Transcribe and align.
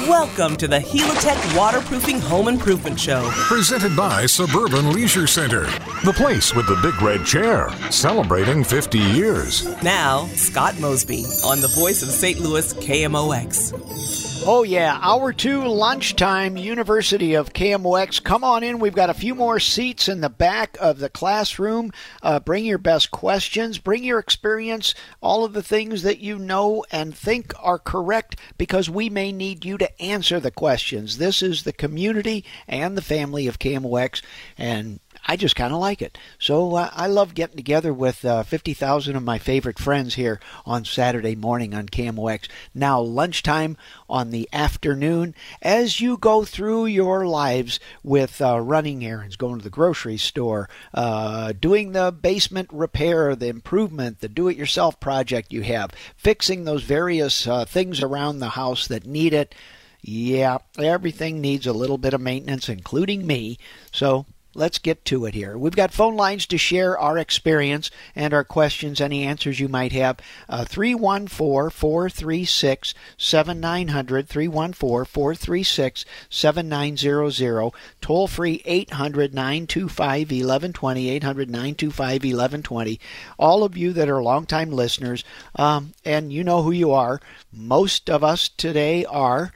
Welcome 0.00 0.56
to 0.56 0.68
the 0.68 0.78
Helitech 0.78 1.56
Waterproofing 1.56 2.20
Home 2.20 2.48
Improvement 2.48 3.00
Show. 3.00 3.26
Presented 3.32 3.96
by 3.96 4.26
Suburban 4.26 4.92
Leisure 4.92 5.26
Center, 5.26 5.62
the 6.04 6.12
place 6.14 6.54
with 6.54 6.66
the 6.66 6.78
big 6.82 7.00
red 7.00 7.24
chair, 7.24 7.70
celebrating 7.90 8.62
50 8.62 8.98
years. 8.98 9.64
Now, 9.82 10.26
Scott 10.34 10.78
Mosby 10.80 11.24
on 11.46 11.62
the 11.62 11.72
voice 11.74 12.02
of 12.02 12.10
St. 12.10 12.38
Louis 12.40 12.74
KMOX. 12.74 14.15
Oh, 14.44 14.62
yeah. 14.62 14.98
Hour 15.02 15.32
two, 15.32 15.66
lunchtime, 15.66 16.56
University 16.56 17.34
of 17.34 17.52
KMOX. 17.52 18.22
Come 18.22 18.44
on 18.44 18.62
in. 18.62 18.78
We've 18.78 18.94
got 18.94 19.10
a 19.10 19.14
few 19.14 19.34
more 19.34 19.58
seats 19.58 20.08
in 20.08 20.20
the 20.20 20.30
back 20.30 20.76
of 20.80 21.00
the 21.00 21.08
classroom. 21.08 21.90
Uh, 22.22 22.38
bring 22.38 22.64
your 22.64 22.78
best 22.78 23.10
questions, 23.10 23.78
bring 23.78 24.04
your 24.04 24.20
experience, 24.20 24.94
all 25.20 25.44
of 25.44 25.52
the 25.52 25.64
things 25.64 26.02
that 26.04 26.20
you 26.20 26.38
know 26.38 26.84
and 26.92 27.16
think 27.16 27.52
are 27.60 27.78
correct, 27.80 28.36
because 28.56 28.88
we 28.88 29.10
may 29.10 29.32
need 29.32 29.64
you 29.64 29.78
to 29.78 30.00
answer 30.02 30.38
the 30.38 30.52
questions. 30.52 31.18
This 31.18 31.42
is 31.42 31.64
the 31.64 31.72
community 31.72 32.44
and 32.68 32.96
the 32.96 33.02
family 33.02 33.48
of 33.48 33.58
KMOX, 33.58 34.22
and 34.56 35.00
I 35.28 35.34
just 35.34 35.56
kind 35.56 35.74
of 35.74 35.80
like 35.80 36.00
it. 36.00 36.16
So 36.38 36.76
uh, 36.76 36.90
I 36.94 37.08
love 37.08 37.34
getting 37.34 37.56
together 37.56 37.92
with 37.92 38.24
uh, 38.24 38.44
50,000 38.44 39.16
of 39.16 39.24
my 39.24 39.38
favorite 39.38 39.78
friends 39.78 40.14
here 40.14 40.38
on 40.64 40.84
Saturday 40.84 41.34
morning 41.34 41.74
on 41.74 41.88
KMOX. 41.88 42.48
Now, 42.72 43.00
lunchtime 43.00 43.76
on 44.08 44.30
the 44.30 44.48
afternoon 44.52 45.34
as 45.60 46.00
you 46.00 46.16
go 46.16 46.44
through 46.44 46.86
your 46.86 47.26
lives 47.26 47.80
with 48.04 48.40
uh, 48.40 48.60
running 48.60 49.04
errands, 49.04 49.34
going 49.34 49.58
to 49.58 49.64
the 49.64 49.70
grocery 49.70 50.16
store, 50.16 50.68
uh, 50.94 51.52
doing 51.58 51.90
the 51.90 52.12
basement 52.12 52.70
repair, 52.72 53.34
the 53.34 53.48
improvement, 53.48 54.20
the 54.20 54.28
do 54.28 54.46
it 54.46 54.56
yourself 54.56 55.00
project 55.00 55.52
you 55.52 55.62
have, 55.62 55.90
fixing 56.16 56.64
those 56.64 56.84
various 56.84 57.48
uh, 57.48 57.64
things 57.64 58.00
around 58.00 58.38
the 58.38 58.50
house 58.50 58.86
that 58.86 59.04
need 59.04 59.34
it. 59.34 59.56
Yeah, 60.02 60.58
everything 60.78 61.40
needs 61.40 61.66
a 61.66 61.72
little 61.72 61.98
bit 61.98 62.14
of 62.14 62.20
maintenance, 62.20 62.68
including 62.68 63.26
me. 63.26 63.58
So 63.90 64.24
let's 64.56 64.78
get 64.78 65.04
to 65.04 65.26
it 65.26 65.34
here. 65.34 65.56
We've 65.56 65.76
got 65.76 65.92
phone 65.92 66.16
lines 66.16 66.46
to 66.46 66.58
share 66.58 66.98
our 66.98 67.18
experience 67.18 67.90
and 68.14 68.32
our 68.32 68.44
questions, 68.44 69.00
any 69.00 69.24
answers 69.24 69.60
you 69.60 69.68
might 69.68 69.92
have. 69.92 70.18
Uh, 70.48 70.64
314 70.64 71.70
436 71.70 72.94
7900, 73.16 74.28
314 74.28 75.04
436 75.04 76.04
7900. 76.30 77.72
Toll 78.00 78.26
free 78.26 78.62
800 78.64 79.34
925 79.34 80.18
1120, 80.30 81.08
800 81.10 81.50
925 81.50 82.12
1120. 82.24 83.00
All 83.38 83.62
of 83.62 83.76
you 83.76 83.92
that 83.92 84.08
are 84.08 84.22
longtime 84.22 84.70
listeners, 84.70 85.24
um, 85.56 85.92
and 86.04 86.32
you 86.32 86.42
know 86.42 86.62
who 86.62 86.70
you 86.70 86.92
are, 86.92 87.20
most 87.52 88.08
of 88.08 88.24
us 88.24 88.48
today 88.48 89.04
are 89.04 89.52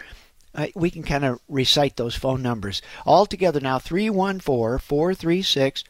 uh, 0.54 0.66
we 0.74 0.90
can 0.90 1.02
kind 1.02 1.24
of 1.24 1.40
recite 1.48 1.96
those 1.96 2.14
phone 2.14 2.42
numbers. 2.42 2.82
All 3.06 3.26
together 3.26 3.60
now 3.60 3.78
314 3.78 4.40
436 4.78 5.84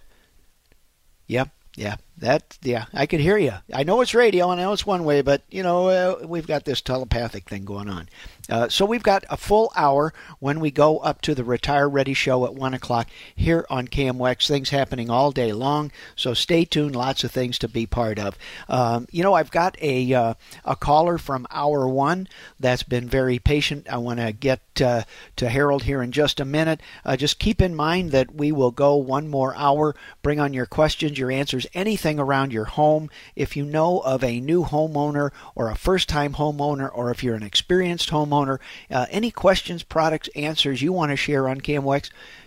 yep 1.27 1.51
yeah 1.77 1.97
that 2.21 2.59
yeah 2.63 2.85
i 2.95 3.07
could 3.07 3.21
hear 3.21 3.37
you 3.37 3.53
i 3.75 3.83
know 3.83 4.01
it's 4.01 4.15
radio 4.15 4.51
and 4.51 4.61
i 4.61 4.65
know 4.65 4.73
it's 4.73 4.87
one 4.87 5.05
way 5.05 5.23
but 5.23 5.43
you 5.51 5.63
know 5.63 5.89
uh, 5.89 6.27
we've 6.27 6.47
got 6.47 6.65
this 6.65 6.81
telepathic 6.81 7.49
thing 7.49 7.65
going 7.65 7.89
on 7.89 8.09
uh, 8.51 8.69
so 8.69 8.85
we've 8.85 9.03
got 9.03 9.25
a 9.31 9.37
full 9.37 9.73
hour 9.77 10.13
when 10.41 10.59
we 10.59 10.71
go 10.71 10.99
up 10.99 11.21
to 11.23 11.35
the 11.35 11.45
Retire 11.45 11.89
Ready 11.89 12.15
show 12.15 12.45
at 12.45 12.55
1 12.55 12.75
o'clock 12.75 13.09
here 13.35 13.65
on 13.71 13.87
KMOX. 13.87 14.49
Things 14.49 14.71
happening 14.71 15.09
all 15.09 15.31
day 15.31 15.53
long, 15.53 15.93
so 16.17 16.35
stay 16.35 16.65
tuned. 16.65 16.97
Lots 16.97 17.23
of 17.23 17.31
things 17.31 17.59
to 17.61 17.69
be 17.69 17.87
part 17.87 18.19
of. 18.19 18.37
Um, 18.69 19.07
you 19.13 19.23
know, 19.23 19.35
I've 19.35 19.53
got 19.53 19.77
a, 19.81 20.13
uh, 20.13 20.35
a 20.65 20.75
caller 20.75 21.17
from 21.17 21.47
hour 21.51 21.89
one 21.89 22.29
that's 22.59 22.83
been 22.83 23.09
very 23.09 23.39
patient. 23.39 23.87
I 23.89 23.99
want 23.99 24.19
to 24.19 24.33
get 24.33 24.61
uh, 24.81 25.03
to 25.37 25.49
Harold 25.49 25.85
here 25.85 26.03
in 26.03 26.11
just 26.11 26.41
a 26.41 26.45
minute. 26.45 26.81
Uh, 27.05 27.17
just 27.17 27.39
keep 27.39 27.63
in 27.63 27.75
mind 27.75 28.11
that 28.11 28.35
we 28.35 28.51
will 28.51 28.73
go 28.73 28.97
one 28.97 29.29
more 29.29 29.55
hour. 29.55 29.95
Bring 30.23 30.41
on 30.41 30.55
your 30.55 30.67
questions, 30.67 31.19
your 31.19 31.31
answers, 31.31 31.67
anything 31.73 32.10
around 32.19 32.53
your 32.53 32.65
home. 32.65 33.11
If 33.37 33.57
you 33.57 33.65
know 33.65 34.01
of 34.01 34.25
a 34.25 34.41
new 34.41 34.65
homeowner 34.65 35.31
or 35.55 35.71
a 35.71 35.77
first 35.77 36.09
time 36.09 36.35
homeowner, 36.35 36.91
or 36.93 37.11
if 37.11 37.23
you're 37.23 37.35
an 37.35 37.43
experienced 37.43 38.11
homeowner, 38.11 38.59
uh, 38.91 39.07
any 39.11 39.31
questions, 39.31 39.83
products, 39.83 40.29
answers 40.35 40.83
you 40.83 40.93
want 40.93 41.11
to 41.11 41.17
share 41.17 41.49
on 41.49 41.61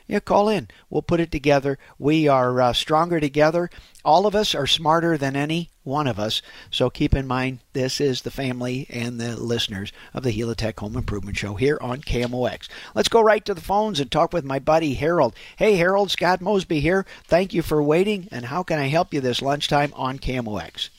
KMOX, 0.03 0.07
yeah, 0.07 0.19
call 0.19 0.49
in. 0.49 0.67
We'll 0.89 1.01
put 1.01 1.19
it 1.19 1.31
together. 1.31 1.77
We 1.97 2.27
are 2.27 2.61
uh, 2.61 2.73
stronger 2.73 3.19
together. 3.19 3.69
All 4.03 4.25
of 4.25 4.35
us 4.35 4.53
are 4.53 4.67
smarter 4.67 5.17
than 5.17 5.35
any 5.35 5.69
one 5.83 6.07
of 6.07 6.19
us. 6.19 6.41
So 6.71 6.89
keep 6.89 7.13
in 7.15 7.27
mind, 7.27 7.59
this 7.73 8.01
is 8.01 8.21
the 8.21 8.31
family 8.31 8.85
and 8.89 9.19
the 9.19 9.35
listeners 9.35 9.91
of 10.13 10.23
the 10.23 10.31
Helitech 10.31 10.79
Home 10.79 10.97
Improvement 10.97 11.37
Show 11.37 11.55
here 11.55 11.77
on 11.81 12.01
KMOX. 12.01 12.67
Let's 12.95 13.09
go 13.09 13.21
right 13.21 13.43
to 13.45 13.53
the 13.53 13.61
phones 13.61 13.99
and 13.99 14.11
talk 14.11 14.33
with 14.33 14.45
my 14.45 14.59
buddy 14.59 14.95
Harold. 14.95 15.35
Hey, 15.57 15.75
Harold, 15.75 16.11
Scott 16.11 16.41
Mosby 16.41 16.79
here. 16.79 17.05
Thank 17.25 17.53
you 17.53 17.61
for 17.61 17.81
waiting. 17.81 18.27
And 18.31 18.45
how 18.45 18.63
can 18.63 18.79
I 18.79 18.87
help 18.87 19.13
you 19.13 19.21
this 19.21 19.41
lunchtime 19.41 19.93
on 19.95 20.19
KMOX? 20.19 20.89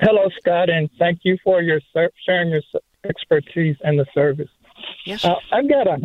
Hello, 0.00 0.28
Scott, 0.40 0.68
and 0.68 0.90
thank 0.98 1.20
you 1.22 1.38
for 1.44 1.62
your 1.62 1.80
sharing 2.26 2.50
your 2.50 2.62
expertise 3.04 3.76
and 3.82 3.98
the 3.98 4.06
service. 4.12 4.50
Yes. 5.06 5.24
Uh, 5.24 5.36
I've 5.52 5.68
got 5.68 5.86
a 5.86 5.96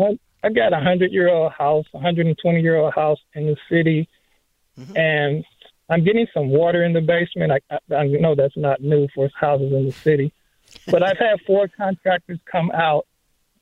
I've 0.47 0.55
got 0.55 0.71
a 0.71 0.79
hundred 0.79 1.11
year 1.11 1.29
old 1.29 1.51
house, 1.51 1.85
a 1.93 1.99
hundred 1.99 2.25
and 2.25 2.37
twenty 2.37 2.61
year 2.61 2.77
old 2.77 2.93
house 2.93 3.19
in 3.33 3.47
the 3.47 3.57
city, 3.69 4.07
mm-hmm. 4.79 4.95
and 4.95 5.45
I'm 5.89 6.05
getting 6.05 6.25
some 6.33 6.49
water 6.49 6.85
in 6.85 6.93
the 6.93 7.01
basement. 7.01 7.51
I, 7.51 7.59
I, 7.69 7.95
I 7.95 8.07
know 8.07 8.33
that's 8.33 8.55
not 8.55 8.81
new 8.81 9.09
for 9.13 9.29
houses 9.37 9.73
in 9.73 9.87
the 9.87 9.91
city, 9.91 10.31
but 10.87 11.03
I've 11.03 11.17
had 11.17 11.41
four 11.45 11.67
contractors 11.67 12.39
come 12.49 12.71
out, 12.71 13.05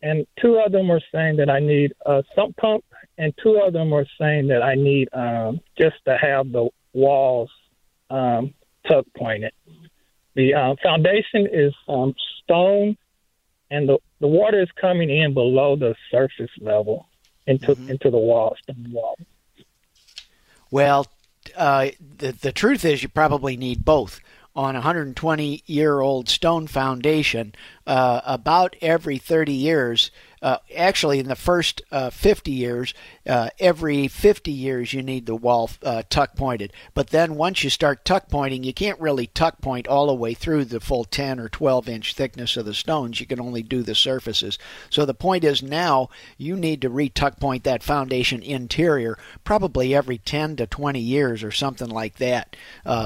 and 0.03 0.27
two 0.39 0.61
of 0.63 0.71
them 0.71 0.91
are 0.91 1.01
saying 1.11 1.37
that 1.37 1.49
I 1.49 1.59
need 1.59 1.93
a 2.05 2.23
sump 2.35 2.55
pump, 2.57 2.85
and 3.17 3.33
two 3.41 3.59
of 3.65 3.73
them 3.73 3.91
are 3.91 4.05
saying 4.21 4.47
that 4.49 4.61
I 4.61 4.75
need 4.75 5.09
um, 5.11 5.61
just 5.79 5.95
to 6.05 6.15
have 6.15 6.51
the 6.51 6.69
walls 6.93 7.49
um, 8.11 8.53
tuck 8.87 9.05
pointed. 9.17 9.53
The 10.35 10.53
uh, 10.53 10.75
foundation 10.83 11.47
is 11.51 11.73
um, 11.87 12.13
stone 12.43 12.95
and 13.71 13.89
the, 13.89 13.97
the 14.19 14.27
water 14.27 14.61
is 14.61 14.69
coming 14.79 15.09
in 15.09 15.33
below 15.33 15.75
the 15.75 15.95
surface 16.11 16.51
level 16.59 17.07
into 17.47 17.67
mm-hmm. 17.67 17.91
into 17.91 18.09
the 18.09 18.17
walls. 18.17 18.57
Wall. 18.91 19.17
Well, 20.71 21.07
uh, 21.55 21.89
the 22.17 22.31
the 22.31 22.51
truth 22.51 22.85
is, 22.85 23.03
you 23.03 23.09
probably 23.09 23.57
need 23.57 23.85
both. 23.85 24.19
On 24.57 24.73
a 24.73 24.79
120 24.79 25.63
year 25.65 25.99
old 25.99 26.29
stone 26.29 26.67
foundation, 26.67 27.53
uh, 27.87 28.21
about 28.25 28.75
every 28.81 29.17
30 29.17 29.53
years, 29.53 30.11
uh, 30.41 30.59
actually, 30.77 31.17
in 31.17 31.27
the 31.27 31.35
first 31.35 31.81
uh, 31.91 32.11
50 32.11 32.51
years, 32.51 32.93
uh, 33.27 33.49
every 33.57 34.07
50 34.07 34.51
years 34.51 34.93
you 34.93 35.01
need 35.01 35.25
the 35.25 35.35
wall 35.35 35.71
uh, 35.81 36.03
tuck 36.07 36.35
pointed. 36.35 36.71
But 36.93 37.09
then 37.09 37.33
once 37.33 37.63
you 37.63 37.71
start 37.71 38.05
tuck 38.05 38.29
pointing, 38.29 38.63
you 38.63 38.71
can't 38.71 38.99
really 38.99 39.25
tuck 39.25 39.59
point 39.59 39.87
all 39.87 40.05
the 40.05 40.13
way 40.13 40.35
through 40.35 40.65
the 40.65 40.79
full 40.79 41.03
10 41.03 41.39
or 41.39 41.49
12 41.49 41.89
inch 41.89 42.13
thickness 42.13 42.57
of 42.57 42.65
the 42.65 42.75
stones. 42.75 43.19
You 43.19 43.25
can 43.25 43.39
only 43.39 43.63
do 43.63 43.81
the 43.81 43.95
surfaces. 43.95 44.59
So 44.91 45.03
the 45.03 45.15
point 45.15 45.43
is 45.43 45.63
now 45.63 46.09
you 46.37 46.55
need 46.55 46.81
to 46.83 46.89
re-tuck 46.89 47.39
point 47.39 47.63
that 47.63 47.81
foundation 47.81 48.43
interior 48.43 49.17
probably 49.43 49.95
every 49.95 50.19
10 50.19 50.57
to 50.57 50.67
20 50.67 50.99
years 50.99 51.43
or 51.43 51.51
something 51.51 51.89
like 51.89 52.17
that. 52.17 52.55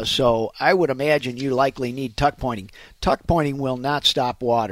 So 0.03 0.51
I 0.59 0.73
would 0.73 0.89
imagine 0.89 1.37
you 1.37 1.51
likely 1.51 1.93
need 1.93 2.17
tuck 2.17 2.37
pointing. 2.37 2.69
Tuck 2.99 3.21
pointing 3.27 3.59
will 3.59 3.77
not 3.77 4.05
stop 4.05 4.41
water. 4.41 4.68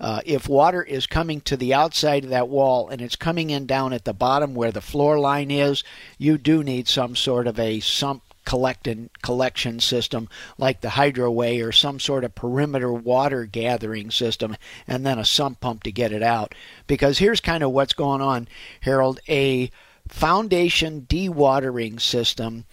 Uh, 0.00 0.20
if 0.24 0.48
water 0.48 0.82
is 0.82 1.06
coming 1.06 1.40
to 1.42 1.56
the 1.56 1.74
outside 1.74 2.24
of 2.24 2.30
that 2.30 2.48
wall 2.48 2.88
and 2.88 3.00
it's 3.00 3.16
coming 3.16 3.50
in 3.50 3.66
down 3.66 3.92
at 3.92 4.04
the 4.04 4.12
bottom 4.12 4.54
where 4.54 4.72
the 4.72 4.80
floor 4.80 5.18
line 5.18 5.50
is, 5.50 5.84
you 6.18 6.38
do 6.38 6.62
need 6.62 6.88
some 6.88 7.16
sort 7.16 7.46
of 7.46 7.58
a 7.58 7.80
sump 7.80 8.22
collecting 8.44 9.10
collection 9.22 9.78
system 9.78 10.28
like 10.58 10.80
the 10.80 10.88
hydroway 10.88 11.64
or 11.64 11.70
some 11.70 12.00
sort 12.00 12.24
of 12.24 12.34
perimeter 12.34 12.92
water 12.92 13.44
gathering 13.44 14.10
system 14.10 14.56
and 14.88 15.04
then 15.04 15.18
a 15.18 15.24
sump 15.24 15.60
pump 15.60 15.82
to 15.82 15.92
get 15.92 16.12
it 16.12 16.22
out. 16.22 16.54
Because 16.86 17.18
here's 17.18 17.40
kind 17.40 17.62
of 17.62 17.70
what's 17.70 17.92
going 17.92 18.20
on 18.20 18.48
Harold. 18.80 19.20
A 19.28 19.70
foundation 20.08 21.06
dewatering 21.08 22.00
system 22.00 22.64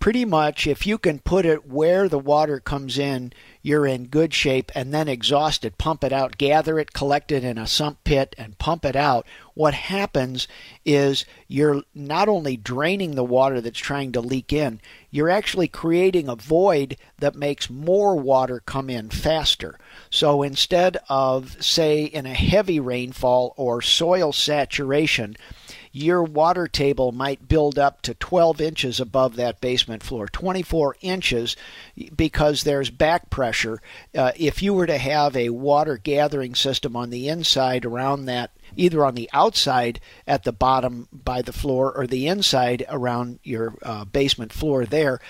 pretty 0.00 0.24
much 0.24 0.66
if 0.66 0.86
you 0.86 0.98
can 0.98 1.18
put 1.18 1.44
it 1.44 1.68
where 1.68 2.08
the 2.08 2.18
water 2.18 2.58
comes 2.58 2.98
in 2.98 3.32
you're 3.62 3.86
in 3.86 4.06
good 4.06 4.32
shape, 4.32 4.72
and 4.74 4.92
then 4.92 5.08
exhaust 5.08 5.64
it, 5.64 5.78
pump 5.78 6.02
it 6.02 6.12
out, 6.12 6.38
gather 6.38 6.78
it, 6.78 6.92
collect 6.92 7.30
it 7.30 7.44
in 7.44 7.58
a 7.58 7.66
sump 7.66 8.02
pit, 8.04 8.34
and 8.38 8.58
pump 8.58 8.84
it 8.84 8.96
out. 8.96 9.26
What 9.54 9.74
happens 9.74 10.48
is 10.84 11.24
you're 11.46 11.82
not 11.94 12.28
only 12.28 12.56
draining 12.56 13.14
the 13.14 13.24
water 13.24 13.60
that's 13.60 13.78
trying 13.78 14.12
to 14.12 14.20
leak 14.20 14.52
in, 14.52 14.80
you're 15.10 15.28
actually 15.28 15.68
creating 15.68 16.28
a 16.28 16.36
void 16.36 16.96
that 17.18 17.34
makes 17.34 17.68
more 17.68 18.16
water 18.16 18.62
come 18.64 18.88
in 18.88 19.10
faster. 19.10 19.78
So 20.08 20.42
instead 20.42 20.96
of, 21.08 21.62
say, 21.62 22.04
in 22.04 22.24
a 22.26 22.34
heavy 22.34 22.80
rainfall 22.80 23.52
or 23.56 23.82
soil 23.82 24.32
saturation, 24.32 25.36
your 25.92 26.22
water 26.22 26.68
table 26.68 27.10
might 27.10 27.48
build 27.48 27.78
up 27.78 28.00
to 28.02 28.14
12 28.14 28.60
inches 28.60 29.00
above 29.00 29.36
that 29.36 29.60
basement 29.60 30.02
floor, 30.02 30.28
24 30.28 30.96
inches 31.00 31.56
because 32.14 32.62
there's 32.62 32.90
back 32.90 33.28
pressure. 33.28 33.80
Uh, 34.14 34.32
if 34.36 34.62
you 34.62 34.72
were 34.72 34.86
to 34.86 34.98
have 34.98 35.36
a 35.36 35.50
water 35.50 35.96
gathering 35.96 36.54
system 36.54 36.94
on 36.94 37.10
the 37.10 37.28
inside 37.28 37.84
around 37.84 38.26
that, 38.26 38.52
either 38.76 39.04
on 39.04 39.16
the 39.16 39.28
outside 39.32 39.98
at 40.26 40.44
the 40.44 40.52
bottom 40.52 41.08
by 41.12 41.42
the 41.42 41.52
floor 41.52 41.92
or 41.96 42.06
the 42.06 42.28
inside 42.28 42.84
around 42.88 43.40
your 43.42 43.74
uh, 43.82 44.04
basement 44.04 44.52
floor 44.52 44.86
there, 44.86 45.20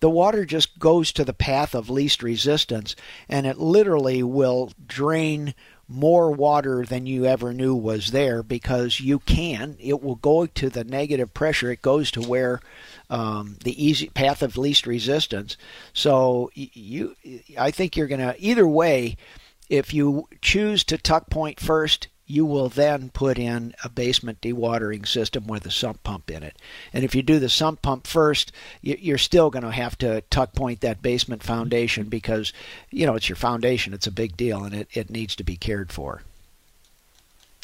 the 0.00 0.10
water 0.10 0.44
just 0.44 0.78
goes 0.78 1.12
to 1.12 1.24
the 1.24 1.32
path 1.32 1.74
of 1.74 1.88
least 1.88 2.22
resistance 2.22 2.96
and 3.28 3.46
it 3.46 3.58
literally 3.58 4.22
will 4.22 4.72
drain 4.84 5.54
more 5.92 6.30
water 6.30 6.84
than 6.84 7.06
you 7.06 7.26
ever 7.26 7.52
knew 7.52 7.74
was 7.74 8.10
there 8.10 8.42
because 8.42 9.00
you 9.00 9.18
can. 9.20 9.76
It 9.78 10.02
will 10.02 10.16
go 10.16 10.46
to 10.46 10.70
the 10.70 10.84
negative 10.84 11.34
pressure. 11.34 11.70
It 11.70 11.82
goes 11.82 12.10
to 12.12 12.22
where 12.22 12.60
um, 13.10 13.56
the 13.62 13.84
easy 13.84 14.08
path 14.08 14.42
of 14.42 14.56
least 14.56 14.86
resistance. 14.86 15.56
So 15.92 16.50
you, 16.54 17.16
I 17.58 17.70
think 17.70 17.96
you're 17.96 18.08
to 18.20 18.34
either 18.38 18.66
way. 18.66 19.16
If 19.68 19.94
you 19.94 20.28
choose 20.42 20.84
to 20.84 20.98
tuck 20.98 21.30
point 21.30 21.58
first, 21.58 22.08
you 22.32 22.46
will 22.46 22.70
then 22.70 23.10
put 23.10 23.38
in 23.38 23.74
a 23.84 23.90
basement 23.90 24.40
dewatering 24.40 25.06
system 25.06 25.46
with 25.46 25.66
a 25.66 25.70
sump 25.70 26.02
pump 26.02 26.30
in 26.30 26.42
it. 26.42 26.56
And 26.90 27.04
if 27.04 27.14
you 27.14 27.22
do 27.22 27.38
the 27.38 27.50
sump 27.50 27.82
pump 27.82 28.06
first, 28.06 28.52
you're 28.80 29.18
still 29.18 29.50
going 29.50 29.64
to 29.64 29.70
have 29.70 29.98
to 29.98 30.22
tuck 30.22 30.54
point 30.54 30.80
that 30.80 31.02
basement 31.02 31.42
foundation 31.42 32.08
because, 32.08 32.54
you 32.90 33.04
know, 33.04 33.16
it's 33.16 33.28
your 33.28 33.36
foundation. 33.36 33.92
It's 33.92 34.06
a 34.06 34.10
big 34.10 34.34
deal 34.34 34.64
and 34.64 34.74
it, 34.74 34.88
it 34.94 35.10
needs 35.10 35.36
to 35.36 35.44
be 35.44 35.56
cared 35.56 35.92
for. 35.92 36.22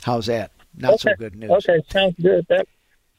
How's 0.03 0.27
that? 0.27 0.51
Not 0.77 0.95
okay. 0.95 0.99
so 0.99 1.15
good 1.19 1.35
news. 1.35 1.51
Okay, 1.51 1.81
sounds 1.89 2.17
good. 2.21 2.47
That 2.51 2.69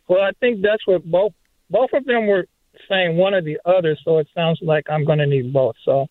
well, 0.07 0.21
I 0.21 0.31
think 0.39 0.61
that's 0.61 0.85
what 0.85 1.03
both 1.03 1.33
both 1.71 1.89
of 1.93 2.05
them 2.05 2.27
were 2.27 2.45
saying 2.87 3.17
one 3.17 3.33
or 3.33 3.41
the 3.41 3.59
other, 3.65 3.97
so 4.05 4.19
it 4.19 4.27
sounds 4.35 4.59
like 4.61 4.87
I'm 4.87 5.03
going 5.03 5.19
to 5.19 5.25
need 5.25 5.51
both. 5.51 5.75
So 5.83 6.07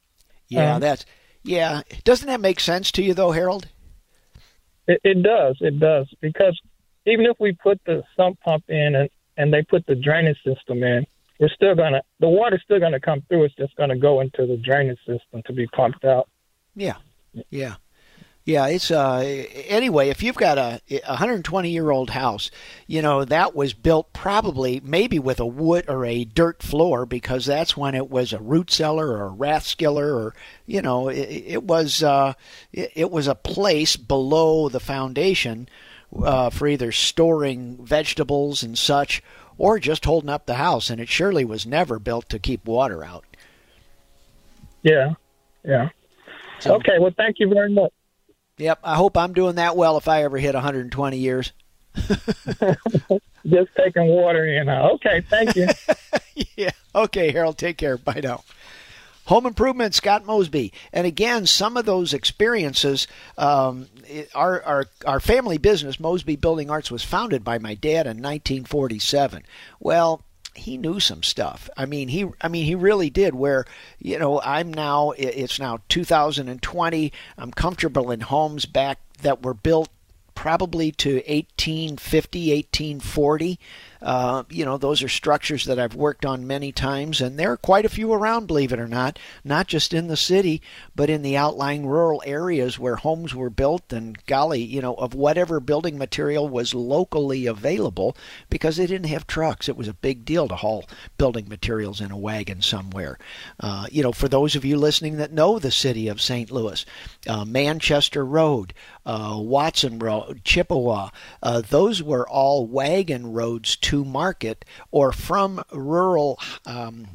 yeah, 0.48 0.74
um, 0.74 0.80
that's 0.80 1.06
yeah. 1.44 1.82
Doesn't 2.02 2.26
that 2.26 2.40
make 2.40 2.58
sense 2.58 2.90
to 2.92 3.02
you 3.02 3.14
though, 3.14 3.30
Harold? 3.30 3.68
It, 4.88 5.00
it 5.04 5.22
does. 5.22 5.56
It 5.60 5.78
does 5.78 6.08
because 6.20 6.58
even 7.06 7.26
if 7.26 7.36
we 7.38 7.52
put 7.52 7.80
the 7.86 8.02
sump 8.16 8.40
pump 8.40 8.64
in 8.68 8.94
and 8.94 9.10
and 9.36 9.54
they 9.54 9.62
put 9.62 9.86
the 9.86 9.94
drainage 9.94 10.38
system 10.44 10.82
in, 10.82 11.06
we're 11.38 11.48
still 11.48 11.74
gonna 11.74 12.02
the 12.18 12.28
water's 12.28 12.62
still 12.64 12.80
gonna 12.80 12.98
come 12.98 13.22
through. 13.28 13.44
It's 13.44 13.54
just 13.54 13.76
gonna 13.76 13.98
go 13.98 14.20
into 14.20 14.46
the 14.46 14.56
drainage 14.56 14.98
system 15.06 15.42
to 15.46 15.52
be 15.52 15.66
pumped 15.68 16.04
out. 16.04 16.28
Yeah, 16.74 16.96
yeah. 17.50 17.76
Yeah, 18.48 18.68
it's 18.68 18.90
uh 18.90 19.18
anyway, 19.66 20.08
if 20.08 20.22
you've 20.22 20.34
got 20.34 20.56
a 20.56 20.80
120 20.88 21.70
year 21.70 21.90
old 21.90 22.08
house, 22.08 22.50
you 22.86 23.02
know, 23.02 23.26
that 23.26 23.54
was 23.54 23.74
built 23.74 24.14
probably 24.14 24.80
maybe 24.82 25.18
with 25.18 25.38
a 25.38 25.44
wood 25.44 25.84
or 25.86 26.06
a 26.06 26.24
dirt 26.24 26.62
floor 26.62 27.04
because 27.04 27.44
that's 27.44 27.76
when 27.76 27.94
it 27.94 28.08
was 28.08 28.32
a 28.32 28.38
root 28.38 28.70
cellar 28.70 29.08
or 29.08 29.26
a 29.26 29.36
rathskeller 29.36 30.16
or 30.16 30.34
you 30.64 30.80
know, 30.80 31.10
it, 31.10 31.28
it 31.28 31.62
was 31.62 32.02
uh 32.02 32.32
it, 32.72 32.90
it, 32.94 33.10
was 33.10 33.26
a 33.28 33.34
place 33.34 33.98
below 33.98 34.70
the 34.70 34.80
foundation 34.80 35.68
uh, 36.18 36.48
for 36.48 36.66
either 36.66 36.90
storing 36.90 37.76
vegetables 37.84 38.62
and 38.62 38.78
such 38.78 39.22
or 39.58 39.78
just 39.78 40.06
holding 40.06 40.30
up 40.30 40.46
the 40.46 40.54
house 40.54 40.88
and 40.88 41.02
it 41.02 41.08
surely 41.10 41.44
was 41.44 41.66
never 41.66 41.98
built 41.98 42.30
to 42.30 42.38
keep 42.38 42.64
water 42.64 43.04
out. 43.04 43.26
Yeah. 44.82 45.16
Yeah. 45.62 45.90
So, 46.60 46.76
okay, 46.76 46.98
well 46.98 47.12
thank 47.14 47.40
you 47.40 47.50
very 47.50 47.68
much. 47.68 47.92
Yep, 48.58 48.80
I 48.82 48.96
hope 48.96 49.16
I'm 49.16 49.32
doing 49.32 49.54
that 49.56 49.76
well 49.76 49.96
if 49.96 50.08
I 50.08 50.24
ever 50.24 50.36
hit 50.36 50.54
120 50.54 51.16
years. 51.16 51.52
Just 53.46 53.70
taking 53.76 54.06
water 54.06 54.44
in. 54.44 54.68
Okay, 54.68 55.22
thank 55.22 55.56
you. 55.56 55.68
yeah. 56.56 56.70
Okay, 56.94 57.30
Harold, 57.30 57.56
take 57.56 57.76
care. 57.76 57.96
Bye 57.96 58.20
now. 58.22 58.44
Home 59.26 59.46
Improvement, 59.46 59.94
Scott 59.94 60.24
Mosby. 60.24 60.72
And 60.90 61.06
again, 61.06 61.44
some 61.44 61.76
of 61.76 61.84
those 61.84 62.14
experiences, 62.14 63.06
um, 63.36 63.86
our, 64.34 64.62
our, 64.62 64.84
our 65.04 65.20
family 65.20 65.58
business, 65.58 66.00
Mosby 66.00 66.36
Building 66.36 66.70
Arts, 66.70 66.90
was 66.90 67.04
founded 67.04 67.44
by 67.44 67.58
my 67.58 67.74
dad 67.74 68.06
in 68.06 68.22
1947. 68.22 69.42
Well, 69.80 70.22
he 70.58 70.76
knew 70.76 71.00
some 71.00 71.22
stuff. 71.22 71.68
I 71.76 71.86
mean, 71.86 72.08
he 72.08 72.26
I 72.40 72.48
mean 72.48 72.64
he 72.64 72.74
really 72.74 73.10
did 73.10 73.34
where 73.34 73.64
you 73.98 74.18
know, 74.18 74.40
I'm 74.40 74.72
now 74.72 75.12
it's 75.16 75.58
now 75.58 75.80
2020. 75.88 77.12
I'm 77.36 77.50
comfortable 77.52 78.10
in 78.10 78.20
homes 78.20 78.66
back 78.66 78.98
that 79.22 79.42
were 79.42 79.54
built 79.54 79.88
probably 80.34 80.92
to 80.92 81.14
1850, 81.14 82.54
1840. 82.54 83.58
Uh, 84.00 84.44
you 84.48 84.64
know, 84.64 84.78
those 84.78 85.02
are 85.02 85.08
structures 85.08 85.64
that 85.64 85.78
I've 85.78 85.94
worked 85.94 86.24
on 86.24 86.46
many 86.46 86.72
times, 86.72 87.20
and 87.20 87.38
there 87.38 87.52
are 87.52 87.56
quite 87.56 87.84
a 87.84 87.90
few 87.90 88.12
around, 88.12 88.46
believe 88.46 88.72
it 88.72 88.78
or 88.78 88.86
not, 88.86 89.18
not 89.44 89.66
just 89.66 89.92
in 89.92 90.08
the 90.08 90.16
city, 90.16 90.62
but 90.94 91.10
in 91.10 91.22
the 91.22 91.36
outlying 91.36 91.86
rural 91.86 92.22
areas 92.24 92.78
where 92.78 92.96
homes 92.96 93.34
were 93.34 93.50
built, 93.50 93.92
and 93.92 94.24
golly, 94.26 94.62
you 94.62 94.80
know, 94.80 94.94
of 94.94 95.14
whatever 95.14 95.60
building 95.60 95.98
material 95.98 96.48
was 96.48 96.74
locally 96.74 97.46
available 97.46 98.16
because 98.50 98.76
they 98.76 98.86
didn't 98.86 99.08
have 99.08 99.26
trucks. 99.26 99.68
It 99.68 99.76
was 99.76 99.88
a 99.88 99.94
big 99.94 100.24
deal 100.24 100.48
to 100.48 100.56
haul 100.56 100.84
building 101.16 101.48
materials 101.48 102.00
in 102.00 102.10
a 102.10 102.16
wagon 102.16 102.62
somewhere. 102.62 103.18
Uh, 103.58 103.86
you 103.90 104.02
know, 104.02 104.12
for 104.12 104.28
those 104.28 104.54
of 104.54 104.64
you 104.64 104.76
listening 104.76 105.16
that 105.16 105.32
know 105.32 105.58
the 105.58 105.70
city 105.70 106.08
of 106.08 106.20
St. 106.20 106.50
Louis, 106.50 106.84
uh, 107.26 107.44
Manchester 107.44 108.24
Road, 108.24 108.74
uh, 109.04 109.36
Watson 109.38 109.98
Road, 109.98 110.42
Chippewa, 110.44 111.10
uh, 111.42 111.62
those 111.68 112.02
were 112.02 112.28
all 112.28 112.66
wagon 112.66 113.32
roads 113.32 113.76
to 113.88 114.04
market 114.04 114.66
or 114.90 115.12
from 115.12 115.62
rural 115.72 116.38
um, 116.66 117.06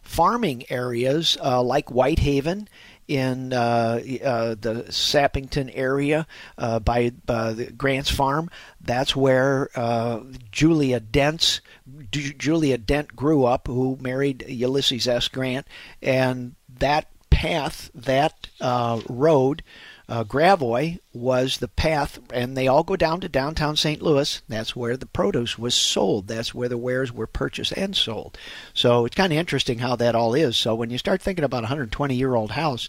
farming 0.00 0.64
areas 0.70 1.36
uh, 1.42 1.62
like 1.62 1.90
Whitehaven 1.90 2.68
in 3.06 3.52
uh, 3.52 4.00
uh, 4.24 4.54
the 4.58 4.86
Sappington 4.88 5.70
area 5.74 6.26
uh, 6.56 6.78
by 6.78 7.10
Grant's 7.76 8.10
Farm. 8.10 8.48
That's 8.80 9.14
where 9.14 9.68
uh, 9.74 10.20
Julia 10.50 11.00
Dent's 11.00 11.60
Julia 12.10 12.78
Dent 12.78 13.14
grew 13.14 13.44
up, 13.44 13.66
who 13.66 13.98
married 14.00 14.44
Ulysses 14.48 15.06
S. 15.06 15.28
Grant, 15.28 15.66
and 16.00 16.54
that 16.78 17.08
path, 17.28 17.90
that 17.94 18.48
uh, 18.60 19.00
road 19.08 19.62
uh, 20.08 20.24
Gravois 20.24 20.98
was 21.12 21.58
the 21.58 21.68
path, 21.68 22.18
and 22.32 22.56
they 22.56 22.66
all 22.66 22.82
go 22.82 22.96
down 22.96 23.20
to 23.20 23.28
downtown 23.28 23.76
St. 23.76 24.02
Louis. 24.02 24.42
That's 24.48 24.74
where 24.76 24.96
the 24.96 25.06
produce 25.06 25.58
was 25.58 25.74
sold. 25.74 26.28
That's 26.28 26.54
where 26.54 26.68
the 26.68 26.78
wares 26.78 27.12
were 27.12 27.26
purchased 27.26 27.72
and 27.72 27.96
sold. 27.96 28.36
So 28.74 29.04
it's 29.04 29.16
kind 29.16 29.32
of 29.32 29.38
interesting 29.38 29.78
how 29.78 29.96
that 29.96 30.14
all 30.14 30.34
is. 30.34 30.56
So 30.56 30.74
when 30.74 30.90
you 30.90 30.98
start 30.98 31.22
thinking 31.22 31.44
about 31.44 31.64
a 31.64 31.72
120 31.72 32.14
year 32.14 32.34
old 32.34 32.52
house, 32.52 32.88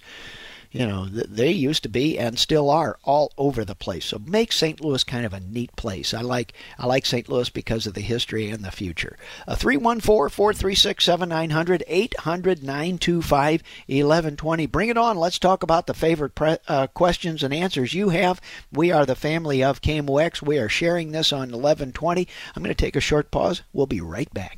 you 0.73 0.85
know, 0.87 1.05
they 1.05 1.51
used 1.51 1.83
to 1.83 1.89
be 1.89 2.17
and 2.17 2.39
still 2.39 2.71
are 2.71 2.97
all 3.03 3.31
over 3.37 3.63
the 3.63 3.75
place. 3.75 4.05
So 4.05 4.19
make 4.25 4.51
St. 4.51 4.81
Louis 4.81 5.03
kind 5.03 5.23
of 5.23 5.31
a 5.31 5.39
neat 5.39 5.75
place. 5.75 6.15
I 6.15 6.21
like 6.21 6.53
I 6.79 6.87
like 6.87 7.05
St. 7.05 7.29
Louis 7.29 7.51
because 7.51 7.85
of 7.85 7.93
the 7.93 8.01
history 8.01 8.49
and 8.49 8.65
the 8.65 8.71
future. 8.71 9.15
Uh, 9.47 9.55
314-436-7900 9.55 11.83
800-925-1120. 11.87 14.71
Bring 14.71 14.89
it 14.89 14.97
on. 14.97 15.17
Let's 15.17 15.37
talk 15.37 15.61
about 15.61 15.85
the 15.85 15.93
favorite 15.93 16.33
pre- 16.33 16.57
uh, 16.67 16.87
questions 16.87 17.43
and 17.43 17.53
answers 17.53 17.93
you 17.93 18.09
have. 18.09 18.41
We 18.71 18.91
are 18.91 19.05
the 19.05 19.13
family 19.13 19.63
of 19.63 19.79
KMOX. 19.81 20.41
We 20.41 20.57
are 20.57 20.69
sharing 20.69 21.11
this 21.11 21.31
on 21.31 21.51
1120. 21.51 22.27
I'm 22.55 22.63
going 22.63 22.73
to 22.73 22.83
take 22.83 22.95
a 22.95 22.99
short 22.99 23.29
pause. 23.29 23.61
We'll 23.73 23.85
be 23.85 24.01
right 24.01 24.33
back. 24.33 24.57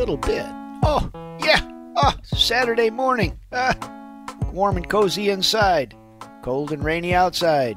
Little 0.00 0.16
bit. 0.16 0.46
Oh, 0.82 1.10
yeah. 1.44 1.60
Oh, 1.94 2.14
Saturday 2.22 2.88
morning. 2.88 3.38
Ah, 3.52 3.76
warm 4.50 4.78
and 4.78 4.88
cozy 4.88 5.28
inside, 5.28 5.94
cold 6.40 6.72
and 6.72 6.82
rainy 6.82 7.12
outside. 7.12 7.76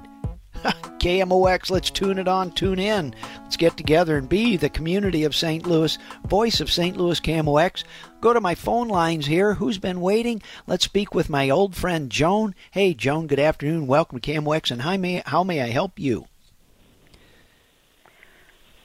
KMOX, 1.00 1.70
let's 1.70 1.90
tune 1.90 2.18
it 2.18 2.30
on, 2.30 2.52
tune 2.52 2.80
in. 2.80 3.14
Let's 3.42 3.58
get 3.58 3.76
together 3.76 4.16
and 4.16 4.30
be 4.30 4.56
the 4.56 4.70
community 4.70 5.26
of 5.26 5.36
St. 5.36 5.68
Louis, 5.68 5.98
voice 6.26 6.62
of 6.62 6.72
St. 6.72 6.96
Louis 6.96 7.20
KMOX. 7.20 7.84
Go 8.22 8.32
to 8.32 8.40
my 8.40 8.56
phone 8.56 8.88
lines 8.88 9.26
here. 9.26 9.56
Who's 9.56 9.78
been 9.78 10.00
waiting? 10.00 10.42
Let's 10.66 10.86
speak 10.86 11.14
with 11.14 11.30
my 11.30 11.50
old 11.50 11.76
friend 11.76 12.10
Joan. 12.10 12.56
Hey, 12.72 12.94
Joan, 12.94 13.28
good 13.28 13.38
afternoon. 13.38 13.86
Welcome 13.86 14.22
to 14.22 14.32
KMOX, 14.32 14.72
and 14.72 14.84
how 14.84 14.96
may, 14.96 15.22
how 15.26 15.44
may 15.44 15.62
I 15.62 15.72
help 15.72 16.00
you? 16.00 16.28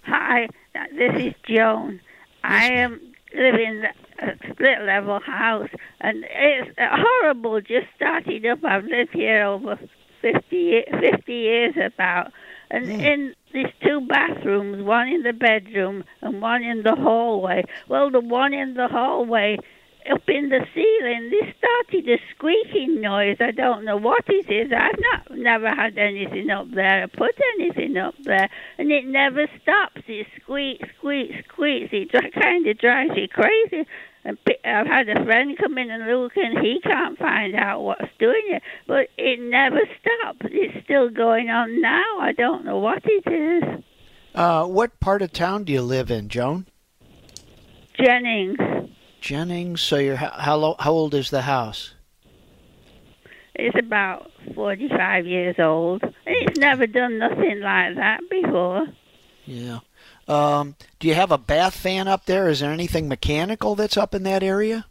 Hi, 0.03 0.49
this 0.97 1.23
is 1.23 1.35
Joan. 1.47 2.01
I 2.43 2.73
am 2.73 3.08
living 3.35 3.83
in 3.83 4.29
a 4.29 4.37
split 4.51 4.83
level 4.85 5.21
house, 5.21 5.71
and 6.01 6.25
it's 6.29 6.71
horrible 6.79 7.61
just 7.61 7.87
starting 7.97 8.47
up. 8.47 8.65
I've 8.65 8.85
lived 8.85 9.13
here 9.13 9.45
over 9.45 9.79
50, 10.23 10.83
50 11.01 11.33
years 11.33 11.75
about. 11.77 12.33
And 12.71 12.87
mm. 12.87 13.01
in 13.01 13.35
these 13.53 13.73
two 13.83 14.01
bathrooms, 14.03 14.83
one 14.83 15.09
in 15.09 15.23
the 15.23 15.33
bedroom 15.33 16.05
and 16.21 16.43
one 16.43 16.63
in 16.63 16.83
the 16.83 16.95
hallway. 16.95 17.65
Well, 17.89 18.11
the 18.11 18.21
one 18.21 18.53
in 18.53 18.75
the 18.75 18.89
hallway 18.89 19.59
up 20.11 20.23
in 20.29 20.49
the 20.49 20.65
ceiling, 20.75 21.31
this 21.31 21.55
started 21.59 22.09
a 22.09 22.19
squeaking 22.35 23.01
noise. 23.01 23.37
I 23.41 23.51
don't 23.51 23.85
know 23.85 23.97
what 23.97 24.25
it 24.29 24.51
is. 24.51 24.73
I've 24.73 24.99
not 24.99 25.39
never 25.39 25.69
had 25.69 25.99
anything 25.99 26.51
up 26.51 26.71
there. 26.71 27.05
I 27.05 27.07
put 27.07 27.35
anything 27.55 27.97
up 27.97 28.15
there, 28.25 28.49
and 28.79 28.91
it 28.91 29.07
never 29.07 29.47
stops. 29.63 30.03
It 30.07 30.27
squeaks, 30.41 30.89
squeaks, 30.99 31.37
squeaks. 31.49 31.91
It 31.93 32.13
kind 32.35 32.67
of 32.67 32.79
drives 32.79 33.13
you 33.17 33.29
crazy. 33.29 33.87
And 34.25 34.37
I've 34.65 34.87
had 34.87 35.09
a 35.09 35.25
friend 35.25 35.57
come 35.57 35.79
in 35.79 35.91
and 35.91 36.05
look, 36.07 36.37
and 36.37 36.59
he 36.59 36.81
can't 36.81 37.19
find 37.19 37.55
out 37.55 37.83
what's 37.83 38.11
doing 38.19 38.43
it. 38.49 38.63
But 38.87 39.09
it 39.17 39.41
never 39.41 39.81
stops. 40.01 40.47
It's 40.51 40.85
still 40.85 41.09
going 41.09 41.51
on 41.51 41.81
now. 41.81 42.19
I 42.21 42.33
don't 42.33 42.65
know 42.65 42.79
what 42.79 43.03
it 43.05 43.27
is. 43.27 43.85
Uh, 44.35 44.67
what 44.67 45.01
part 45.01 45.23
of 45.23 45.33
town 45.33 45.65
do 45.65 45.73
you 45.73 45.83
live 45.83 46.11
in, 46.11 46.29
Joan? 46.29 46.67
Jennings. 47.95 48.59
Jennings. 49.21 49.81
So 49.81 49.97
you're 49.97 50.17
how 50.17 50.77
how 50.79 50.93
old 50.93 51.15
is 51.15 51.31
the 51.31 51.43
house? 51.43 51.95
It's 53.55 53.77
about 53.79 54.31
forty-five 54.55 55.27
years 55.27 55.57
old. 55.59 56.03
It's 56.27 56.59
never 56.59 56.87
done 56.87 57.19
nothing 57.19 57.61
like 57.61 57.97
that 57.97 58.21
before. 58.31 58.87
Yeah. 59.45 59.81
Um, 60.29 60.77
do 61.01 61.09
you 61.09 61.15
have 61.15 61.33
a 61.33 61.39
bath 61.39 61.75
fan 61.75 62.07
up 62.07 62.27
there? 62.27 62.49
Is 62.49 62.61
there 62.61 62.71
anything 62.71 63.09
mechanical 63.09 63.75
that's 63.75 63.97
up 63.97 64.15
in 64.15 64.23
that 64.25 64.43
area? 64.43 64.85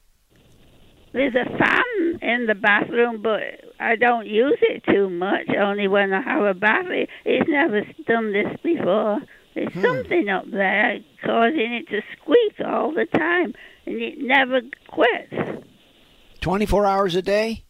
There's 1.14 1.36
a 1.36 1.46
fan 1.58 2.20
in 2.22 2.46
the 2.48 2.56
bathroom, 2.56 3.22
but 3.22 3.42
I 3.80 3.96
don't 3.96 4.28
use 4.28 4.58
it 4.62 4.84
too 4.84 5.10
much. 5.10 5.48
Only 5.50 5.88
when 5.88 6.12
I 6.14 6.22
have 6.22 6.44
a 6.44 6.54
bath. 6.54 6.86
It's 7.24 7.50
never 7.50 7.82
done 8.08 8.34
this 8.34 8.58
before. 8.64 9.22
There's 9.54 9.74
hmm. 9.74 9.82
something 9.82 10.30
up 10.30 10.50
there 10.52 11.00
causing 11.24 11.74
it 11.74 11.88
to 11.90 12.02
squeak 12.16 12.60
all 12.66 12.92
the 12.92 13.06
time, 13.06 13.54
and 13.88 14.02
it 14.02 14.20
never 14.20 14.62
quits. 14.90 15.64
24 16.42 16.86
hours 16.86 17.16
a 17.16 17.22
day? 17.22 17.64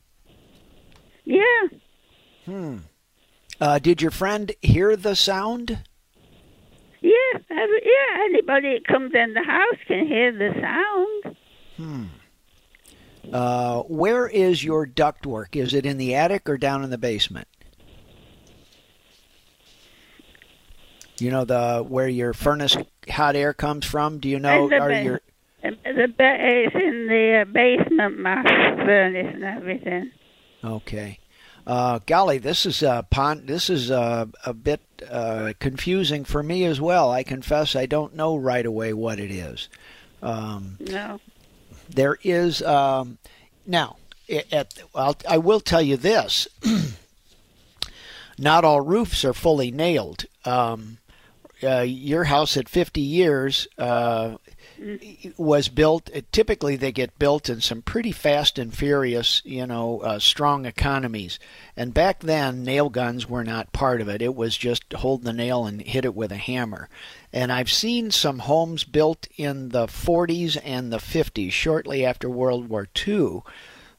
Yeah. 1.24 1.68
Hmm. 2.46 2.78
Uh, 3.60 3.80
did 3.80 4.02
your 4.02 4.12
friend 4.12 4.52
hear 4.62 4.96
the 4.96 5.16
sound? 5.16 5.84
Yeah, 7.02 7.40
every, 7.50 7.82
yeah. 7.84 8.24
Anybody 8.26 8.74
that 8.74 8.88
comes 8.88 9.14
in 9.14 9.34
the 9.34 9.44
house 9.44 9.78
can 9.88 10.08
hear 10.08 10.32
the 10.32 10.54
sound. 10.60 11.38
Hmm. 11.78 12.04
Uh, 13.32 13.82
where 13.84 14.28
is 14.28 14.64
your 14.64 14.88
ductwork? 14.88 15.56
Is 15.56 15.74
it 15.74 15.86
in 15.86 15.98
the 15.98 16.16
attic 16.16 16.50
or 16.50 16.58
down 16.58 16.84
in 16.84 16.90
the 16.90 16.98
basement? 16.98 17.48
You 21.20 21.32
know 21.32 21.46
the 21.46 21.84
where 21.88 22.08
your 22.08 22.34
furnace 22.34 22.78
hot 23.10 23.36
air 23.36 23.54
comes 23.54 23.86
from. 23.86 24.20
Do 24.20 24.30
you 24.30 24.40
know? 24.40 24.70
Are 24.72 24.92
your 24.92 25.22
the 25.62 26.14
it's 26.20 26.76
in 26.76 27.08
the 27.08 27.46
basement, 27.52 28.20
my 28.20 28.44
furnace 28.44 29.34
and 29.34 29.44
everything. 29.44 30.12
Okay. 30.64 31.20
Uh, 31.66 32.00
golly, 32.06 32.38
this 32.38 32.66
is 32.66 32.82
a 32.82 33.06
pon- 33.10 33.46
This 33.46 33.70
is 33.70 33.90
a, 33.90 34.30
a 34.46 34.54
bit 34.54 34.82
uh, 35.10 35.52
confusing 35.60 36.24
for 36.24 36.42
me 36.42 36.64
as 36.64 36.80
well. 36.80 37.12
I 37.12 37.24
confess 37.24 37.76
I 37.76 37.86
don't 37.86 38.16
know 38.16 38.38
right 38.38 38.66
away 38.66 38.94
what 38.94 39.20
it 39.20 39.32
is. 39.32 39.68
Um, 40.22 40.78
no. 40.80 41.20
There 41.90 42.18
is 42.24 42.62
um, 42.62 43.18
now. 43.66 43.98
At, 44.52 44.74
I'll, 44.94 45.16
I 45.28 45.38
will 45.38 45.62
tell 45.62 45.82
you 45.82 45.96
this. 45.98 46.48
Not 48.38 48.66
all 48.66 48.82
roofs 48.82 49.24
are 49.26 49.34
fully 49.34 49.72
nailed. 49.72 50.26
Um, 50.46 50.98
uh, 51.64 51.82
your 51.82 52.26
house 52.26 52.56
at 52.56 52.70
50 52.70 53.02
years 53.02 53.68
uh, 53.78 54.38
was 55.38 55.70
built. 55.70 56.10
Typically, 56.32 56.76
they 56.76 56.92
get 56.92 57.18
built 57.18 57.50
in 57.50 57.62
some 57.62 57.82
pretty 57.82 58.12
fast 58.12 58.60
and 58.60 58.76
furious, 58.76 59.42
you 59.44 59.66
know, 59.66 60.02
uh, 60.02 60.20
strong 60.20 60.66
economies. 60.66 61.40
And 61.76 61.94
back 61.94 62.20
then, 62.20 62.64
nail 62.64 62.90
guns 62.90 63.28
were 63.28 63.44
not 63.44 63.74
part 63.74 64.02
of 64.02 64.08
it. 64.08 64.22
It 64.22 64.36
was 64.36 64.56
just 64.58 64.94
hold 64.94 65.24
the 65.24 65.34
nail 65.34 65.66
and 65.66 65.82
hit 65.82 66.06
it 66.06 66.16
with 66.16 66.32
a 66.32 66.38
hammer. 66.38 66.90
And 67.34 67.52
I've 67.52 67.72
seen 67.72 68.12
some 68.12 68.40
homes 68.40 68.84
built 68.84 69.28
in 69.36 69.70
the 69.70 69.88
40s 69.88 70.58
and 70.64 70.92
the 70.94 70.98
50s, 70.98 71.52
shortly 71.52 72.06
after 72.06 72.30
World 72.30 72.70
War 72.70 72.88
II, 73.08 73.42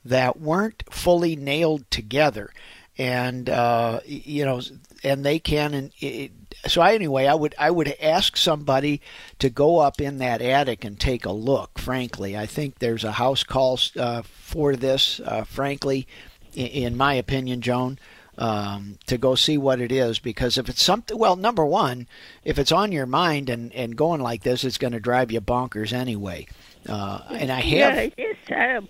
that 0.04 0.40
weren't 0.40 0.84
fully 0.90 1.34
nailed 1.34 1.90
together 1.90 2.50
and 2.98 3.48
uh, 3.48 4.00
you 4.04 4.44
know, 4.44 4.60
and 5.04 5.24
they 5.24 5.38
can. 5.38 5.72
And 5.72 5.92
it, 6.00 6.32
so 6.66 6.82
anyway, 6.82 7.26
I 7.26 7.34
would 7.34 7.54
I 7.58 7.70
would 7.70 7.94
ask 8.00 8.36
somebody 8.36 9.00
to 9.38 9.50
go 9.50 9.78
up 9.78 10.00
in 10.00 10.18
that 10.18 10.42
attic 10.42 10.84
and 10.84 10.98
take 10.98 11.24
a 11.24 11.32
look. 11.32 11.78
Frankly, 11.78 12.36
I 12.36 12.46
think 12.46 12.78
there's 12.78 13.04
a 13.04 13.12
house 13.12 13.44
call 13.44 13.78
uh, 13.98 14.22
for 14.22 14.76
this. 14.76 15.20
Uh, 15.20 15.44
frankly, 15.44 16.06
in, 16.54 16.66
in, 16.66 16.96
my 16.96 17.14
opinion, 17.14 17.60
Joan. 17.60 17.98
Um, 18.40 19.00
to 19.06 19.18
go 19.18 19.34
see 19.34 19.58
what 19.58 19.80
it 19.80 19.90
is 19.90 20.20
because 20.20 20.58
if 20.58 20.68
it's 20.68 20.80
something 20.80 21.18
well 21.18 21.34
number 21.34 21.66
one 21.66 22.06
if 22.44 22.56
it's 22.56 22.70
on 22.70 22.92
your 22.92 23.04
mind 23.04 23.50
and, 23.50 23.72
and 23.72 23.96
going 23.96 24.20
like 24.20 24.44
this 24.44 24.62
it's 24.62 24.78
going 24.78 24.92
to 24.92 25.00
drive 25.00 25.32
you 25.32 25.40
bonkers 25.40 25.92
anyway 25.92 26.46
uh, 26.88 27.22
and 27.30 27.50
I 27.50 27.58
have 27.58 28.12
yeah, 28.16 28.26
terrible 28.46 28.88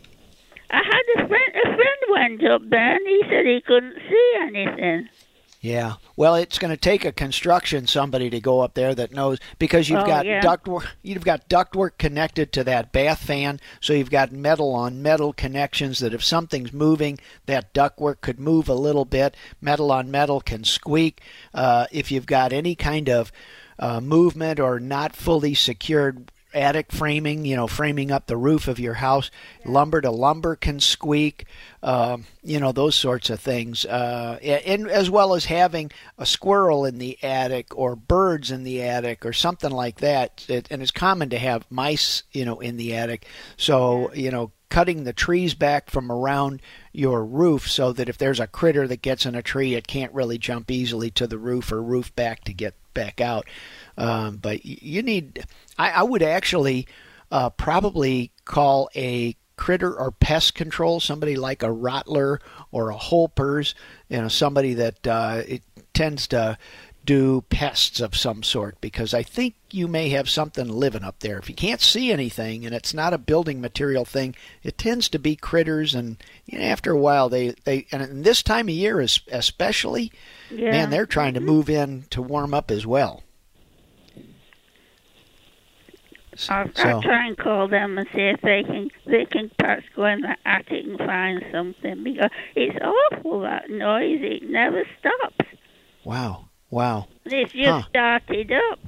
I 0.70 0.82
had 0.82 1.24
a 1.24 1.28
friend. 1.28 1.52
A 1.56 1.76
friend 1.76 1.98
went 2.10 2.44
up 2.44 2.62
there, 2.68 2.96
and 2.96 3.06
he 3.06 3.22
said 3.28 3.46
he 3.46 3.60
couldn't 3.66 3.96
see 4.08 4.32
anything. 4.40 5.08
Yeah. 5.60 5.94
Well, 6.16 6.36
it's 6.36 6.58
going 6.58 6.70
to 6.70 6.76
take 6.76 7.04
a 7.04 7.10
construction 7.10 7.88
somebody 7.88 8.30
to 8.30 8.40
go 8.40 8.60
up 8.60 8.74
there 8.74 8.94
that 8.94 9.12
knows 9.12 9.38
because 9.58 9.88
you've 9.88 10.00
oh, 10.00 10.06
got 10.06 10.24
yeah. 10.24 10.40
ductwork. 10.40 10.86
You've 11.02 11.24
got 11.24 11.48
ductwork 11.48 11.98
connected 11.98 12.52
to 12.52 12.64
that 12.64 12.92
bath 12.92 13.18
fan, 13.18 13.58
so 13.80 13.92
you've 13.92 14.10
got 14.10 14.30
metal 14.30 14.72
on 14.72 15.02
metal 15.02 15.32
connections. 15.32 15.98
That 15.98 16.14
if 16.14 16.22
something's 16.22 16.72
moving, 16.72 17.18
that 17.46 17.74
ductwork 17.74 18.20
could 18.20 18.38
move 18.38 18.68
a 18.68 18.74
little 18.74 19.04
bit. 19.04 19.36
Metal 19.60 19.90
on 19.90 20.10
metal 20.10 20.40
can 20.40 20.62
squeak. 20.62 21.20
Uh, 21.52 21.86
if 21.90 22.12
you've 22.12 22.26
got 22.26 22.52
any 22.52 22.76
kind 22.76 23.08
of 23.08 23.32
uh, 23.80 24.00
movement 24.00 24.60
or 24.60 24.78
not 24.78 25.16
fully 25.16 25.54
secured 25.54 26.30
attic 26.54 26.92
framing, 26.92 27.44
you 27.44 27.56
know, 27.56 27.66
framing 27.66 28.10
up 28.10 28.26
the 28.26 28.36
roof 28.36 28.68
of 28.68 28.78
your 28.78 28.94
house. 28.94 29.30
Lumber 29.64 30.00
to 30.00 30.10
lumber 30.10 30.56
can 30.56 30.80
squeak, 30.80 31.46
uh, 31.82 32.18
you 32.42 32.58
know, 32.58 32.72
those 32.72 32.94
sorts 32.94 33.30
of 33.30 33.40
things. 33.40 33.84
Uh, 33.84 34.38
and 34.42 34.88
as 34.88 35.10
well 35.10 35.34
as 35.34 35.46
having 35.46 35.90
a 36.16 36.26
squirrel 36.26 36.84
in 36.84 36.98
the 36.98 37.22
attic 37.22 37.76
or 37.76 37.96
birds 37.96 38.50
in 38.50 38.64
the 38.64 38.82
attic 38.82 39.24
or 39.26 39.32
something 39.32 39.70
like 39.70 40.00
that. 40.00 40.44
It, 40.48 40.68
and 40.70 40.82
it's 40.82 40.90
common 40.90 41.30
to 41.30 41.38
have 41.38 41.66
mice, 41.70 42.22
you 42.32 42.44
know, 42.44 42.60
in 42.60 42.76
the 42.76 42.94
attic. 42.94 43.26
So, 43.56 44.12
you 44.14 44.30
know, 44.30 44.52
cutting 44.68 45.04
the 45.04 45.12
trees 45.12 45.54
back 45.54 45.90
from 45.90 46.12
around 46.12 46.60
your 46.92 47.24
roof 47.24 47.70
so 47.70 47.92
that 47.92 48.08
if 48.08 48.18
there's 48.18 48.40
a 48.40 48.46
critter 48.46 48.86
that 48.86 49.02
gets 49.02 49.24
in 49.24 49.34
a 49.34 49.42
tree, 49.42 49.74
it 49.74 49.86
can't 49.86 50.12
really 50.12 50.38
jump 50.38 50.70
easily 50.70 51.10
to 51.12 51.26
the 51.26 51.38
roof 51.38 51.72
or 51.72 51.82
roof 51.82 52.14
back 52.14 52.44
to 52.44 52.52
get 52.52 52.74
back 52.94 53.20
out. 53.20 53.46
Um, 53.98 54.36
but 54.36 54.64
you 54.64 55.02
need, 55.02 55.44
I, 55.76 55.90
I 55.90 56.02
would 56.04 56.22
actually 56.22 56.86
uh, 57.30 57.50
probably 57.50 58.30
call 58.44 58.88
a 58.96 59.36
critter 59.56 59.92
or 59.92 60.12
pest 60.12 60.54
control, 60.54 61.00
somebody 61.00 61.36
like 61.36 61.62
a 61.62 61.72
Rottler 61.72 62.38
or 62.70 62.90
a 62.90 62.96
Holpers, 62.96 63.74
you 64.08 64.22
know, 64.22 64.28
somebody 64.28 64.72
that 64.74 65.06
uh, 65.06 65.42
it 65.46 65.62
tends 65.92 66.28
to 66.28 66.56
do 67.04 67.42
pests 67.48 68.00
of 68.00 68.14
some 68.14 68.42
sort 68.42 68.78
because 68.80 69.14
I 69.14 69.22
think 69.22 69.54
you 69.70 69.88
may 69.88 70.10
have 70.10 70.28
something 70.28 70.68
living 70.68 71.02
up 71.02 71.20
there. 71.20 71.38
If 71.38 71.48
you 71.48 71.54
can't 71.54 71.80
see 71.80 72.12
anything 72.12 72.66
and 72.66 72.74
it's 72.74 72.92
not 72.92 73.14
a 73.14 73.18
building 73.18 73.60
material 73.60 74.04
thing, 74.04 74.36
it 74.62 74.76
tends 74.76 75.08
to 75.08 75.18
be 75.18 75.34
critters 75.34 75.94
and 75.94 76.22
you 76.44 76.58
know, 76.58 76.64
after 76.66 76.92
a 76.92 76.98
while 76.98 77.30
they, 77.30 77.54
they 77.64 77.86
and 77.90 78.24
this 78.24 78.42
time 78.42 78.68
of 78.68 78.74
year 78.74 79.00
is 79.00 79.20
especially 79.32 80.12
yeah. 80.50 80.70
man 80.70 80.90
they're 80.90 81.06
trying 81.06 81.32
to 81.32 81.40
move 81.40 81.70
in 81.70 82.04
to 82.10 82.20
warm 82.20 82.52
up 82.52 82.70
as 82.70 82.86
well. 82.86 83.24
I'll, 86.48 86.70
so, 86.74 86.82
I'll 86.82 87.02
try 87.02 87.26
and 87.26 87.36
call 87.36 87.68
them 87.68 87.98
and 87.98 88.06
see 88.14 88.22
if 88.22 88.40
they 88.42 88.62
can 88.62 88.90
they 89.06 89.24
can 89.24 89.50
perhaps 89.58 89.84
go 89.96 90.04
in 90.06 90.20
the 90.20 90.36
attic 90.44 90.84
and 90.84 90.98
find 90.98 91.44
something 91.50 92.04
because 92.04 92.30
it's 92.54 92.78
awful 92.80 93.40
that 93.40 93.70
noise. 93.70 94.20
It 94.22 94.48
never 94.48 94.84
stops. 95.00 95.50
Wow! 96.04 96.48
Wow! 96.70 97.08
It's 97.24 97.52
just 97.52 97.68
huh. 97.68 97.82
started 97.88 98.52
up. 98.52 98.78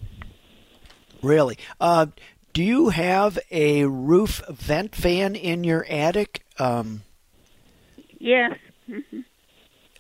Really? 1.22 1.58
Uh, 1.80 2.06
do 2.52 2.62
you 2.62 2.90
have 2.90 3.38
a 3.50 3.84
roof 3.84 4.42
vent 4.48 4.94
fan 4.94 5.34
in 5.34 5.64
your 5.64 5.84
attic? 5.88 6.44
Um, 6.58 7.02
yes. 8.18 8.56
Mm-hmm. 8.88 9.20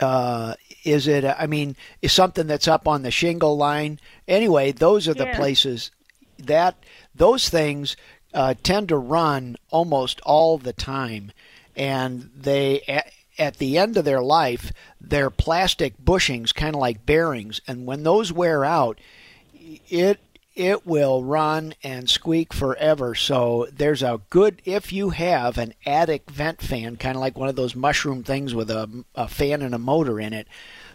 Uh, 0.00 0.54
is 0.84 1.06
it? 1.06 1.24
I 1.24 1.46
mean, 1.46 1.76
is 2.00 2.12
something 2.12 2.46
that's 2.46 2.68
up 2.68 2.88
on 2.88 3.02
the 3.02 3.10
shingle 3.10 3.56
line? 3.56 4.00
Anyway, 4.26 4.72
those 4.72 5.08
are 5.08 5.14
the 5.14 5.26
yes. 5.26 5.36
places 5.36 5.90
that 6.38 6.76
those 7.20 7.50
things 7.50 7.96
uh, 8.32 8.54
tend 8.62 8.88
to 8.88 8.96
run 8.96 9.56
almost 9.68 10.20
all 10.22 10.56
the 10.56 10.72
time, 10.72 11.32
and 11.76 12.30
they 12.34 12.80
at, 12.88 13.12
at 13.38 13.58
the 13.58 13.76
end 13.76 13.98
of 13.98 14.06
their 14.06 14.22
life, 14.22 14.72
they're 14.98 15.28
plastic 15.28 16.02
bushings, 16.02 16.54
kind 16.54 16.74
of 16.74 16.80
like 16.80 17.04
bearings, 17.04 17.60
and 17.66 17.86
when 17.86 18.04
those 18.04 18.32
wear 18.32 18.64
out, 18.64 18.98
it 19.90 20.18
it 20.54 20.86
will 20.86 21.22
run 21.22 21.74
and 21.82 22.08
squeak 22.08 22.54
forever. 22.54 23.14
So 23.14 23.68
there's 23.70 24.02
a 24.02 24.22
good 24.30 24.62
if 24.64 24.90
you 24.90 25.10
have 25.10 25.58
an 25.58 25.74
attic 25.84 26.30
vent 26.30 26.62
fan, 26.62 26.96
kind 26.96 27.16
of 27.16 27.20
like 27.20 27.36
one 27.36 27.50
of 27.50 27.56
those 27.56 27.76
mushroom 27.76 28.22
things 28.22 28.54
with 28.54 28.70
a, 28.70 29.04
a 29.14 29.28
fan 29.28 29.60
and 29.60 29.74
a 29.74 29.78
motor 29.78 30.18
in 30.18 30.32
it, 30.32 30.48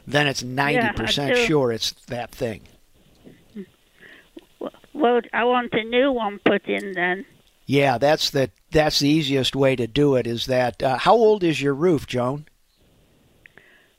then 0.08 0.26
it's 0.26 0.42
ninety 0.42 0.92
percent 0.96 1.36
do. 1.36 1.46
sure 1.46 1.72
it's 1.72 1.92
that 2.08 2.32
thing. 2.32 2.62
Well, 4.96 5.20
I 5.34 5.44
want 5.44 5.74
a 5.74 5.84
new 5.84 6.12
one 6.12 6.40
put 6.46 6.66
in 6.68 6.94
then. 6.94 7.26
Yeah, 7.68 7.98
that's 7.98 8.30
the 8.30 8.50
that's 8.72 9.00
the 9.00 9.10
easiest 9.10 9.56
way 9.56 9.76
to 9.76 9.88
do 9.88 10.16
it. 10.16 10.26
Is 10.26 10.46
that 10.46 10.82
uh, 10.82 10.98
how 10.98 11.14
old 11.16 11.44
is 11.44 11.62
your 11.62 11.74
roof, 11.74 12.08
Joan? 12.08 12.46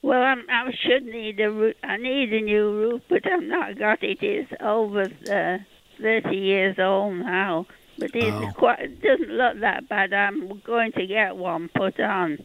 Well, 0.02 0.22
I'm, 0.22 0.44
I 0.48 0.70
should 0.82 1.04
need 1.04 1.40
a 1.40 1.50
roof. 1.50 1.74
I 1.82 1.96
need 1.96 2.32
a 2.32 2.40
new 2.40 2.70
roof, 2.70 3.02
but 3.08 3.26
I'm 3.26 3.48
not 3.48 3.78
got 3.78 4.02
it. 4.02 4.18
It's 4.22 4.52
over 4.60 5.02
uh, 5.30 5.58
thirty 6.00 6.36
years 6.36 6.78
old 6.78 7.16
now, 7.16 7.66
but 7.98 8.10
it's 8.14 8.26
Oh. 8.26 8.52
quite. 8.56 8.80
It 8.80 9.02
doesn't 9.02 9.30
look 9.30 9.60
that 9.60 9.88
bad. 9.88 10.12
I'm 10.12 10.60
going 10.64 10.92
to 10.92 11.06
get 11.06 11.36
one 11.36 11.68
put 11.76 11.98
on. 12.00 12.38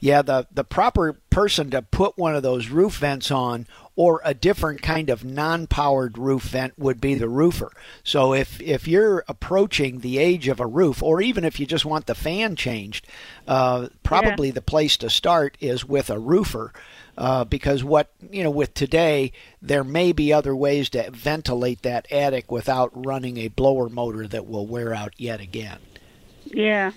Yeah, 0.00 0.22
the 0.22 0.46
the 0.52 0.62
proper 0.64 1.14
person 1.30 1.70
to 1.72 1.82
put 1.82 2.16
one 2.16 2.36
of 2.36 2.44
those 2.44 2.68
roof 2.68 2.98
vents 2.98 3.32
on 3.32 3.66
or 3.98 4.20
a 4.24 4.32
different 4.32 4.80
kind 4.80 5.10
of 5.10 5.24
non-powered 5.24 6.16
roof 6.16 6.44
vent 6.44 6.78
would 6.78 7.00
be 7.00 7.14
the 7.14 7.28
roofer. 7.28 7.72
So 8.04 8.32
if 8.32 8.60
if 8.60 8.86
you're 8.86 9.24
approaching 9.26 9.98
the 9.98 10.18
age 10.18 10.46
of 10.46 10.60
a 10.60 10.66
roof 10.66 11.02
or 11.02 11.20
even 11.20 11.44
if 11.44 11.58
you 11.58 11.66
just 11.66 11.84
want 11.84 12.06
the 12.06 12.14
fan 12.14 12.54
changed, 12.54 13.08
uh, 13.48 13.88
probably 14.04 14.52
the 14.52 14.62
place 14.62 14.96
to 14.98 15.10
start 15.10 15.58
is 15.58 15.84
with 15.84 16.10
a 16.10 16.18
roofer. 16.20 16.72
Uh, 17.16 17.42
because 17.42 17.82
what 17.82 18.12
you 18.30 18.44
know 18.44 18.50
with 18.52 18.72
today 18.72 19.32
there 19.60 19.82
may 19.82 20.12
be 20.12 20.32
other 20.32 20.54
ways 20.54 20.88
to 20.90 21.10
ventilate 21.10 21.82
that 21.82 22.06
attic 22.12 22.52
without 22.52 22.92
running 22.94 23.36
a 23.36 23.48
blower 23.48 23.88
motor 23.88 24.28
that 24.28 24.46
will 24.46 24.68
wear 24.68 24.94
out 24.94 25.12
yet 25.16 25.40
again. 25.40 25.80
Yeah. 26.44 26.92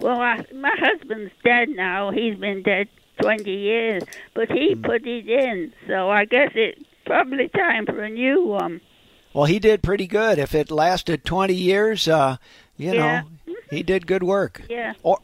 Well, 0.00 0.18
I, 0.18 0.46
my 0.54 0.74
husband's 0.78 1.32
dead 1.44 1.68
now. 1.68 2.10
He's 2.10 2.36
been 2.36 2.62
dead 2.62 2.88
20 3.20 3.50
years, 3.50 4.02
but 4.34 4.50
he 4.50 4.74
Hmm. 4.74 4.82
put 4.82 5.06
it 5.06 5.28
in, 5.28 5.72
so 5.86 6.10
I 6.10 6.24
guess 6.24 6.50
it's 6.54 6.80
probably 7.04 7.48
time 7.48 7.86
for 7.86 8.02
a 8.02 8.10
new 8.10 8.44
one. 8.44 8.80
Well, 9.34 9.44
he 9.44 9.58
did 9.58 9.82
pretty 9.82 10.06
good. 10.06 10.38
If 10.38 10.54
it 10.54 10.70
lasted 10.70 11.24
20 11.24 11.54
years, 11.54 12.08
uh, 12.08 12.36
you 12.76 12.92
Yeah. 12.92 13.22
know, 13.46 13.54
he 13.70 13.82
did 13.82 14.06
good 14.06 14.22
work. 14.22 14.62
Yeah. 14.68 14.94
Or, 15.02 15.18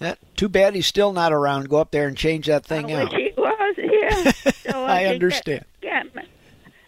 eh, 0.00 0.14
too 0.36 0.48
bad 0.48 0.74
he's 0.74 0.86
still 0.86 1.12
not 1.12 1.32
around. 1.32 1.68
Go 1.68 1.76
up 1.78 1.90
there 1.92 2.08
and 2.08 2.16
change 2.16 2.46
that 2.46 2.64
thing 2.66 2.92
I 2.92 3.02
out. 3.02 3.12
wish 3.12 3.20
he 3.22 3.32
was, 3.36 3.74
yeah. 3.78 4.32
So 4.72 4.84
I 4.84 5.02
should 5.04 5.12
understand. 5.14 5.64
Get, 5.80 6.04
get 6.04 6.14
my, 6.14 6.22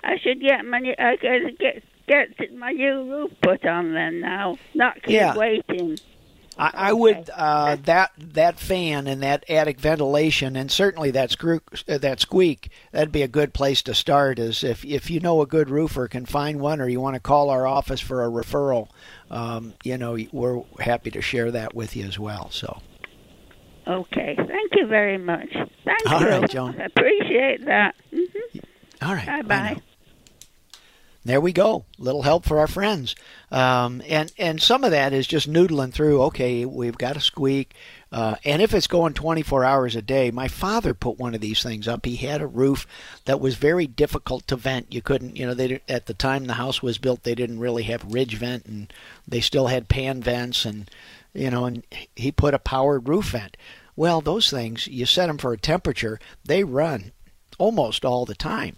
I 0.04 0.18
should 0.18 0.40
get 0.40 0.64
my 0.64 0.78
new, 0.80 0.94
I 0.98 1.16
gotta 1.16 1.52
get 1.58 1.82
get 2.06 2.54
my 2.56 2.72
new 2.72 3.10
roof 3.12 3.32
put 3.42 3.64
on 3.66 3.92
then 3.92 4.20
now. 4.20 4.58
Not 4.74 4.94
keep 5.02 5.10
Yeah. 5.14 5.36
waiting. 5.36 5.98
I, 6.58 6.70
I 6.74 6.92
would 6.92 7.30
uh, 7.34 7.76
that 7.84 8.12
that 8.18 8.58
fan 8.58 9.06
and 9.06 9.22
that 9.22 9.48
attic 9.48 9.78
ventilation, 9.78 10.56
and 10.56 10.70
certainly 10.70 11.10
that 11.12 11.30
screw 11.30 11.60
uh, 11.88 11.98
that 11.98 12.20
squeak. 12.20 12.70
That'd 12.92 13.12
be 13.12 13.22
a 13.22 13.28
good 13.28 13.54
place 13.54 13.82
to 13.82 13.94
start. 13.94 14.38
Is 14.38 14.64
if 14.64 14.84
if 14.84 15.10
you 15.10 15.20
know 15.20 15.40
a 15.40 15.46
good 15.46 15.70
roofer 15.70 16.08
can 16.08 16.26
find 16.26 16.60
one, 16.60 16.80
or 16.80 16.88
you 16.88 17.00
want 17.00 17.14
to 17.14 17.20
call 17.20 17.50
our 17.50 17.66
office 17.66 18.00
for 18.00 18.24
a 18.24 18.28
referral. 18.28 18.88
Um, 19.30 19.74
you 19.84 19.98
know, 19.98 20.18
we're 20.32 20.62
happy 20.80 21.10
to 21.10 21.20
share 21.20 21.50
that 21.50 21.74
with 21.74 21.94
you 21.94 22.04
as 22.06 22.18
well. 22.18 22.50
So. 22.50 22.80
Okay. 23.86 24.34
Thank 24.36 24.72
you 24.74 24.86
very 24.86 25.18
much. 25.18 25.48
Thank 25.84 26.10
All 26.10 26.20
you. 26.20 26.28
right, 26.28 26.50
Joan. 26.50 26.80
I 26.80 26.84
appreciate 26.84 27.64
that. 27.66 27.94
hmm 28.10 28.58
All 29.02 29.14
right. 29.14 29.26
Bye 29.26 29.42
bye. 29.42 29.82
There 31.24 31.40
we 31.40 31.52
go. 31.52 31.84
Little 31.98 32.22
help 32.22 32.44
for 32.44 32.60
our 32.60 32.68
friends. 32.68 33.16
Um, 33.50 34.02
and 34.08 34.32
and 34.38 34.62
some 34.62 34.84
of 34.84 34.92
that 34.92 35.12
is 35.12 35.26
just 35.26 35.50
noodling 35.50 35.92
through. 35.92 36.22
Okay, 36.22 36.64
we've 36.64 36.96
got 36.96 37.16
a 37.16 37.20
squeak, 37.20 37.74
uh, 38.12 38.36
and 38.44 38.62
if 38.62 38.72
it's 38.72 38.86
going 38.86 39.14
24 39.14 39.64
hours 39.64 39.96
a 39.96 40.02
day, 40.02 40.30
my 40.30 40.46
father 40.46 40.94
put 40.94 41.18
one 41.18 41.34
of 41.34 41.40
these 41.40 41.62
things 41.62 41.88
up. 41.88 42.06
He 42.06 42.16
had 42.16 42.40
a 42.40 42.46
roof 42.46 42.86
that 43.24 43.40
was 43.40 43.56
very 43.56 43.86
difficult 43.86 44.46
to 44.46 44.56
vent. 44.56 44.94
You 44.94 45.02
couldn't, 45.02 45.36
you 45.36 45.44
know, 45.44 45.54
they 45.54 45.80
at 45.88 46.06
the 46.06 46.14
time 46.14 46.44
the 46.44 46.54
house 46.54 46.82
was 46.82 46.98
built, 46.98 47.24
they 47.24 47.34
didn't 47.34 47.58
really 47.58 47.82
have 47.84 48.12
ridge 48.12 48.36
vent, 48.36 48.66
and 48.66 48.92
they 49.26 49.40
still 49.40 49.66
had 49.66 49.88
pan 49.88 50.22
vents, 50.22 50.64
and 50.64 50.88
you 51.34 51.50
know, 51.50 51.64
and 51.64 51.82
he 52.14 52.30
put 52.30 52.54
a 52.54 52.60
powered 52.60 53.08
roof 53.08 53.30
vent. 53.30 53.56
Well, 53.96 54.20
those 54.20 54.50
things 54.50 54.86
you 54.86 55.04
set 55.04 55.26
them 55.26 55.38
for 55.38 55.52
a 55.52 55.58
temperature, 55.58 56.20
they 56.44 56.62
run 56.62 57.10
almost 57.58 58.04
all 58.04 58.24
the 58.24 58.36
time 58.36 58.76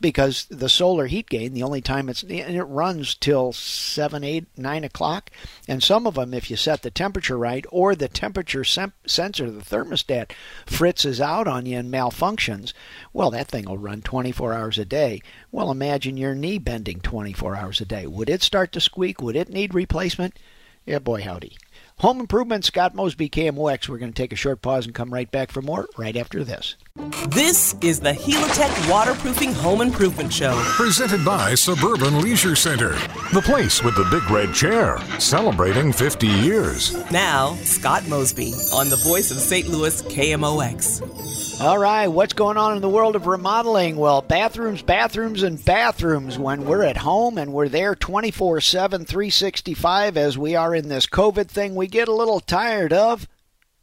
because 0.00 0.46
the 0.46 0.68
solar 0.68 1.06
heat 1.06 1.28
gain, 1.28 1.52
the 1.52 1.62
only 1.62 1.80
time 1.80 2.08
it's 2.08 2.22
and 2.22 2.32
it 2.32 2.64
runs 2.64 3.14
till 3.14 3.52
seven, 3.52 4.24
eight, 4.24 4.46
nine 4.56 4.84
o'clock, 4.84 5.30
and 5.68 5.82
some 5.82 6.06
of 6.06 6.14
them, 6.14 6.32
if 6.32 6.50
you 6.50 6.56
set 6.56 6.82
the 6.82 6.90
temperature 6.90 7.36
right 7.36 7.64
or 7.70 7.94
the 7.94 8.08
temperature 8.08 8.64
sem- 8.64 8.92
sensor, 9.06 9.50
the 9.50 9.60
thermostat, 9.60 10.30
fritzes 10.66 11.20
out 11.20 11.46
on 11.46 11.66
you 11.66 11.78
and 11.78 11.92
malfunctions, 11.92 12.72
well, 13.12 13.30
that 13.30 13.48
thing 13.48 13.66
will 13.66 13.78
run 13.78 14.02
24 14.02 14.54
hours 14.54 14.78
a 14.78 14.84
day. 14.84 15.20
Well, 15.52 15.70
imagine 15.70 16.16
your 16.16 16.34
knee 16.34 16.58
bending 16.58 17.00
24 17.00 17.56
hours 17.56 17.80
a 17.80 17.84
day. 17.84 18.06
Would 18.06 18.30
it 18.30 18.42
start 18.42 18.72
to 18.72 18.80
squeak? 18.80 19.20
Would 19.20 19.36
it 19.36 19.50
need 19.50 19.74
replacement? 19.74 20.38
Yeah, 20.86 21.00
boy, 21.00 21.22
howdy. 21.22 21.56
Home 21.98 22.20
Improvement, 22.20 22.64
Scott 22.64 22.94
Mosby, 22.94 23.28
KMOX. 23.28 23.88
We're 23.88 23.98
going 23.98 24.12
to 24.12 24.22
take 24.22 24.32
a 24.32 24.36
short 24.36 24.62
pause 24.62 24.86
and 24.86 24.94
come 24.94 25.12
right 25.12 25.30
back 25.30 25.50
for 25.50 25.62
more 25.62 25.88
right 25.96 26.16
after 26.16 26.44
this. 26.44 26.76
This 26.96 27.74
is 27.82 28.00
the 28.00 28.12
Helitech 28.12 28.90
Waterproofing 28.90 29.52
Home 29.52 29.82
Improvement 29.82 30.32
Show. 30.32 30.58
Presented 30.64 31.22
by 31.26 31.54
Suburban 31.54 32.22
Leisure 32.22 32.56
Center, 32.56 32.92
the 33.34 33.42
place 33.44 33.82
with 33.82 33.94
the 33.96 34.08
big 34.10 34.30
red 34.30 34.54
chair, 34.54 34.98
celebrating 35.18 35.92
50 35.92 36.26
years. 36.26 36.94
Now, 37.10 37.54
Scott 37.56 38.08
Mosby 38.08 38.54
on 38.72 38.88
the 38.88 38.96
voice 39.04 39.30
of 39.30 39.36
St. 39.36 39.68
Louis 39.68 40.00
KMOX. 40.02 41.60
All 41.60 41.76
right, 41.76 42.08
what's 42.08 42.32
going 42.32 42.56
on 42.56 42.76
in 42.76 42.82
the 42.82 42.88
world 42.88 43.14
of 43.14 43.26
remodeling? 43.26 43.96
Well, 43.96 44.22
bathrooms, 44.22 44.80
bathrooms, 44.80 45.42
and 45.42 45.62
bathrooms. 45.62 46.38
When 46.38 46.64
we're 46.64 46.84
at 46.84 46.96
home 46.96 47.36
and 47.36 47.52
we're 47.52 47.68
there 47.68 47.94
24 47.94 48.62
7, 48.62 49.04
365, 49.04 50.16
as 50.16 50.38
we 50.38 50.56
are 50.56 50.74
in 50.74 50.88
this 50.88 51.06
COVID 51.06 51.48
thing, 51.48 51.74
we 51.74 51.88
get 51.88 52.08
a 52.08 52.14
little 52.14 52.40
tired 52.40 52.94
of 52.94 53.28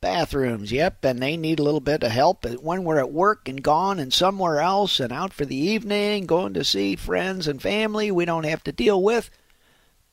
bathrooms. 0.03 0.69
Yep, 0.69 1.05
and 1.05 1.19
they 1.19 1.37
need 1.37 1.59
a 1.59 1.63
little 1.63 1.79
bit 1.79 2.03
of 2.03 2.11
help 2.11 2.45
when 2.61 2.83
we're 2.83 2.99
at 2.99 3.13
work 3.13 3.47
and 3.47 3.63
gone 3.63 3.99
and 3.99 4.11
somewhere 4.11 4.59
else 4.59 4.99
and 4.99 5.13
out 5.13 5.31
for 5.31 5.45
the 5.45 5.55
evening, 5.55 6.25
going 6.25 6.53
to 6.55 6.63
see 6.65 6.97
friends 6.97 7.47
and 7.47 7.61
family 7.61 8.11
we 8.11 8.25
don't 8.25 8.43
have 8.43 8.61
to 8.65 8.73
deal 8.73 9.01
with 9.01 9.29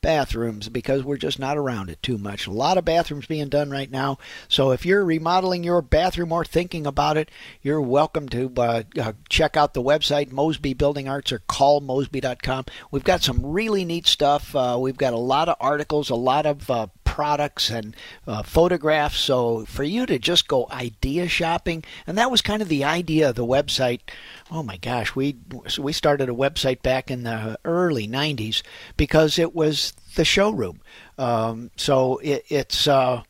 bathrooms 0.01 0.69
because 0.69 1.03
we're 1.03 1.17
just 1.17 1.39
not 1.39 1.57
around 1.57 1.89
it 1.89 2.01
too 2.01 2.17
much. 2.17 2.47
A 2.47 2.51
lot 2.51 2.77
of 2.77 2.85
bathrooms 2.85 3.25
being 3.25 3.49
done 3.49 3.69
right 3.69 3.91
now. 3.91 4.17
So 4.47 4.71
if 4.71 4.85
you're 4.85 5.03
remodeling 5.03 5.63
your 5.63 5.81
bathroom 5.81 6.31
or 6.31 6.45
thinking 6.45 6.87
about 6.87 7.17
it, 7.17 7.29
you're 7.61 7.81
welcome 7.81 8.29
to 8.29 8.51
uh, 8.57 8.83
uh, 8.97 9.13
check 9.27 9.57
out 9.57 9.73
the 9.73 9.83
website 9.83 10.31
Mosby 10.31 10.73
Building 10.73 11.09
Arts 11.09 11.33
or 11.33 11.39
call 11.39 11.81
Mosby.com. 11.81 12.65
We've 12.91 13.03
got 13.03 13.23
some 13.23 13.45
really 13.45 13.83
neat 13.83 14.07
stuff. 14.07 14.55
Uh, 14.55 14.77
we've 14.79 14.97
got 14.97 15.13
a 15.13 15.17
lot 15.17 15.49
of 15.49 15.57
articles, 15.59 16.09
a 16.09 16.15
lot 16.15 16.45
of 16.45 16.69
uh, 16.69 16.87
products 17.21 17.69
and 17.69 17.95
uh, 18.25 18.41
photographs. 18.41 19.19
So 19.19 19.63
for 19.65 19.83
you 19.83 20.07
to 20.07 20.17
just 20.17 20.47
go 20.47 20.67
idea 20.71 21.27
shopping, 21.27 21.83
and 22.07 22.17
that 22.17 22.31
was 22.31 22.41
kind 22.41 22.63
of 22.63 22.67
the 22.67 22.83
idea 22.83 23.29
of 23.29 23.35
the 23.35 23.45
website. 23.45 23.99
Oh 24.49 24.63
my 24.63 24.77
gosh, 24.77 25.15
we 25.15 25.35
we 25.77 25.93
started 25.93 26.29
a 26.29 26.33
website 26.33 26.81
back 26.81 27.11
in 27.11 27.21
the 27.21 27.59
early 27.63 28.07
'90s 28.07 28.63
because 28.97 29.37
it 29.37 29.53
was 29.53 29.93
the 30.15 30.25
showroom. 30.25 30.81
Um, 31.19 31.69
so 31.75 32.17
it, 32.23 32.43
it's. 32.49 32.87
Uh, 32.87 33.21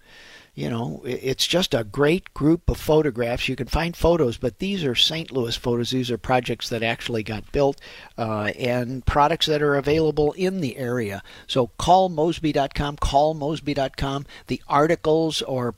you 0.62 0.70
know, 0.70 1.02
it's 1.04 1.48
just 1.48 1.74
a 1.74 1.84
great 1.84 2.32
group 2.36 2.70
of 2.70 2.78
photographs. 2.78 3.50
You 3.50 3.56
can 3.56 3.66
find 3.66 3.98
photos, 3.98 4.38
but 4.38 4.60
these 4.60 4.84
are 4.84 4.94
St. 4.94 5.32
Louis 5.32 5.56
photos. 5.56 5.90
These 5.90 6.12
are 6.12 6.20
projects 6.20 6.70
that 6.70 6.84
actually 6.84 7.24
got 7.24 7.52
built 7.52 7.82
uh, 8.16 8.52
and 8.60 9.04
products 9.04 9.48
that 9.48 9.64
are 9.64 9.76
available 9.76 10.34
in 10.34 10.62
the 10.62 10.78
area. 10.78 11.24
So 11.48 11.72
call 11.80 12.10
Mosby.com, 12.10 12.98
call 12.98 13.34
Mosby.com. 13.34 14.28
The 14.46 14.62
articles 14.68 15.42
or 15.42 15.74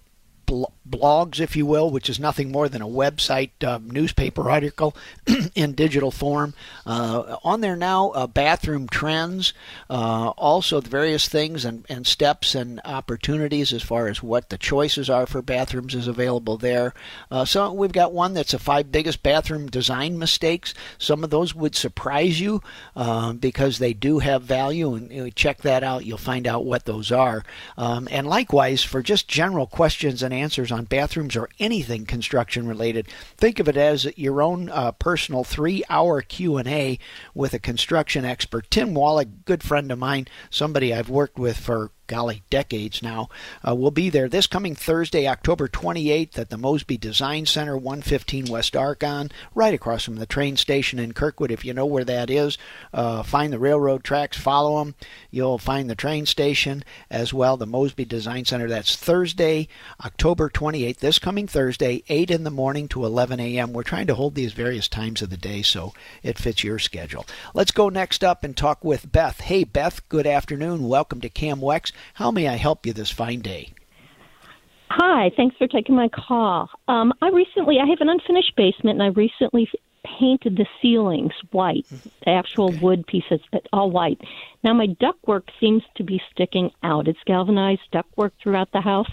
bl- 0.46 0.66
blogs, 0.88 1.40
if 1.40 1.56
you 1.56 1.66
will, 1.66 1.90
which 1.90 2.10
is 2.10 2.20
nothing 2.20 2.52
more 2.52 2.68
than 2.68 2.82
a 2.82 2.88
website 2.88 3.52
uh, 3.64 3.80
newspaper 3.84 4.50
article 4.50 4.96
in 5.56 5.74
digital 5.74 6.12
form. 6.12 6.54
Uh, 6.86 7.38
on 7.44 7.62
there 7.62 7.76
now, 7.76 8.10
uh, 8.10 8.28
bathroom 8.28 8.88
trends, 8.88 9.54
uh, 9.90 10.30
also 10.30 10.82
the 10.82 10.90
various 10.90 11.28
things 11.28 11.66
and, 11.66 11.86
and 11.90 12.06
steps 12.06 12.56
and 12.56 12.82
opportunities 12.86 13.72
as 13.72 13.82
far 13.82 14.08
as 14.08 14.22
what 14.22 14.50
the 14.50 14.58
choices 14.58 15.10
are 15.10 15.26
for 15.26 15.42
bathrooms 15.42 15.96
is 15.96 16.08
available 16.08 16.58
there. 16.58 16.94
Uh, 17.32 17.46
so 17.46 17.72
we've 17.72 17.92
got 17.92 18.14
one 18.14 18.34
that's 18.34 18.52
the 18.52 18.60
five 18.60 18.92
biggest 18.92 19.24
bathroom 19.24 19.68
design 19.68 20.20
mistakes. 20.20 20.74
Some 20.98 21.24
of 21.24 21.30
those 21.30 21.56
would 21.56 21.76
surprise 21.76 22.40
you 22.40 22.62
because 23.40 23.80
they 23.80 23.94
do 23.94 24.20
have 24.20 24.44
value, 24.44 24.94
and 24.94 25.12
you 25.12 25.24
know, 25.24 25.30
check 25.30 25.62
that 25.62 25.84
out. 25.84 26.06
You'll 26.06 26.18
find 26.18 26.48
out 26.48 26.66
what 26.66 26.86
those 26.86 27.12
are. 27.12 27.44
Um, 27.78 28.08
and 28.12 28.28
likewise, 28.28 28.84
for 28.84 29.02
just 29.02 29.28
general 29.28 29.68
questions 29.68 30.22
and 30.24 30.33
want 30.34 30.42
answers 30.42 30.72
on 30.72 30.86
bathrooms 30.86 31.36
or 31.36 31.50
anything 31.60 32.06
construction 32.06 32.68
related, 32.68 33.08
think 33.38 33.60
of 33.60 33.68
it 33.68 33.78
as 33.78 34.06
your 34.18 34.42
own 34.42 34.70
uh, 34.70 34.92
personal 34.94 35.44
three-hour 35.44 36.22
Q&A 36.24 37.00
with 37.34 37.54
a 37.54 37.60
construction 37.60 38.26
expert. 38.26 38.70
Tim 38.70 38.94
Wallach, 38.94 39.28
good 39.46 39.64
friend 39.64 39.92
of 39.92 40.00
mine, 40.00 40.28
somebody 40.50 40.94
I've 40.94 41.10
worked 41.10 41.38
with 41.38 41.58
for 41.58 41.92
golly, 42.08 42.44
decades 42.50 43.02
now. 43.02 43.30
Uh, 43.68 43.76
we'll 43.76 43.92
be 43.92 44.10
there 44.10 44.28
this 44.28 44.48
coming 44.48 44.76
Thursday, 44.76 45.28
October 45.28 45.68
28th 45.68 46.38
at 46.38 46.50
the 46.50 46.58
Mosby 46.58 46.98
Design 46.98 47.46
Center, 47.46 47.78
115 47.78 48.46
West 48.46 48.76
Argonne, 48.76 49.32
right 49.56 49.74
across 49.74 50.04
from 50.04 50.16
the 50.16 50.26
train 50.26 50.58
station 50.58 51.00
in 51.00 51.14
Kirkwood. 51.14 51.52
If 51.52 51.64
you 51.64 51.74
know 51.74 51.86
where 51.86 52.04
that 52.04 52.30
is, 52.30 52.58
uh, 52.94 53.24
find 53.24 53.54
the 53.54 53.60
railroad 53.60 54.04
tracks, 54.04 54.38
follow 54.38 54.84
them. 54.84 54.96
You'll 55.32 55.58
find 55.58 55.90
the 55.90 55.96
train 55.96 56.26
station 56.26 56.84
as 57.10 57.34
well, 57.34 57.58
the 57.58 57.66
Mosby 57.66 58.06
Design 58.06 58.46
Center. 58.46 58.68
That's 58.68 58.96
Thursday, 58.96 59.68
October 60.04 60.50
28th, 60.50 60.98
this 60.98 61.20
coming 61.20 61.48
Thursday, 61.48 62.04
8 62.10 62.30
in 62.30 62.44
the 62.44 62.52
morning 62.52 62.88
to 62.90 63.06
11 63.06 63.40
a.m. 63.40 63.74
We're 63.74 63.84
trying 63.84 64.08
to 64.08 64.16
hold 64.16 64.36
these 64.36 64.54
various 64.54 64.88
times 64.88 65.22
of 65.22 65.30
the 65.30 65.38
day 65.38 65.62
so 65.62 65.94
it 66.22 66.38
fits 66.38 66.64
your 66.64 66.80
schedule. 66.80 67.26
Let's 67.54 67.72
go 67.72 67.90
next 67.90 68.24
up 68.24 68.44
and 68.44 68.56
talk 68.56 68.84
with 68.84 69.12
Beth. 69.12 69.42
Hey, 69.42 69.64
Beth, 69.64 70.08
good 70.10 70.28
afternoon. 70.28 70.88
Welcome 70.88 71.22
to 71.22 71.30
KMOX. 71.30 71.93
How 72.16 72.32
may 72.32 72.48
I 72.48 72.56
help 72.56 72.86
you 72.86 72.94
this 72.94 73.12
fine 73.12 73.42
day? 73.42 73.74
Hi, 74.90 75.32
thanks 75.36 75.56
for 75.58 75.68
taking 75.68 75.96
my 75.96 76.08
call. 76.08 76.70
Um, 76.88 77.14
I 77.22 77.30
recently, 77.30 77.80
I 77.80 77.86
have 77.86 78.02
an 78.02 78.10
unfinished 78.10 78.56
basement, 78.56 79.02
and 79.02 79.04
I 79.04 79.08
recently 79.08 79.68
painted 80.06 80.58
the 80.58 80.66
ceilings 80.82 81.34
white, 81.52 81.86
the 81.90 82.30
actual 82.30 82.70
okay. 82.70 82.80
wood 82.80 83.08
pieces, 83.08 83.40
but 83.52 83.68
all 83.72 83.90
white. 83.90 84.22
Now 84.64 84.74
my 84.74 84.88
ductwork 84.88 85.44
seems 85.60 85.84
to 85.96 86.04
be 86.04 86.22
sticking 86.32 86.72
out. 86.84 87.08
It's 87.08 87.20
galvanized 87.26 87.82
ductwork 87.92 88.32
throughout 88.42 88.72
the 88.72 88.82
house. 88.82 89.12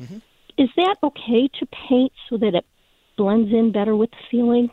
Mm-hmm. 0.00 0.18
Is 0.56 0.68
that 0.76 0.96
okay 1.02 1.48
to 1.48 1.66
paint 1.66 2.12
so 2.28 2.36
that 2.38 2.54
it 2.54 2.64
blends 3.16 3.52
in 3.52 3.72
better 3.72 3.96
with 3.96 4.10
the 4.10 4.16
ceiling? 4.30 4.70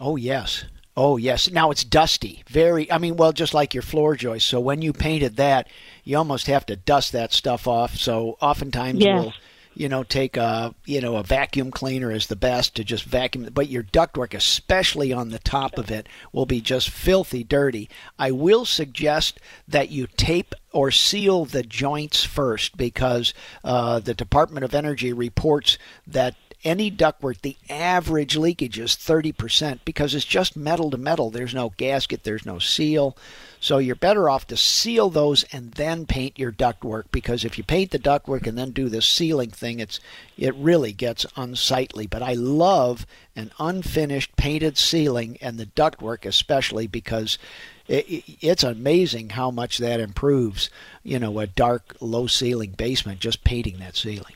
Oh 0.00 0.16
yes, 0.16 0.64
Oh 0.96 1.18
yes. 1.18 1.50
Now 1.50 1.70
it's 1.70 1.84
dusty. 1.84 2.42
Very. 2.48 2.90
I 2.90 2.98
mean, 2.98 3.16
well, 3.16 3.32
just 3.32 3.52
like 3.52 3.74
your 3.74 3.82
floor 3.82 4.16
joist. 4.16 4.48
So 4.48 4.60
when 4.60 4.80
you 4.80 4.92
painted 4.92 5.36
that, 5.36 5.68
you 6.04 6.16
almost 6.16 6.46
have 6.46 6.64
to 6.66 6.76
dust 6.76 7.12
that 7.12 7.32
stuff 7.32 7.68
off. 7.68 7.96
So 7.96 8.38
oftentimes 8.40 9.00
yes. 9.00 9.20
we'll, 9.20 9.34
you 9.74 9.90
know, 9.90 10.04
take 10.04 10.38
a 10.38 10.74
you 10.86 11.02
know 11.02 11.16
a 11.16 11.22
vacuum 11.22 11.70
cleaner 11.70 12.10
is 12.10 12.28
the 12.28 12.36
best 12.36 12.74
to 12.76 12.84
just 12.84 13.04
vacuum. 13.04 13.50
But 13.52 13.68
your 13.68 13.82
ductwork, 13.82 14.32
especially 14.32 15.12
on 15.12 15.28
the 15.28 15.38
top 15.38 15.76
of 15.76 15.90
it, 15.90 16.08
will 16.32 16.46
be 16.46 16.62
just 16.62 16.88
filthy 16.88 17.44
dirty. 17.44 17.90
I 18.18 18.30
will 18.30 18.64
suggest 18.64 19.38
that 19.68 19.90
you 19.90 20.06
tape 20.16 20.54
or 20.72 20.90
seal 20.90 21.44
the 21.44 21.62
joints 21.62 22.24
first 22.24 22.78
because 22.78 23.34
uh, 23.64 23.98
the 23.98 24.14
Department 24.14 24.64
of 24.64 24.74
Energy 24.74 25.12
reports 25.12 25.76
that 26.06 26.36
any 26.66 26.90
ductwork, 26.90 27.42
the 27.42 27.56
average 27.70 28.36
leakage 28.36 28.76
is 28.76 28.96
30% 28.96 29.78
because 29.84 30.16
it's 30.16 30.24
just 30.24 30.56
metal 30.56 30.90
to 30.90 30.98
metal. 30.98 31.30
There's 31.30 31.54
no 31.54 31.72
gasket, 31.76 32.24
there's 32.24 32.44
no 32.44 32.58
seal. 32.58 33.16
So 33.60 33.78
you're 33.78 33.94
better 33.94 34.28
off 34.28 34.48
to 34.48 34.56
seal 34.56 35.08
those 35.08 35.44
and 35.52 35.72
then 35.72 36.06
paint 36.06 36.40
your 36.40 36.50
ductwork 36.50 37.04
because 37.12 37.44
if 37.44 37.56
you 37.56 37.62
paint 37.62 37.92
the 37.92 38.00
ductwork 38.00 38.48
and 38.48 38.58
then 38.58 38.72
do 38.72 38.88
the 38.88 39.00
sealing 39.00 39.50
thing, 39.50 39.78
it's 39.78 40.00
it 40.36 40.54
really 40.56 40.92
gets 40.92 41.24
unsightly. 41.36 42.06
But 42.06 42.22
I 42.22 42.34
love 42.34 43.06
an 43.36 43.52
unfinished 43.58 44.36
painted 44.36 44.76
ceiling 44.76 45.38
and 45.40 45.58
the 45.58 45.66
ductwork 45.66 46.26
especially 46.26 46.88
because 46.88 47.38
it, 47.86 48.24
it's 48.40 48.64
amazing 48.64 49.30
how 49.30 49.52
much 49.52 49.78
that 49.78 50.00
improves, 50.00 50.68
you 51.04 51.20
know, 51.20 51.38
a 51.38 51.46
dark 51.46 51.96
low 52.00 52.26
ceiling 52.26 52.72
basement 52.72 53.20
just 53.20 53.44
painting 53.44 53.78
that 53.78 53.96
ceiling. 53.96 54.35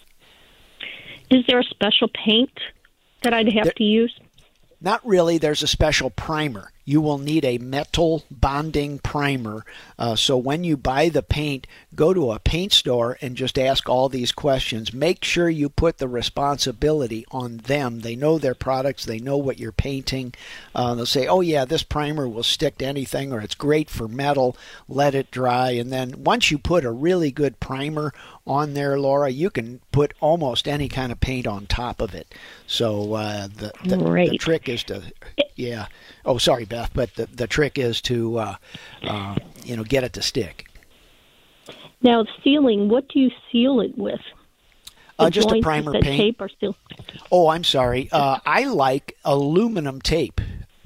Is 1.31 1.45
there 1.47 1.61
a 1.61 1.65
special 1.65 2.09
paint 2.09 2.53
that 3.23 3.33
I'd 3.33 3.53
have 3.53 3.65
there, 3.65 3.73
to 3.77 3.85
use? 3.85 4.19
Not 4.81 5.07
really. 5.07 5.39
There's 5.39 5.63
a 5.63 5.69
special 5.69 6.11
primer 6.11 6.73
you 6.91 7.01
will 7.01 7.19
need 7.19 7.45
a 7.45 7.57
metal 7.59 8.25
bonding 8.33 8.99
primer. 8.99 9.65
Uh, 9.97 10.17
so 10.17 10.37
when 10.37 10.65
you 10.65 10.77
buy 10.77 11.09
the 11.09 11.23
paint, 11.23 11.65
go 11.95 12.13
to 12.13 12.33
a 12.33 12.41
paint 12.41 12.73
store 12.73 13.17
and 13.21 13.37
just 13.37 13.57
ask 13.57 13.89
all 13.89 14.09
these 14.09 14.33
questions. 14.33 14.93
Make 14.93 15.23
sure 15.23 15.49
you 15.49 15.69
put 15.69 15.99
the 15.99 16.09
responsibility 16.09 17.25
on 17.31 17.59
them. 17.59 18.01
They 18.01 18.17
know 18.17 18.39
their 18.39 18.57
products, 18.57 19.05
they 19.05 19.21
know 19.21 19.37
what 19.37 19.61
you're 19.61 19.71
painting. 19.71 20.35
Uh, 20.75 20.97
they'll 20.97 21.07
say, 21.07 21.29
oh, 21.29 21.43
yeah, 21.43 21.65
this 21.65 21.85
primer 21.85 22.29
will 22.29 22.43
stick 22.43 22.79
to 22.79 22.87
anything, 22.87 23.33
or 23.33 23.41
it's 23.41 23.55
great 23.55 23.89
for 23.89 24.09
metal. 24.09 24.57
Let 24.89 25.15
it 25.15 25.31
dry. 25.31 25.71
And 25.71 25.93
then 25.93 26.25
once 26.25 26.51
you 26.51 26.59
put 26.59 26.85
a 26.85 26.91
really 26.91 27.31
good 27.31 27.61
primer 27.61 28.13
on 28.49 28.75
there, 28.75 28.99
Laura, 28.99 29.31
you 29.31 29.49
can 29.49 29.81
put 29.93 30.13
almost 30.19 30.67
any 30.67 30.89
kind 30.89 31.13
of 31.13 31.21
paint 31.21 31.47
on 31.47 31.67
top 31.67 32.01
of 32.01 32.17
it. 32.17 32.35
So 32.67 33.15
uh, 33.15 33.47
the, 33.47 33.71
the, 33.85 33.97
the 33.97 34.39
trick 34.39 34.69
is 34.69 34.83
to, 34.85 35.03
yeah. 35.55 35.87
Oh, 36.25 36.39
sorry, 36.39 36.65
Beth, 36.65 36.80
but 36.95 37.15
the 37.15 37.27
the 37.27 37.47
trick 37.47 37.79
is 37.79 38.01
to 38.03 38.39
uh, 38.39 38.57
uh, 39.03 39.37
you 39.65 39.77
know 39.77 39.85
get 39.85 40.05
it 40.05 40.13
to 40.15 40.23
stick. 40.23 40.67
Now, 42.03 42.25
sealing. 42.43 42.89
What 42.89 43.09
do 43.09 43.21
you 43.21 43.31
seal 43.51 43.81
it 43.81 43.97
with? 43.99 44.21
Uh, 45.19 45.29
just 45.29 45.53
a 45.53 45.61
primer 45.61 45.93
paint. 45.93 46.17
Tape 46.19 46.41
or 46.41 46.49
still? 46.49 46.75
Oh, 47.31 47.49
I'm 47.49 47.63
sorry. 47.65 48.09
Uh, 48.11 48.39
I 48.47 48.65
like 48.65 49.17
aluminum 49.23 50.01
tape. 50.01 50.41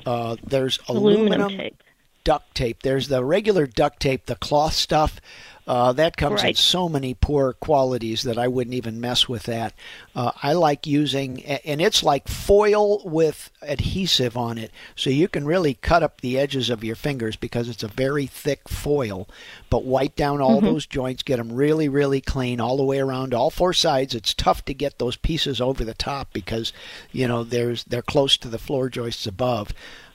Uh, 0.05 0.37
there's 0.45 0.81
aluminum, 0.89 1.27
aluminum 1.29 1.57
tape. 1.57 1.83
duct 2.25 2.53
tape. 2.55 2.83
There's 2.83 3.07
the 3.07 3.25
regular 3.25 3.67
duct 3.67 4.01
tape, 4.01 4.27
the 4.27 4.35
cloth 4.35 4.75
stuff. 4.75 5.21
Uh, 5.67 5.93
that 5.95 6.17
comes 6.17 6.43
right. 6.43 6.51
in 6.51 6.55
so 6.55 6.91
many 6.91 7.15
poor 7.15 7.55
qualities 7.55 8.25
that 8.25 8.37
I 8.37 8.49
wouldn't 8.49 8.75
even 8.75 9.01
mess 9.01 9.29
with 9.29 9.45
that. 9.45 9.73
Uh, 10.15 10.31
I 10.43 10.53
like 10.53 10.87
using, 10.87 11.43
and 11.43 11.81
it's 11.81 12.03
like 12.03 12.29
foil 12.29 13.03
with 13.05 13.51
adhesive 13.63 14.37
on 14.37 14.59
it, 14.59 14.71
so 14.95 15.09
you 15.09 15.27
can 15.27 15.47
really 15.47 15.75
cut 15.75 16.03
up 16.03 16.21
the 16.21 16.39
edges 16.39 16.69
of 16.69 16.85
your 16.85 16.97
fingers 16.97 17.37
because 17.37 17.71
it's 17.71 17.83
a 17.83 17.89
very 17.89 18.27
thick 18.27 18.69
foil. 18.69 19.27
But 19.71 19.85
wipe 19.85 20.17
down 20.17 20.43
all 20.43 20.59
mm-hmm. 20.59 20.67
those 20.67 20.87
joints, 20.87 21.23
get 21.23 21.39
them 21.39 21.53
really, 21.53 21.89
really 21.89 22.21
clean 22.21 22.61
all 22.61 22.77
the 22.77 22.85
way 22.85 22.99
around, 22.99 23.33
all 23.33 23.51
four 23.51 23.73
sides. 23.73 24.15
It's 24.15 24.35
tough 24.35 24.67
to 24.67 24.75
get 24.75 24.99
those 24.99 25.17
pieces 25.17 25.63
over 25.63 25.83
the 25.83 25.95
top 25.95 26.33
because 26.35 26.75
you 27.11 27.27
know 27.27 27.43
there's 27.43 27.85
they're 27.85 28.03
close 28.03 28.37
to 28.39 28.49
the 28.49 28.59
floor 28.59 28.91
joists 28.91 29.27
above, 29.27 29.73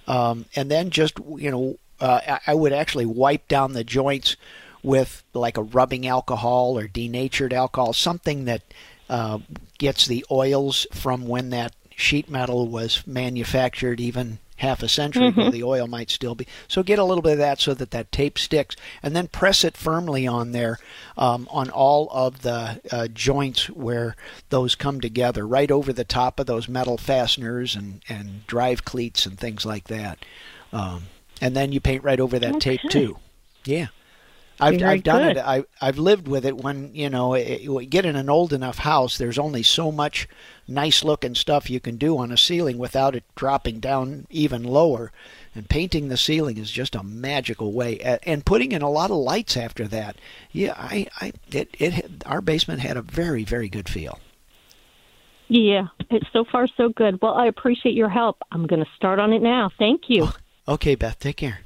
um, 0.08 0.46
and 0.56 0.70
then 0.70 0.92
just 0.92 1.18
you 1.38 1.50
know 1.50 1.78
uh, 2.00 2.38
I 2.46 2.54
would 2.54 2.72
actually 2.72 3.08
wipe 3.08 3.48
down 3.48 3.74
the 3.74 3.84
joints 3.84 4.38
with 4.84 5.24
like 5.34 5.58
a 5.58 5.64
rubbing 5.64 6.08
alcohol 6.08 6.78
or 6.78 6.88
denatured 6.88 7.54
alcohol, 7.54 7.94
something 7.94 8.46
that 8.46 8.62
uh, 9.10 9.40
gets 9.78 10.06
the 10.06 10.26
oils 10.32 10.88
from 10.92 11.28
when 11.28 11.50
that 11.50 11.74
sheet 11.96 12.30
metal 12.30 12.68
was 12.68 13.06
manufactured, 13.06 14.00
even 14.00 14.40
half 14.58 14.84
a 14.84 14.88
century 14.90 15.30
mm-hmm. 15.30 15.40
ago, 15.40 15.52
the 15.52 15.64
oil 15.64 15.88
might 15.88 16.10
still 16.10 16.36
be. 16.36 16.46
So 16.68 16.84
get 16.84 17.00
a 17.00 17.04
little 17.04 17.22
bit 17.22 17.34
of 17.34 17.38
that 17.40 17.60
so 17.60 17.74
that 17.74 17.92
that 17.92 18.12
tape 18.12 18.38
sticks, 18.38 18.76
and 19.02 19.16
then 19.16 19.28
press 19.28 19.64
it 19.64 19.78
firmly 19.78 20.28
on 20.28 20.52
there 20.52 20.80
um, 21.18 21.48
on 21.50 21.70
all 21.70 22.10
of 22.12 22.42
the 22.42 22.82
uh, 22.92 23.08
joints 23.08 23.70
where 23.70 24.16
those 24.50 24.76
come 24.76 25.02
together, 25.02 25.48
right 25.48 25.72
over 25.72 25.94
the 25.94 26.04
top 26.04 26.40
of 26.40 26.46
those 26.46 26.68
metal 26.68 26.98
fasteners 26.98 27.76
and, 27.76 28.02
and 28.10 28.46
drive 28.48 28.86
cleats 28.86 29.26
and 29.26 29.40
things 29.40 29.66
like 29.66 29.86
that. 29.86 30.20
Um, 30.72 31.04
and 31.42 31.56
then 31.56 31.72
you 31.72 31.80
paint 31.80 32.04
right 32.04 32.20
over 32.20 32.38
that 32.38 32.56
okay. 32.56 32.78
tape 32.78 32.90
too. 32.90 33.18
Yeah. 33.66 33.88
I've, 34.60 34.82
I've 34.82 35.04
done 35.04 35.24
good. 35.24 35.38
it. 35.38 35.44
I, 35.46 35.64
I've 35.82 35.98
lived 35.98 36.28
with 36.28 36.46
it. 36.46 36.58
When 36.58 36.94
you 36.94 37.10
know, 37.10 37.34
it, 37.34 37.90
get 37.90 38.06
in 38.06 38.16
an 38.16 38.30
old 38.30 38.54
enough 38.54 38.80
house, 38.80 39.18
there's 39.18 39.40
only 39.40 39.64
so 39.64 39.92
much 39.92 40.28
nice 40.68 41.04
looking 41.04 41.36
stuff 41.36 41.70
you 41.70 41.80
can 41.80 41.98
do 41.98 42.18
on 42.18 42.32
a 42.32 42.38
ceiling 42.38 42.78
without 42.78 43.16
it 43.16 43.24
dropping 43.36 43.80
down 43.80 44.28
even 44.30 44.64
lower. 44.64 45.12
And 45.56 45.68
painting 45.68 46.10
the 46.10 46.18
ceiling 46.18 46.58
is 46.58 46.72
just 46.72 46.96
a 46.96 47.04
magical 47.04 47.74
way. 47.74 48.00
And 48.24 48.46
putting 48.46 48.72
in 48.72 48.82
a 48.82 48.90
lot 48.90 49.12
of 49.12 49.18
lights 49.18 49.58
after 49.58 49.88
that. 49.88 50.16
Yeah, 50.52 50.74
I, 50.78 51.08
I, 51.20 51.34
it, 51.52 51.70
it, 51.80 52.24
our 52.26 52.42
basement 52.42 52.82
had 52.82 52.98
a 52.98 53.02
very, 53.02 53.44
very 53.44 53.70
good 53.70 53.90
feel. 53.90 54.20
Yeah, 55.48 55.88
it's 56.12 56.28
so 56.32 56.46
far 56.46 56.68
so 56.68 56.90
good. 56.90 57.20
Well, 57.22 57.34
I 57.34 57.48
appreciate 57.48 57.96
your 57.96 58.10
help. 58.10 58.38
I'm 58.52 58.68
going 58.68 58.84
to 58.84 58.92
start 58.96 59.18
on 59.18 59.34
it 59.34 59.42
now. 59.42 59.72
Thank 59.80 60.04
you. 60.08 60.26
Oh, 60.26 60.36
okay, 60.68 60.94
Beth. 60.94 61.18
Take 61.18 61.38
care. 61.38 61.62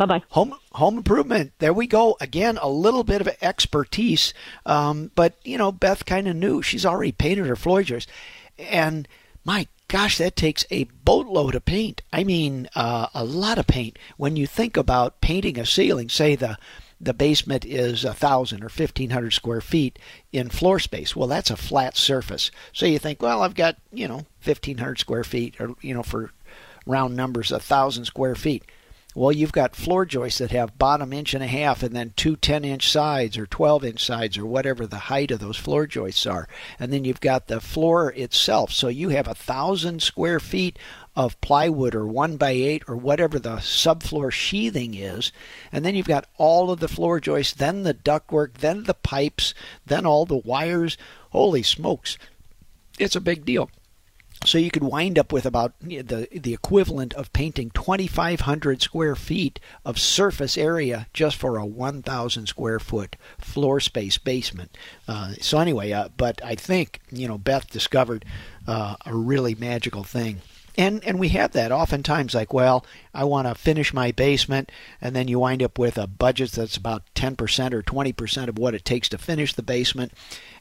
Bye 0.00 0.06
bye. 0.06 0.22
Home 0.30 0.54
home 0.72 0.96
improvement. 0.96 1.52
There 1.58 1.74
we 1.74 1.86
go. 1.86 2.16
Again, 2.22 2.58
a 2.62 2.70
little 2.70 3.04
bit 3.04 3.20
of 3.20 3.28
expertise, 3.42 4.32
um, 4.64 5.10
but 5.14 5.34
you 5.44 5.58
know, 5.58 5.70
Beth 5.70 6.06
kind 6.06 6.26
of 6.26 6.36
knew. 6.36 6.62
She's 6.62 6.86
already 6.86 7.12
painted 7.12 7.44
her 7.44 7.54
floor 7.54 7.82
joists, 7.82 8.10
and 8.58 9.06
my 9.44 9.68
gosh, 9.88 10.16
that 10.16 10.36
takes 10.36 10.64
a 10.70 10.84
boatload 11.04 11.54
of 11.54 11.66
paint. 11.66 12.00
I 12.14 12.24
mean, 12.24 12.66
uh, 12.74 13.08
a 13.12 13.26
lot 13.26 13.58
of 13.58 13.66
paint. 13.66 13.98
When 14.16 14.36
you 14.36 14.46
think 14.46 14.78
about 14.78 15.20
painting 15.20 15.58
a 15.58 15.66
ceiling, 15.66 16.08
say 16.08 16.34
the 16.34 16.56
the 16.98 17.12
basement 17.12 17.66
is 17.66 18.02
a 18.02 18.14
thousand 18.14 18.64
or 18.64 18.70
fifteen 18.70 19.10
hundred 19.10 19.32
square 19.32 19.60
feet 19.60 19.98
in 20.32 20.48
floor 20.48 20.78
space. 20.78 21.14
Well, 21.14 21.28
that's 21.28 21.50
a 21.50 21.58
flat 21.58 21.94
surface. 21.94 22.50
So 22.72 22.86
you 22.86 22.98
think, 22.98 23.20
well, 23.20 23.42
I've 23.42 23.54
got 23.54 23.76
you 23.92 24.08
know 24.08 24.24
fifteen 24.38 24.78
hundred 24.78 24.98
square 24.98 25.24
feet, 25.24 25.60
or 25.60 25.74
you 25.82 25.92
know, 25.92 26.02
for 26.02 26.30
round 26.86 27.14
numbers, 27.14 27.52
a 27.52 27.60
thousand 27.60 28.06
square 28.06 28.34
feet 28.34 28.64
Well, 29.12 29.32
you've 29.32 29.50
got 29.50 29.74
floor 29.74 30.06
joists 30.06 30.38
that 30.38 30.52
have 30.52 30.78
bottom 30.78 31.12
inch 31.12 31.34
and 31.34 31.42
a 31.42 31.48
half 31.48 31.82
and 31.82 31.96
then 31.96 32.12
two 32.14 32.36
10 32.36 32.64
inch 32.64 32.88
sides 32.88 33.36
or 33.36 33.44
12 33.44 33.84
inch 33.84 34.04
sides 34.04 34.38
or 34.38 34.46
whatever 34.46 34.86
the 34.86 34.98
height 34.98 35.32
of 35.32 35.40
those 35.40 35.56
floor 35.56 35.88
joists 35.88 36.26
are. 36.26 36.46
And 36.78 36.92
then 36.92 37.04
you've 37.04 37.20
got 37.20 37.48
the 37.48 37.60
floor 37.60 38.12
itself. 38.12 38.72
So 38.72 38.86
you 38.86 39.08
have 39.08 39.26
a 39.26 39.34
thousand 39.34 40.00
square 40.00 40.38
feet 40.38 40.78
of 41.16 41.40
plywood 41.40 41.96
or 41.96 42.06
one 42.06 42.36
by 42.36 42.50
eight 42.50 42.84
or 42.86 42.96
whatever 42.96 43.40
the 43.40 43.56
subfloor 43.56 44.30
sheathing 44.30 44.94
is. 44.94 45.32
And 45.72 45.84
then 45.84 45.96
you've 45.96 46.06
got 46.06 46.28
all 46.38 46.70
of 46.70 46.78
the 46.78 46.86
floor 46.86 47.18
joists, 47.18 47.52
then 47.52 47.82
the 47.82 47.94
ductwork, 47.94 48.58
then 48.58 48.84
the 48.84 48.94
pipes, 48.94 49.54
then 49.84 50.06
all 50.06 50.24
the 50.24 50.36
wires. 50.36 50.96
Holy 51.30 51.64
smokes. 51.64 52.16
It's 52.96 53.16
a 53.16 53.20
big 53.20 53.44
deal. 53.44 53.70
So 54.46 54.56
you 54.56 54.70
could 54.70 54.82
wind 54.82 55.18
up 55.18 55.32
with 55.32 55.44
about 55.44 55.74
the 55.80 56.26
the 56.32 56.54
equivalent 56.54 57.12
of 57.14 57.32
painting 57.32 57.70
2,500 57.70 58.80
square 58.80 59.14
feet 59.14 59.60
of 59.84 59.98
surface 59.98 60.56
area 60.56 61.08
just 61.12 61.36
for 61.36 61.58
a 61.58 61.66
1,000 61.66 62.46
square 62.46 62.78
foot 62.78 63.16
floor 63.38 63.80
space 63.80 64.16
basement. 64.16 64.76
Uh, 65.06 65.34
so 65.40 65.58
anyway, 65.58 65.92
uh, 65.92 66.08
but 66.16 66.42
I 66.42 66.54
think 66.54 67.00
you 67.10 67.28
know 67.28 67.36
Beth 67.36 67.70
discovered 67.70 68.24
uh, 68.66 68.96
a 69.04 69.14
really 69.14 69.54
magical 69.54 70.04
thing. 70.04 70.40
And 70.78 71.04
and 71.04 71.18
we 71.18 71.28
have 71.30 71.52
that 71.52 71.72
oftentimes 71.72 72.34
like, 72.34 72.54
well, 72.54 72.86
I 73.12 73.24
want 73.24 73.46
to 73.46 73.54
finish 73.54 73.92
my 73.92 74.12
basement 74.12 74.72
and 75.00 75.14
then 75.14 75.28
you 75.28 75.38
wind 75.38 75.62
up 75.62 75.78
with 75.78 75.98
a 75.98 76.06
budget 76.06 76.52
that's 76.52 76.76
about 76.76 77.02
10% 77.14 77.72
or 77.72 77.82
20% 77.82 78.48
of 78.48 78.58
what 78.58 78.74
it 78.74 78.84
takes 78.84 79.08
to 79.10 79.18
finish 79.18 79.52
the 79.52 79.62
basement. 79.62 80.12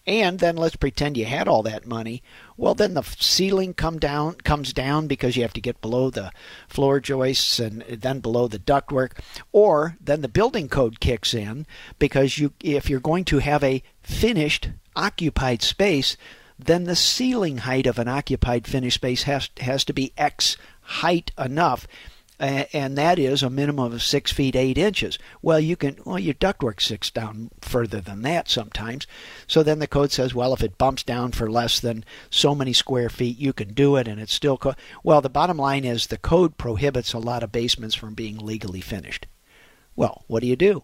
And 0.08 0.40
then 0.40 0.56
let's 0.56 0.76
pretend 0.76 1.18
you 1.18 1.26
had 1.26 1.48
all 1.48 1.64
that 1.64 1.86
money. 1.86 2.24
Well, 2.58 2.74
then 2.74 2.94
the 2.94 3.04
ceiling 3.04 3.74
come 3.74 4.00
down 4.00 4.36
comes 4.36 4.74
down 4.74 5.08
because 5.08 5.36
you 5.36 5.44
have 5.44 5.54
to 5.54 5.62
get 5.62 5.82
below 5.82 6.10
the 6.10 6.32
floor 6.68 7.00
joists 7.00 7.60
and 7.60 7.82
then 7.84 8.20
below 8.20 8.48
the 8.48 8.60
ductwork, 8.60 9.20
or 9.52 9.98
then 10.02 10.22
the 10.22 10.28
building 10.28 10.68
code 10.68 11.00
kicks 11.00 11.34
in 11.34 11.66
because 12.00 12.38
you 12.38 12.54
if 12.62 12.90
you're 12.90 13.00
going 13.00 13.26
to 13.26 13.40
have 13.40 13.64
a 13.64 13.84
finished 14.02 14.70
occupied 14.96 15.62
space, 15.62 16.18
then 16.58 16.86
the 16.86 16.96
ceiling 16.96 17.60
height 17.60 17.86
of 17.86 18.00
an 18.00 18.08
occupied 18.08 18.68
finished 18.68 18.96
space 18.96 19.24
has 19.24 19.50
has 19.60 19.84
to 19.86 19.94
be 19.94 20.14
X 20.18 20.58
height 20.82 21.32
enough 21.38 21.88
and 22.40 22.98
that 22.98 23.20
is 23.20 23.44
a 23.44 23.50
minimum 23.50 23.92
of 23.92 24.02
six 24.02 24.32
feet 24.32 24.56
eight 24.56 24.78
inches. 24.78 25.20
Well, 25.42 25.60
you 25.60 25.76
can 25.76 25.98
well 26.06 26.20
your 26.20 26.34
ductwork 26.34 26.82
six 26.82 27.12
down 27.12 27.52
further 27.62 28.00
than 28.00 28.22
that 28.22 28.50
sometimes. 28.50 29.06
So 29.48 29.62
then 29.62 29.80
the 29.80 29.88
code 29.88 30.12
says, 30.12 30.34
well, 30.34 30.54
if 30.54 30.64
it 30.64 30.78
bumps 30.78 31.04
down 31.04 31.32
for 31.34 31.52
less 31.52 31.80
than 31.80 32.06
so 32.30 32.56
many 32.56 32.74
square 32.74 33.10
feet, 33.10 33.38
you 33.38 33.52
can 33.54 33.74
do 33.74 33.96
it, 33.98 34.08
and 34.08 34.20
it's 34.20 34.34
still 34.34 34.58
co- 34.58 34.76
well. 35.04 35.22
The 35.22 35.30
bottom 35.30 35.58
line 35.58 35.86
is 35.86 36.08
the 36.08 36.18
code 36.18 36.58
prohibits 36.58 37.14
a 37.14 37.20
lot 37.20 37.44
of 37.44 37.52
basements 37.52 37.96
from 37.96 38.14
being 38.14 38.38
legally 38.38 38.82
finished. 38.82 39.28
Well, 39.96 40.24
what 40.28 40.40
do 40.42 40.48
you 40.48 40.56
do? 40.56 40.84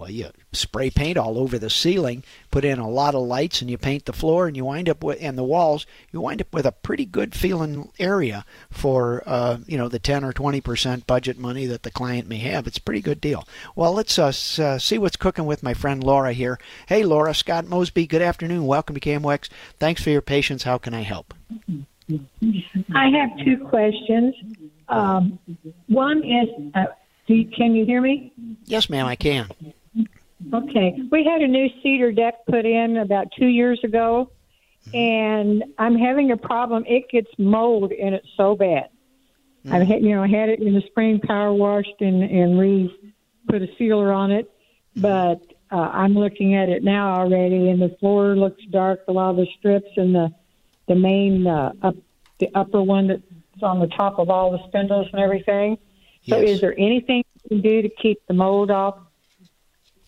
Well, 0.00 0.10
you 0.10 0.30
spray 0.54 0.88
paint 0.88 1.18
all 1.18 1.36
over 1.36 1.58
the 1.58 1.68
ceiling, 1.68 2.24
put 2.50 2.64
in 2.64 2.78
a 2.78 2.88
lot 2.88 3.14
of 3.14 3.20
lights, 3.20 3.60
and 3.60 3.70
you 3.70 3.76
paint 3.76 4.06
the 4.06 4.14
floor, 4.14 4.46
and 4.46 4.56
you 4.56 4.64
wind 4.64 4.88
up 4.88 5.04
with 5.04 5.18
and 5.20 5.36
the 5.36 5.44
walls. 5.44 5.84
You 6.10 6.22
wind 6.22 6.40
up 6.40 6.54
with 6.54 6.64
a 6.64 6.72
pretty 6.72 7.04
good 7.04 7.34
feeling 7.34 7.90
area 7.98 8.46
for 8.70 9.22
uh, 9.26 9.58
you 9.66 9.76
know 9.76 9.88
the 9.88 9.98
ten 9.98 10.24
or 10.24 10.32
twenty 10.32 10.62
percent 10.62 11.06
budget 11.06 11.38
money 11.38 11.66
that 11.66 11.82
the 11.82 11.90
client 11.90 12.26
may 12.26 12.38
have. 12.38 12.66
It's 12.66 12.78
a 12.78 12.82
pretty 12.82 13.02
good 13.02 13.20
deal. 13.20 13.46
Well, 13.76 13.92
let's 13.92 14.18
uh, 14.18 14.32
uh, 14.62 14.78
see 14.78 14.96
what's 14.96 15.16
cooking 15.16 15.44
with 15.44 15.62
my 15.62 15.74
friend 15.74 16.02
Laura 16.02 16.32
here. 16.32 16.58
Hey, 16.86 17.04
Laura, 17.04 17.34
Scott 17.34 17.66
Mosby. 17.66 18.06
Good 18.06 18.22
afternoon. 18.22 18.64
Welcome 18.64 18.94
to 18.94 19.00
KMOX. 19.00 19.50
Thanks 19.78 20.02
for 20.02 20.08
your 20.08 20.22
patience. 20.22 20.62
How 20.62 20.78
can 20.78 20.94
I 20.94 21.02
help? 21.02 21.34
I 22.94 23.10
have 23.10 23.44
two 23.44 23.66
questions. 23.68 24.34
Um, 24.88 25.38
one 25.88 26.24
is, 26.24 26.48
uh, 26.74 26.86
you, 27.26 27.46
can 27.54 27.74
you 27.74 27.84
hear 27.84 28.00
me? 28.00 28.32
Yes, 28.64 28.88
ma'am, 28.88 29.06
I 29.06 29.14
can. 29.14 29.48
Okay. 30.52 31.00
We 31.10 31.24
had 31.24 31.42
a 31.42 31.46
new 31.46 31.68
cedar 31.82 32.12
deck 32.12 32.46
put 32.46 32.64
in 32.64 32.96
about 32.96 33.28
two 33.38 33.46
years 33.46 33.80
ago, 33.84 34.30
and 34.94 35.64
I'm 35.78 35.96
having 35.96 36.30
a 36.30 36.36
problem. 36.36 36.84
It 36.86 37.08
gets 37.10 37.30
mold 37.38 37.92
in 37.92 38.14
it 38.14 38.24
so 38.36 38.56
bad. 38.56 38.88
Mm. 39.66 39.72
I've 39.72 39.86
had, 39.86 40.02
you 40.02 40.14
know, 40.14 40.22
I 40.22 40.28
had 40.28 40.48
it 40.48 40.60
in 40.60 40.74
the 40.74 40.82
spring, 40.86 41.20
power 41.20 41.52
washed, 41.52 42.00
and 42.00 42.22
and 42.22 42.58
re 42.58 43.14
put 43.48 43.62
a 43.62 43.68
sealer 43.76 44.12
on 44.12 44.30
it, 44.30 44.50
but 44.96 45.42
uh, 45.70 45.76
I'm 45.76 46.14
looking 46.14 46.54
at 46.54 46.68
it 46.68 46.82
now 46.82 47.14
already, 47.14 47.68
and 47.68 47.80
the 47.80 47.96
floor 48.00 48.36
looks 48.36 48.62
dark. 48.70 49.00
A 49.08 49.12
lot 49.12 49.30
of 49.30 49.36
the 49.36 49.46
strips 49.58 49.90
and 49.96 50.14
the 50.14 50.32
the 50.88 50.94
main 50.94 51.46
uh, 51.46 51.72
up 51.82 51.96
the 52.38 52.48
upper 52.54 52.82
one 52.82 53.06
that's 53.06 53.22
on 53.62 53.78
the 53.78 53.86
top 53.88 54.18
of 54.18 54.30
all 54.30 54.50
the 54.50 54.66
spindles 54.68 55.08
and 55.12 55.22
everything. 55.22 55.76
So, 56.28 56.38
yes. 56.38 56.50
is 56.50 56.60
there 56.60 56.74
anything 56.78 57.22
you 57.44 57.48
can 57.48 57.60
do 57.60 57.82
to 57.82 57.88
keep 57.88 58.26
the 58.26 58.34
mold 58.34 58.70
off? 58.70 58.96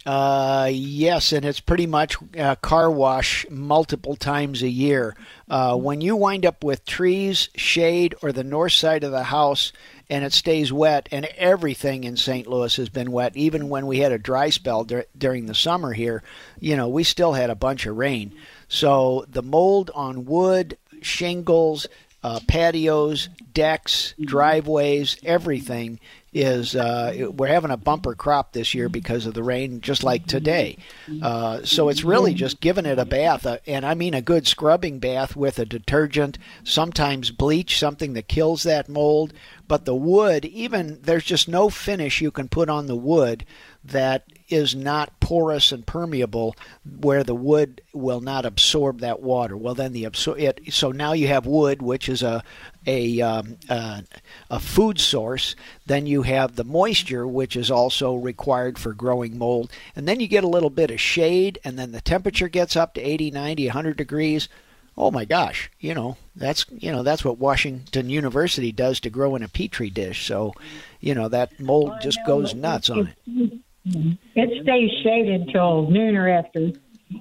Uh, 0.04 0.68
yes, 0.72 1.32
and 1.32 1.44
it's 1.44 1.60
pretty 1.60 1.86
much 1.86 2.16
uh, 2.36 2.56
car 2.56 2.90
wash 2.90 3.46
multiple 3.48 4.16
times 4.16 4.62
a 4.62 4.68
year. 4.68 5.14
Uh, 5.48 5.76
when 5.76 6.00
you 6.00 6.16
wind 6.16 6.44
up 6.44 6.64
with 6.64 6.84
trees, 6.84 7.48
shade, 7.54 8.14
or 8.20 8.32
the 8.32 8.42
north 8.42 8.72
side 8.72 9.04
of 9.04 9.12
the 9.12 9.22
house, 9.24 9.72
and 10.10 10.24
it 10.24 10.32
stays 10.32 10.72
wet, 10.72 11.08
and 11.12 11.26
everything 11.36 12.02
in 12.02 12.16
St. 12.16 12.48
Louis 12.48 12.74
has 12.76 12.88
been 12.88 13.12
wet, 13.12 13.36
even 13.36 13.68
when 13.68 13.86
we 13.86 13.98
had 13.98 14.10
a 14.10 14.18
dry 14.18 14.50
spell 14.50 14.82
dur- 14.84 15.06
during 15.16 15.46
the 15.46 15.54
summer 15.54 15.92
here, 15.92 16.22
you 16.58 16.76
know, 16.76 16.88
we 16.88 17.04
still 17.04 17.34
had 17.34 17.50
a 17.50 17.54
bunch 17.54 17.86
of 17.86 17.96
rain. 17.96 18.32
So 18.66 19.24
the 19.28 19.42
mold 19.42 19.90
on 19.94 20.26
wood, 20.26 20.76
shingles, 21.00 21.86
uh, 22.22 22.40
patios, 22.46 23.28
decks, 23.52 24.14
driveways, 24.20 25.16
everything 25.24 25.98
is 26.34 26.74
uh, 26.74 27.28
we're 27.36 27.46
having 27.46 27.70
a 27.70 27.76
bumper 27.76 28.14
crop 28.14 28.52
this 28.52 28.72
year 28.74 28.88
because 28.88 29.26
of 29.26 29.34
the 29.34 29.42
rain, 29.42 29.80
just 29.80 30.02
like 30.02 30.26
today. 30.26 30.78
Uh, 31.20 31.62
so 31.64 31.88
it's 31.90 32.04
really 32.04 32.32
just 32.32 32.60
giving 32.60 32.86
it 32.86 32.98
a 32.98 33.04
bath, 33.04 33.44
uh, 33.44 33.58
and 33.66 33.84
I 33.84 33.94
mean 33.94 34.14
a 34.14 34.22
good 34.22 34.46
scrubbing 34.46 34.98
bath 34.98 35.36
with 35.36 35.58
a 35.58 35.66
detergent, 35.66 36.38
sometimes 36.64 37.30
bleach, 37.30 37.78
something 37.78 38.14
that 38.14 38.28
kills 38.28 38.62
that 38.62 38.88
mold. 38.88 39.34
But 39.68 39.84
the 39.84 39.94
wood, 39.94 40.44
even 40.46 41.00
there's 41.02 41.24
just 41.24 41.48
no 41.48 41.68
finish 41.68 42.20
you 42.20 42.30
can 42.30 42.48
put 42.48 42.70
on 42.70 42.86
the 42.86 42.96
wood 42.96 43.44
that 43.84 44.24
is 44.52 44.74
not 44.74 45.18
porous 45.18 45.72
and 45.72 45.86
permeable 45.86 46.54
where 46.84 47.24
the 47.24 47.34
wood 47.34 47.80
will 47.94 48.20
not 48.20 48.44
absorb 48.44 49.00
that 49.00 49.22
water. 49.22 49.56
Well, 49.56 49.74
then 49.74 49.92
the 49.92 50.04
absor- 50.04 50.38
it, 50.38 50.72
so 50.72 50.92
now 50.92 51.14
you 51.14 51.28
have 51.28 51.46
wood, 51.46 51.80
which 51.80 52.08
is 52.08 52.22
a 52.22 52.44
a 52.86 53.20
um, 53.20 53.56
uh, 53.68 54.02
a 54.50 54.60
food 54.60 55.00
source. 55.00 55.56
Then 55.86 56.06
you 56.06 56.22
have 56.22 56.56
the 56.56 56.64
moisture, 56.64 57.26
which 57.26 57.56
is 57.56 57.70
also 57.70 58.14
required 58.14 58.78
for 58.78 58.92
growing 58.92 59.38
mold, 59.38 59.70
and 59.96 60.06
then 60.06 60.20
you 60.20 60.28
get 60.28 60.44
a 60.44 60.48
little 60.48 60.70
bit 60.70 60.90
of 60.90 61.00
shade, 61.00 61.58
and 61.64 61.78
then 61.78 61.92
the 61.92 62.00
temperature 62.00 62.48
gets 62.48 62.76
up 62.76 62.94
to 62.94 63.00
80, 63.00 63.30
90, 63.30 63.66
100 63.66 63.96
degrees. 63.96 64.48
Oh 64.96 65.10
my 65.10 65.24
gosh, 65.24 65.70
you 65.80 65.94
know 65.94 66.18
that's 66.36 66.66
you 66.70 66.92
know 66.92 67.02
that's 67.02 67.24
what 67.24 67.38
Washington 67.38 68.10
University 68.10 68.72
does 68.72 69.00
to 69.00 69.10
grow 69.10 69.34
in 69.34 69.42
a 69.42 69.48
petri 69.48 69.88
dish. 69.88 70.26
So, 70.26 70.52
you 71.00 71.14
know 71.14 71.28
that 71.28 71.58
mold 71.58 71.94
just 72.02 72.18
goes 72.26 72.54
nuts 72.54 72.90
on 72.90 73.14
it. 73.26 73.60
It 73.84 74.62
stays 74.62 74.90
shaded 75.02 75.48
till 75.50 75.90
noon 75.90 76.16
or 76.16 76.28
after. 76.28 76.72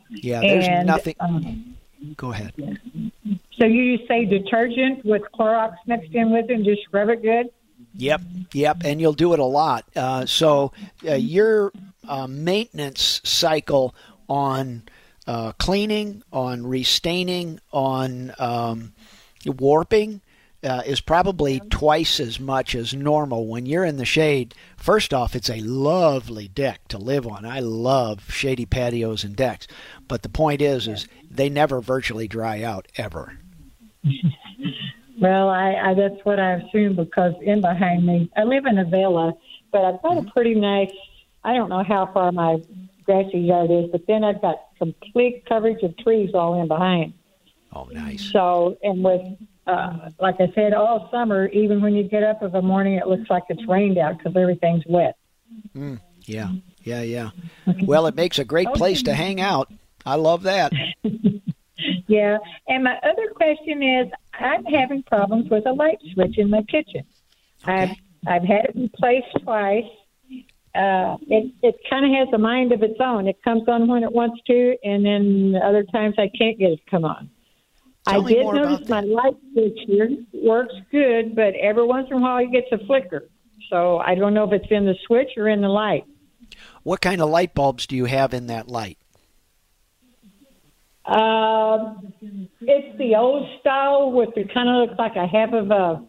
Yeah, 0.10 0.42
there's 0.42 0.68
and, 0.68 0.88
nothing. 0.88 1.16
Um, 1.20 1.76
Go 2.18 2.32
ahead. 2.32 2.54
So 3.60 3.66
you 3.66 4.00
say 4.08 4.26
detergent 4.26 5.06
with 5.06 5.22
Clorox 5.34 5.76
mixed 5.86 6.14
in 6.14 6.32
with 6.32 6.50
it 6.50 6.54
and 6.54 6.66
just 6.66 6.84
scrub 6.84 7.10
it 7.10 7.22
good? 7.22 7.48
Yep, 7.96 8.22
yep, 8.54 8.78
and 8.86 9.02
you'll 9.02 9.14
do 9.14 9.34
it 9.34 9.40
a 9.40 9.46
lot. 9.46 9.86
Uh, 9.96 10.26
so 10.26 10.72
uh, 11.08 11.14
your 11.14 11.72
uh, 12.08 12.26
maintenance 12.28 13.22
cycle 13.24 13.94
on 14.28 14.84
uh, 15.28 15.52
cleaning, 15.54 16.24
on 16.32 16.66
restaining, 16.66 17.60
on 17.72 18.34
um, 18.40 18.94
warping 19.46 20.22
uh, 20.64 20.84
is 20.86 21.02
probably 21.02 21.60
twice 21.70 22.20
as 22.20 22.40
much 22.40 22.76
as 22.76 22.94
normal 22.94 23.48
when 23.48 23.66
you're 23.66 23.86
in 23.86 23.98
the 23.98 24.06
shade. 24.06 24.54
First 24.78 25.14
off, 25.14 25.36
it's 25.36 25.50
a 25.50 25.62
lovely 25.62 26.48
deck 26.48 26.88
to 26.90 26.98
live 26.98 27.28
on. 27.28 27.46
I 27.46 27.60
love 27.60 28.32
shady 28.32 28.66
patios 28.66 29.24
and 29.24 29.36
decks, 29.36 29.68
but 30.08 30.22
the 30.22 30.30
point 30.30 30.62
is, 30.62 30.88
is 30.88 31.08
they 31.30 31.50
never 31.50 31.82
virtually 31.82 32.28
dry 32.28 32.62
out 32.62 32.88
ever. 32.98 33.38
well, 35.20 35.50
I, 35.50 35.74
I 35.74 35.94
that's 35.94 36.24
what 36.24 36.40
I 36.40 36.54
assume 36.54 36.96
because 36.96 37.34
in 37.42 37.62
behind 37.62 38.06
me, 38.06 38.30
I 38.36 38.44
live 38.44 38.66
in 38.66 38.78
a 38.78 38.86
villa, 38.86 39.34
but 39.72 39.84
I've 39.84 40.02
got 40.02 40.18
a 40.18 40.32
pretty 40.32 40.56
nice. 40.56 40.92
I 41.44 41.54
don't 41.54 41.70
know 41.70 41.84
how 41.84 42.12
far 42.14 42.32
my 42.32 42.62
grassy 43.04 43.40
yard 43.40 43.72
is, 43.72 43.90
but 43.92 44.06
then 44.08 44.24
I've 44.24 44.42
got 44.42 44.58
complete 44.78 45.46
coverage 45.48 45.82
of 45.84 45.98
trees 45.98 46.32
all 46.36 46.62
in 46.62 46.68
behind. 46.68 47.14
Oh, 47.74 47.86
nice. 47.86 48.32
So, 48.32 48.78
and 48.84 49.04
with 49.04 49.22
uh, 49.68 50.10
like 50.20 50.36
I 50.40 50.52
said, 50.56 50.74
all 50.74 51.10
summer, 51.12 51.48
even 51.48 51.82
when 51.82 51.94
you 51.94 52.04
get 52.04 52.24
up 52.24 52.42
of 52.42 52.56
a 52.56 52.62
morning, 52.62 52.96
it 52.96 53.08
looks 53.08 53.30
like 53.30 53.44
it's 53.50 53.66
rained 53.68 53.98
out 53.98 54.18
because 54.18 54.36
everything's 54.36 54.84
wet. 54.88 55.16
Mm, 55.76 56.00
yeah, 56.22 56.52
yeah, 56.84 57.02
yeah. 57.02 57.30
Well, 57.84 58.08
it 58.08 58.16
makes 58.16 58.40
a 58.40 58.46
great 58.46 58.68
place 58.74 59.04
to 59.04 59.14
hang 59.14 59.40
out. 59.40 59.72
I 60.06 60.16
love 60.16 60.44
that. 60.44 60.74
yeah, 62.08 62.38
and 62.68 62.84
my 62.84 62.98
other 63.04 63.30
question 63.36 63.84
is, 63.84 64.08
I'm 64.34 64.66
having 64.66 65.04
problems 65.04 65.50
with 65.50 65.66
a 65.68 65.74
light 65.74 66.00
switch 66.14 66.38
in 66.38 66.50
my 66.50 66.64
kitchen. 66.64 67.06
Okay. 67.64 67.74
I've 67.74 67.96
I've 68.28 68.44
had 68.44 68.66
it 68.66 68.76
replaced 68.76 69.44
twice. 69.44 69.86
Uh, 70.74 71.18
it 71.28 71.52
it 71.62 71.76
kind 71.90 72.06
of 72.06 72.12
has 72.12 72.34
a 72.34 72.38
mind 72.38 72.72
of 72.72 72.82
its 72.82 73.00
own. 73.00 73.28
It 73.28 73.44
comes 73.44 73.68
on 73.68 73.88
when 73.88 74.04
it 74.04 74.12
wants 74.12 74.42
to, 74.48 74.76
and 74.84 75.06
then 75.06 75.62
other 75.62 75.84
times 75.84 76.16
I 76.18 76.32
can't 76.36 76.58
get 76.58 76.72
it 76.72 76.78
to 76.78 76.90
come 76.90 77.06
on. 77.06 77.30
Tell 78.08 78.26
I 78.26 78.28
did 78.28 78.46
notice 78.46 78.90
my 78.90 79.02
light 79.02 79.36
switch 79.54 79.80
works 80.34 80.74
good, 80.92 81.36
but 81.36 81.54
every 81.56 81.86
once 81.86 82.08
in 82.10 82.18
a 82.18 82.20
while 82.20 82.38
it 82.40 82.52
gets 82.52 82.68
a 82.72 82.84
flicker. 82.86 83.30
So 83.70 84.00
I 84.00 84.16
don't 84.16 84.34
know 84.34 84.44
if 84.46 84.54
it's 84.54 84.72
in 84.72 84.86
the 84.86 84.96
switch 85.06 85.30
or 85.38 85.48
in 85.48 85.62
the 85.62 85.70
light. 85.70 86.06
What 86.84 87.00
kind 87.00 87.22
of 87.22 87.30
light 87.30 87.54
bulbs 87.54 87.86
do 87.86 87.96
you 87.96 88.06
have 88.06 88.34
in 88.34 88.48
that 88.48 88.68
light? 88.68 88.98
Uh, 91.06 91.96
it's 92.62 92.98
the 92.98 93.16
old 93.16 93.48
style 93.60 94.12
with 94.12 94.30
the 94.36 94.46
kind 94.46 94.70
of 94.70 94.88
looks 94.88 95.00
like 95.00 95.16
a 95.16 95.28
half 95.28 95.54
of 95.54 95.72
a 95.72 96.04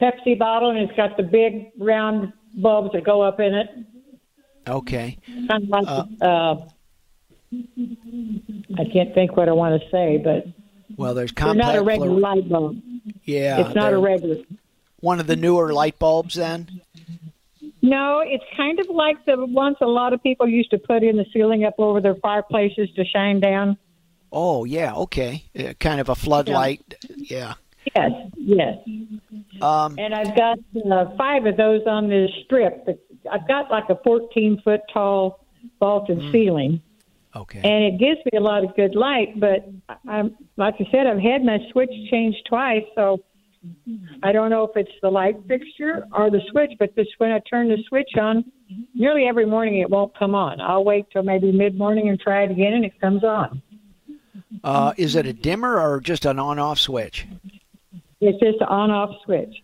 Pepsi 0.00 0.38
bottle, 0.38 0.70
and 0.70 0.78
it's 0.78 0.96
got 0.96 1.16
the 1.16 1.22
big 1.22 1.70
round 1.78 2.32
bulbs 2.54 2.90
that 2.92 3.04
go 3.04 3.22
up 3.22 3.40
in 3.40 3.54
it. 3.54 3.68
Okay. 4.68 5.18
Kind 5.48 5.64
of 5.64 5.68
like, 5.68 5.86
uh, 6.20 6.56
I 8.78 8.84
can't 8.92 9.14
think 9.14 9.36
what 9.36 9.48
I 9.48 9.52
want 9.52 9.80
to 9.80 9.90
say, 9.90 10.18
but 10.22 10.46
Well, 10.96 11.14
there's 11.14 11.32
they're 11.32 11.54
not 11.54 11.76
a 11.76 11.82
regular 11.82 12.10
fluor- 12.10 12.20
light 12.20 12.48
bulb. 12.48 12.80
yeah, 13.24 13.60
it's 13.66 13.74
not 13.74 13.92
a 13.92 13.98
regular. 13.98 14.36
one 15.00 15.20
of 15.20 15.26
the 15.26 15.36
newer 15.36 15.72
light 15.72 15.98
bulbs. 15.98 16.34
Then. 16.34 16.80
No, 17.84 18.20
it's 18.24 18.44
kind 18.56 18.78
of 18.78 18.88
like 18.88 19.24
the 19.24 19.44
ones 19.44 19.76
a 19.80 19.86
lot 19.86 20.12
of 20.12 20.22
people 20.22 20.48
used 20.48 20.70
to 20.70 20.78
put 20.78 21.02
in 21.02 21.16
the 21.16 21.26
ceiling 21.32 21.64
up 21.64 21.74
over 21.78 22.00
their 22.00 22.14
fireplaces 22.14 22.88
to 22.94 23.04
shine 23.04 23.40
down. 23.40 23.76
Oh 24.30 24.64
yeah, 24.64 24.94
okay. 24.94 25.44
Uh, 25.58 25.72
kind 25.80 26.00
of 26.00 26.08
a 26.08 26.14
floodlight. 26.14 26.94
Yeah. 27.16 27.54
Yes, 27.96 28.12
yes. 28.36 28.78
Um, 29.60 29.98
And 29.98 30.14
I've 30.14 30.36
got 30.36 30.58
uh, 30.90 31.16
five 31.16 31.44
of 31.46 31.56
those 31.56 31.82
on 31.86 32.08
this 32.08 32.30
strip. 32.44 32.86
I've 33.30 33.46
got 33.48 33.70
like 33.72 33.90
a 33.90 33.96
14 34.04 34.60
foot 34.62 34.82
tall 34.92 35.44
vaulted 35.80 36.18
Mm. 36.18 36.32
ceiling, 36.32 36.80
okay. 37.34 37.58
and 37.58 37.84
it 37.84 37.98
gives 37.98 38.18
me 38.32 38.38
a 38.38 38.40
lot 38.40 38.62
of 38.64 38.74
good 38.76 38.94
light. 38.94 39.38
But 39.38 39.68
I'm 40.08 40.36
like 40.56 40.74
I 40.78 40.86
said, 40.90 41.06
I've 41.06 41.20
had 41.20 41.44
my 41.44 41.58
switch 41.70 41.90
changed 42.10 42.46
twice, 42.48 42.84
so 42.94 43.20
I 44.22 44.32
don't 44.32 44.50
know 44.50 44.64
if 44.64 44.76
it's 44.76 44.90
the 45.02 45.10
light 45.10 45.36
fixture 45.46 46.06
or 46.12 46.30
the 46.30 46.40
switch. 46.50 46.72
But 46.78 46.94
this 46.94 47.06
when 47.18 47.30
I 47.30 47.40
turn 47.40 47.68
the 47.68 47.82
switch 47.88 48.10
on, 48.20 48.44
nearly 48.94 49.26
every 49.26 49.46
morning 49.46 49.78
it 49.78 49.88
won't 49.88 50.16
come 50.18 50.34
on. 50.34 50.60
I'll 50.60 50.84
wait 50.84 51.06
till 51.12 51.22
maybe 51.22 51.52
mid 51.52 51.76
morning 51.76 52.08
and 52.08 52.20
try 52.20 52.42
it 52.42 52.50
again, 52.50 52.74
and 52.74 52.84
it 52.84 53.00
comes 53.00 53.24
on. 53.24 53.62
Uh, 54.64 54.92
is 54.96 55.16
it 55.16 55.26
a 55.26 55.32
dimmer 55.32 55.80
or 55.80 56.00
just 56.00 56.24
an 56.24 56.38
on-off 56.38 56.78
switch? 56.78 57.26
It's 58.20 58.38
just 58.38 58.60
an 58.60 58.68
on-off 58.68 59.10
switch. 59.24 59.62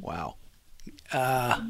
Wow. 0.00 0.36
Uh, 1.12 1.60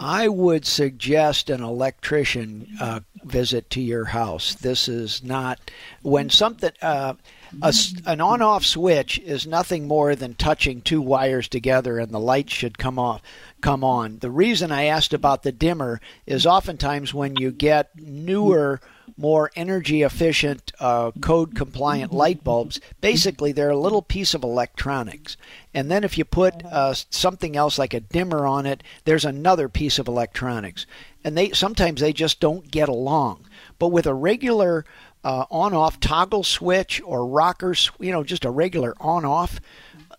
I 0.00 0.28
would 0.28 0.64
suggest 0.64 1.50
an 1.50 1.60
electrician 1.60 2.68
uh, 2.80 3.00
visit 3.24 3.68
to 3.70 3.80
your 3.80 4.04
house. 4.04 4.54
This 4.54 4.86
is 4.86 5.24
not 5.24 5.58
when 6.02 6.30
something 6.30 6.70
uh, 6.80 7.14
a 7.60 7.74
an 8.06 8.20
on-off 8.20 8.64
switch 8.64 9.18
is 9.18 9.44
nothing 9.44 9.88
more 9.88 10.14
than 10.14 10.34
touching 10.34 10.82
two 10.82 11.02
wires 11.02 11.48
together, 11.48 11.98
and 11.98 12.12
the 12.12 12.20
light 12.20 12.48
should 12.48 12.78
come 12.78 12.96
off, 12.96 13.22
come 13.60 13.82
on. 13.82 14.18
The 14.20 14.30
reason 14.30 14.70
I 14.70 14.84
asked 14.84 15.12
about 15.12 15.42
the 15.42 15.50
dimmer 15.50 16.00
is 16.26 16.46
oftentimes 16.46 17.12
when 17.12 17.34
you 17.34 17.50
get 17.50 17.90
newer 17.96 18.80
more 19.16 19.50
energy 19.56 20.02
efficient, 20.02 20.72
uh, 20.80 21.10
code 21.20 21.54
compliant 21.54 22.12
light 22.12 22.44
bulbs, 22.44 22.80
basically 23.00 23.52
they're 23.52 23.70
a 23.70 23.76
little 23.76 24.02
piece 24.02 24.34
of 24.34 24.42
electronics. 24.42 25.36
And 25.72 25.90
then 25.90 26.04
if 26.04 26.18
you 26.18 26.24
put 26.24 26.64
uh, 26.64 26.94
something 27.10 27.56
else 27.56 27.78
like 27.78 27.94
a 27.94 28.00
dimmer 28.00 28.46
on 28.46 28.66
it, 28.66 28.82
there's 29.04 29.24
another 29.24 29.68
piece 29.68 29.98
of 29.98 30.08
electronics. 30.08 30.86
And 31.24 31.36
they 31.36 31.50
sometimes 31.50 32.00
they 32.00 32.12
just 32.12 32.40
don't 32.40 32.70
get 32.70 32.88
along. 32.88 33.46
But 33.78 33.88
with 33.88 34.06
a 34.06 34.14
regular 34.14 34.84
uh, 35.24 35.44
on 35.50 35.74
off 35.74 36.00
toggle 36.00 36.44
switch 36.44 37.00
or 37.04 37.26
rocker, 37.26 37.74
you 37.98 38.12
know, 38.12 38.24
just 38.24 38.44
a 38.44 38.50
regular 38.50 38.94
on 39.00 39.24
off, 39.24 39.60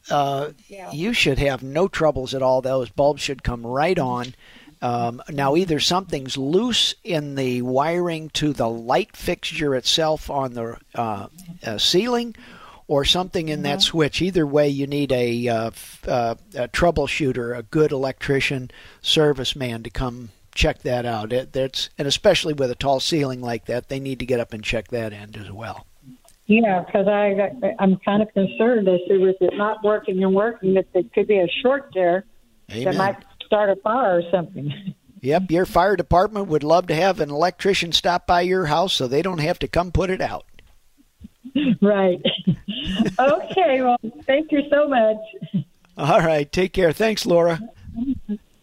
uh, 0.10 0.52
you 0.92 1.14
should 1.14 1.40
have 1.40 1.64
no 1.64 1.88
troubles 1.88 2.34
at 2.34 2.42
all. 2.42 2.62
Those 2.62 2.90
bulbs 2.90 3.22
should 3.22 3.44
come 3.44 3.66
right 3.66 3.98
on. 3.98 4.34
Um, 4.82 5.22
now, 5.30 5.56
either 5.56 5.80
something's 5.80 6.38
loose 6.38 6.96
in 7.04 7.36
the 7.36 7.62
wiring 7.62 8.30
to 8.32 8.54
the 8.54 8.70
light 8.70 9.16
fixture 9.18 9.76
itself 9.76 10.30
on 10.30 10.54
the 10.54 10.78
uh, 10.96 11.28
uh, 11.66 11.78
ceiling, 11.78 12.36
or 12.90 13.06
something 13.06 13.50
in 13.50 13.62
that 13.62 13.82
switch. 13.84 14.22
Either 14.22 14.48
way, 14.48 14.68
you 14.68 14.88
need 14.88 15.12
a, 15.12 15.48
uh, 15.48 15.68
f- 15.68 16.08
uh, 16.08 16.36
a 16.56 16.68
troubleshooter, 16.68 17.56
a 17.56 17.62
good 17.62 17.92
electrician, 17.92 18.72
serviceman 19.04 19.84
to 19.84 19.92
come 19.92 20.30
check 20.56 20.82
that 20.82 21.06
out. 21.06 21.32
It, 21.32 21.54
that's 21.54 21.90
and 21.98 22.08
especially 22.08 22.54
with 22.54 22.72
a 22.72 22.76
tall 22.76 23.00
ceiling 23.00 23.42
like 23.42 23.66
that, 23.66 23.90
they 23.90 24.00
need 24.00 24.20
to 24.20 24.26
get 24.26 24.40
up 24.40 24.54
and 24.54 24.64
check 24.64 24.88
that 24.88 25.14
end 25.14 25.38
as 25.38 25.52
well. 25.52 25.86
Yeah, 26.48 26.84
because 26.84 27.08
I 27.08 27.52
I'm 27.78 27.98
kind 27.98 28.24
of 28.24 28.34
concerned 28.34 28.88
as 28.88 29.00
to 29.08 29.20
with 29.20 29.36
it 29.40 29.56
not 29.56 29.84
working 29.84 30.24
and 30.24 30.34
working 30.34 30.74
that 30.74 30.92
there 30.92 31.04
could 31.14 31.28
be 31.28 31.38
a 31.38 31.48
short 31.62 31.92
there 31.94 32.26
that 32.70 32.96
might 32.96 33.18
start 33.50 33.72
a 33.72 33.76
fire 33.78 34.20
or 34.20 34.24
something. 34.30 34.72
Yep, 35.22 35.50
your 35.50 35.66
fire 35.66 35.96
department 35.96 36.48
would 36.48 36.64
love 36.64 36.86
to 36.88 36.96
have 36.96 37.20
an 37.20 37.32
electrician 37.32 37.92
stop 37.92 38.28
by 38.28 38.42
your 38.42 38.68
house 38.68 38.94
so 38.94 39.08
they 39.08 39.24
don't 39.24 39.40
have 39.40 39.58
to 39.60 39.68
come 39.68 39.92
put 39.92 40.12
it 40.12 40.22
out. 40.22 40.46
right. 41.82 42.22
okay. 43.20 43.82
Well, 43.82 43.98
thank 44.28 44.52
you 44.52 44.62
so 44.70 44.88
much. 44.88 45.66
All 45.98 46.20
right, 46.20 46.50
take 46.50 46.74
care. 46.74 46.94
Thanks, 46.94 47.26
Laura. 47.26 47.60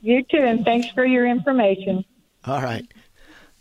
You 0.01 0.23
too, 0.23 0.39
and 0.39 0.65
thanks 0.65 0.89
for 0.91 1.05
your 1.05 1.27
information. 1.27 2.05
All 2.45 2.63
right. 2.63 2.87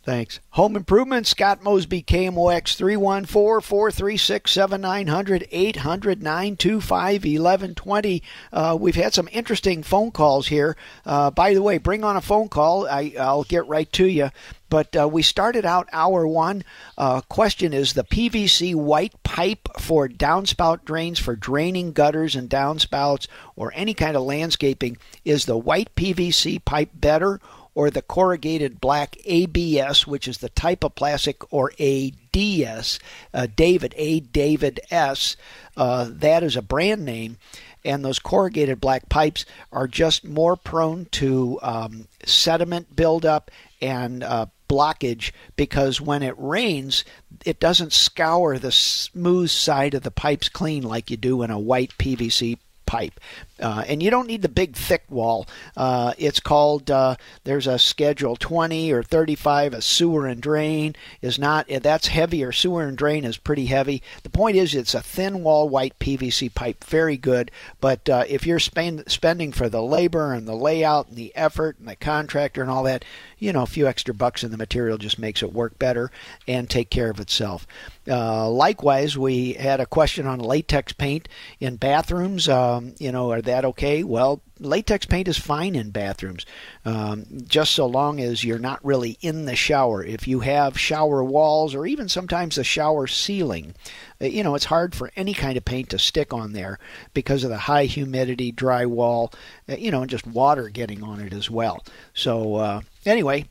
Thanks. 0.06 0.40
Home 0.52 0.76
Improvement, 0.76 1.26
Scott 1.26 1.64
Mosby, 1.64 2.04
KMOX 2.04 2.76
314 2.76 3.26
436 3.26 4.52
7900 4.52 5.48
800 5.52 6.22
925 6.22 7.24
1120. 7.24 8.24
Uh, 8.54 8.78
We've 8.80 8.94
had 8.94 9.16
some 9.16 9.28
interesting 9.32 9.82
phone 9.82 10.12
calls 10.12 10.48
here. 10.48 10.78
Uh, 11.08 11.32
by 11.32 11.56
the 11.56 11.64
way, 11.64 11.80
bring 11.80 12.04
on 12.04 12.18
a 12.18 12.22
phone 12.22 12.50
call. 12.50 12.88
I, 12.88 13.14
I'll 13.20 13.46
get 13.46 13.68
right 13.68 13.92
to 13.94 14.06
you. 14.06 14.30
But 14.70 14.96
uh, 14.96 15.08
we 15.08 15.24
started 15.24 15.66
out 15.66 15.90
hour 15.92 16.28
one. 16.28 16.64
Uh, 16.98 17.22
question 17.22 17.74
is 17.74 17.94
the 17.94 18.04
PVC 18.04 18.76
white 18.76 19.14
pipe 19.24 19.70
for 19.80 20.08
downspout 20.08 20.86
drains 20.86 21.18
for 21.18 21.36
draining 21.36 21.94
gutters 21.94 22.36
and 22.36 22.48
downspouts 22.48 23.28
or 23.56 23.72
any 23.76 23.96
kind 23.96 24.16
of 24.16 24.24
landscaping. 24.24 24.98
Is 25.24 25.46
the 25.46 25.58
white 25.58 25.96
PVC 25.96 26.64
pipe 26.64 26.90
better 26.94 27.40
or 27.76 27.90
the 27.90 28.02
corrugated 28.02 28.80
black 28.80 29.18
ABS, 29.26 30.08
which 30.08 30.28
is 30.28 30.40
the 30.40 30.50
type 30.50 30.84
of 30.84 30.96
plastic, 30.96 31.54
or 31.54 31.74
ADS, 31.78 33.00
uh, 33.34 33.48
David, 33.54 33.94
A 33.98 34.22
David 34.22 34.80
S. 34.90 35.36
Uh, 35.76 36.08
that 36.10 36.42
is 36.42 36.56
a 36.56 36.62
brand 36.62 37.04
name. 37.04 37.38
And 37.84 38.04
those 38.04 38.18
corrugated 38.18 38.82
black 38.82 39.10
pipes 39.10 39.46
are 39.72 39.88
just 39.88 40.26
more 40.26 40.56
prone 40.56 41.06
to 41.12 41.60
um, 41.62 42.08
sediment 42.26 42.96
buildup 42.96 43.52
and 43.80 44.24
uh, 44.24 44.48
blockage 44.68 45.32
because 45.56 46.02
when 46.02 46.24
it 46.24 46.34
rains, 46.38 47.04
it 47.46 47.60
doesn't 47.60 47.94
scour 47.94 48.58
the 48.58 48.72
smooth 48.72 49.50
side 49.50 49.94
of 49.94 50.04
the 50.04 50.10
pipes 50.10 50.50
clean 50.50 50.82
like 50.82 51.12
you 51.12 51.18
do 51.18 51.44
in 51.44 51.52
a 51.52 51.60
white 51.60 51.92
PVC 52.00 52.58
pipe. 52.86 53.20
Uh, 53.60 53.84
and 53.88 54.04
you 54.04 54.12
don't 54.12 54.28
need 54.28 54.42
the 54.42 54.50
big 54.50 54.76
thick 54.76 55.04
wall. 55.10 55.48
Uh, 55.78 56.14
it's 56.18 56.40
called, 56.40 56.92
uh, 56.92 57.16
there's 57.46 57.68
a 57.68 57.80
schedule 57.80 58.36
20 58.36 58.92
or 58.92 59.02
35, 59.02 59.74
a 59.74 59.82
sewer 59.82 60.28
and 60.28 60.42
drain 60.42 60.96
is 61.22 61.40
not, 61.40 61.68
that's 61.82 62.08
heavier. 62.08 62.52
Sewer 62.52 62.84
and 62.84 62.98
drain 62.98 63.24
is 63.24 63.38
pretty 63.38 63.68
heavy. 63.68 64.04
The 64.24 64.30
point 64.30 64.58
is, 64.58 64.76
it's 64.76 64.94
a 64.94 65.02
thin 65.02 65.42
wall 65.44 65.70
white 65.70 65.98
PVC 66.00 66.54
pipe, 66.54 66.84
very 66.84 67.18
good. 67.18 67.50
But 67.80 68.10
uh, 68.10 68.26
if 68.28 68.46
you're 68.46 68.60
spend, 68.60 69.06
spending 69.08 69.54
for 69.54 69.70
the 69.70 69.82
labor 69.82 70.34
and 70.34 70.48
the 70.48 70.56
layout 70.56 71.08
and 71.08 71.16
the 71.16 71.36
effort 71.36 71.78
and 71.80 71.88
the 71.88 71.96
contractor 71.96 72.62
and 72.62 72.70
all 72.70 72.84
that, 72.84 73.06
you 73.38 73.54
know, 73.54 73.64
a 73.64 73.68
few 73.68 73.88
extra 73.88 74.14
bucks 74.14 74.44
in 74.44 74.52
the 74.52 74.58
material 74.58 74.98
just 74.98 75.20
makes 75.20 75.44
it 75.44 75.54
work 75.54 75.78
better 75.80 76.12
and 76.48 76.70
take 76.70 76.90
care 76.90 77.10
of 77.10 77.20
itself. 77.20 77.68
Uh, 78.08 78.50
likewise, 78.50 79.18
we 79.18 79.54
had 79.54 79.80
a 79.80 79.86
question 79.86 80.28
on 80.28 80.40
latex 80.40 80.94
paint 80.94 81.28
in 81.60 81.76
bathrooms. 81.76 82.48
Um, 82.48 82.96
you 83.00 83.12
know, 83.12 83.32
are 83.32 83.42
that 83.46 83.66
okay? 83.66 84.04
Well, 84.04 84.42
latex 84.60 85.06
paint 85.06 85.28
is 85.28 85.38
fine 85.38 85.76
in 85.76 85.92
bathrooms, 85.92 86.46
um, 86.86 87.26
just 87.48 87.72
so 87.74 87.86
long 87.86 88.20
as 88.20 88.44
you're 88.44 88.60
not 88.60 88.84
really 88.84 89.18
in 89.22 89.46
the 89.46 89.56
shower. 89.56 90.04
If 90.04 90.28
you 90.28 90.42
have 90.42 90.80
shower 90.80 91.24
walls 91.24 91.74
or 91.74 91.86
even 91.86 92.10
sometimes 92.10 92.56
the 92.56 92.64
shower 92.64 93.08
ceiling, 93.08 93.76
uh, 94.22 94.26
you 94.26 94.44
know, 94.44 94.56
it's 94.56 94.66
hard 94.66 94.96
for 94.96 95.12
any 95.16 95.34
kind 95.34 95.58
of 95.58 95.66
paint 95.66 95.90
to 95.90 96.00
stick 96.00 96.34
on 96.34 96.54
there 96.54 96.80
because 97.14 97.44
of 97.44 97.50
the 97.50 97.58
high 97.58 97.86
humidity, 97.86 98.52
dry 98.52 98.86
wall, 98.86 99.34
uh, 99.70 99.76
you 99.76 99.92
know, 99.92 100.02
and 100.02 100.10
just 100.10 100.28
water 100.28 100.70
getting 100.70 101.04
on 101.04 101.20
it 101.20 101.34
as 101.34 101.50
well. 101.50 101.84
So, 102.14 102.56
uh, 102.56 102.82
anyway, 103.06 103.46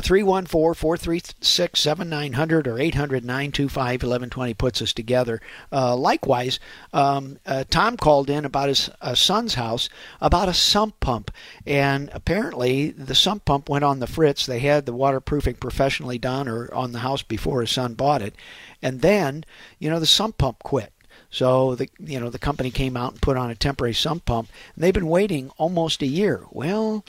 314 0.00 0.74
436 0.74 1.80
7900 1.80 2.66
or 2.66 2.78
800 2.78 3.24
925 3.24 3.76
1120 4.02 4.54
puts 4.54 4.80
us 4.80 4.92
together. 4.92 5.40
Uh, 5.70 5.94
likewise, 5.96 6.58
um, 6.92 7.38
uh, 7.46 7.64
Tom 7.68 7.96
called 7.96 8.30
in 8.30 8.44
about 8.44 8.68
his 8.68 8.90
uh, 9.00 9.14
son's 9.14 9.54
house 9.54 9.88
about 10.20 10.48
a 10.48 10.54
sump 10.54 10.98
pump. 11.00 11.30
And 11.66 12.08
apparently, 12.12 12.90
the 12.90 13.14
sump 13.14 13.44
pump 13.44 13.68
went 13.68 13.84
on 13.84 14.00
the 14.00 14.06
fritz. 14.06 14.46
They 14.46 14.60
had 14.60 14.86
the 14.86 14.92
waterproofing 14.92 15.56
professionally 15.56 16.18
done 16.18 16.48
or 16.48 16.72
on 16.74 16.92
the 16.92 17.00
house 17.00 17.22
before 17.22 17.60
his 17.60 17.70
son 17.70 17.94
bought 17.94 18.22
it. 18.22 18.34
And 18.80 19.00
then, 19.00 19.44
you 19.78 19.90
know, 19.90 20.00
the 20.00 20.06
sump 20.06 20.38
pump 20.38 20.60
quit. 20.60 20.92
So 21.30 21.74
the 21.74 21.88
you 21.98 22.20
know 22.20 22.28
the 22.28 22.38
company 22.38 22.70
came 22.70 22.94
out 22.94 23.12
and 23.12 23.22
put 23.22 23.38
on 23.38 23.50
a 23.50 23.54
temporary 23.54 23.94
sump 23.94 24.26
pump, 24.26 24.50
and 24.74 24.84
they've 24.84 24.92
been 24.92 25.06
waiting 25.06 25.50
almost 25.56 26.02
a 26.02 26.06
year. 26.06 26.44
Well, 26.50 27.06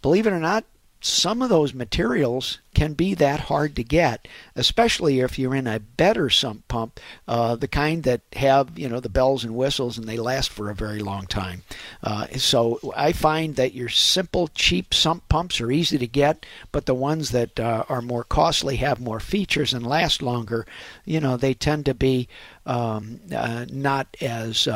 believe 0.00 0.26
it 0.26 0.32
or 0.32 0.40
not, 0.40 0.64
some 1.00 1.42
of 1.42 1.48
those 1.48 1.72
materials 1.72 2.58
can 2.74 2.92
be 2.92 3.14
that 3.14 3.40
hard 3.40 3.76
to 3.76 3.84
get, 3.84 4.26
especially 4.56 5.20
if 5.20 5.38
you're 5.38 5.54
in 5.54 5.66
a 5.66 5.78
better 5.78 6.28
sump 6.28 6.66
pump, 6.68 7.00
uh, 7.26 7.54
the 7.56 7.68
kind 7.68 8.02
that 8.02 8.20
have 8.34 8.78
you 8.78 8.88
know 8.88 9.00
the 9.00 9.08
bells 9.08 9.44
and 9.44 9.54
whistles 9.54 9.96
and 9.96 10.08
they 10.08 10.16
last 10.16 10.50
for 10.50 10.70
a 10.70 10.74
very 10.74 10.98
long 10.98 11.26
time. 11.26 11.62
Uh, 12.02 12.26
so 12.36 12.80
I 12.96 13.12
find 13.12 13.56
that 13.56 13.74
your 13.74 13.88
simple, 13.88 14.48
cheap 14.48 14.92
sump 14.92 15.28
pumps 15.28 15.60
are 15.60 15.70
easy 15.70 15.98
to 15.98 16.06
get, 16.06 16.44
but 16.72 16.86
the 16.86 16.94
ones 16.94 17.30
that 17.30 17.58
uh, 17.60 17.84
are 17.88 18.02
more 18.02 18.24
costly 18.24 18.76
have 18.76 19.00
more 19.00 19.20
features 19.20 19.72
and 19.72 19.86
last 19.86 20.20
longer. 20.20 20.66
You 21.04 21.20
know 21.20 21.36
they 21.36 21.54
tend 21.54 21.86
to 21.86 21.94
be 21.94 22.28
um, 22.66 23.20
uh, 23.34 23.66
not 23.70 24.16
as 24.20 24.66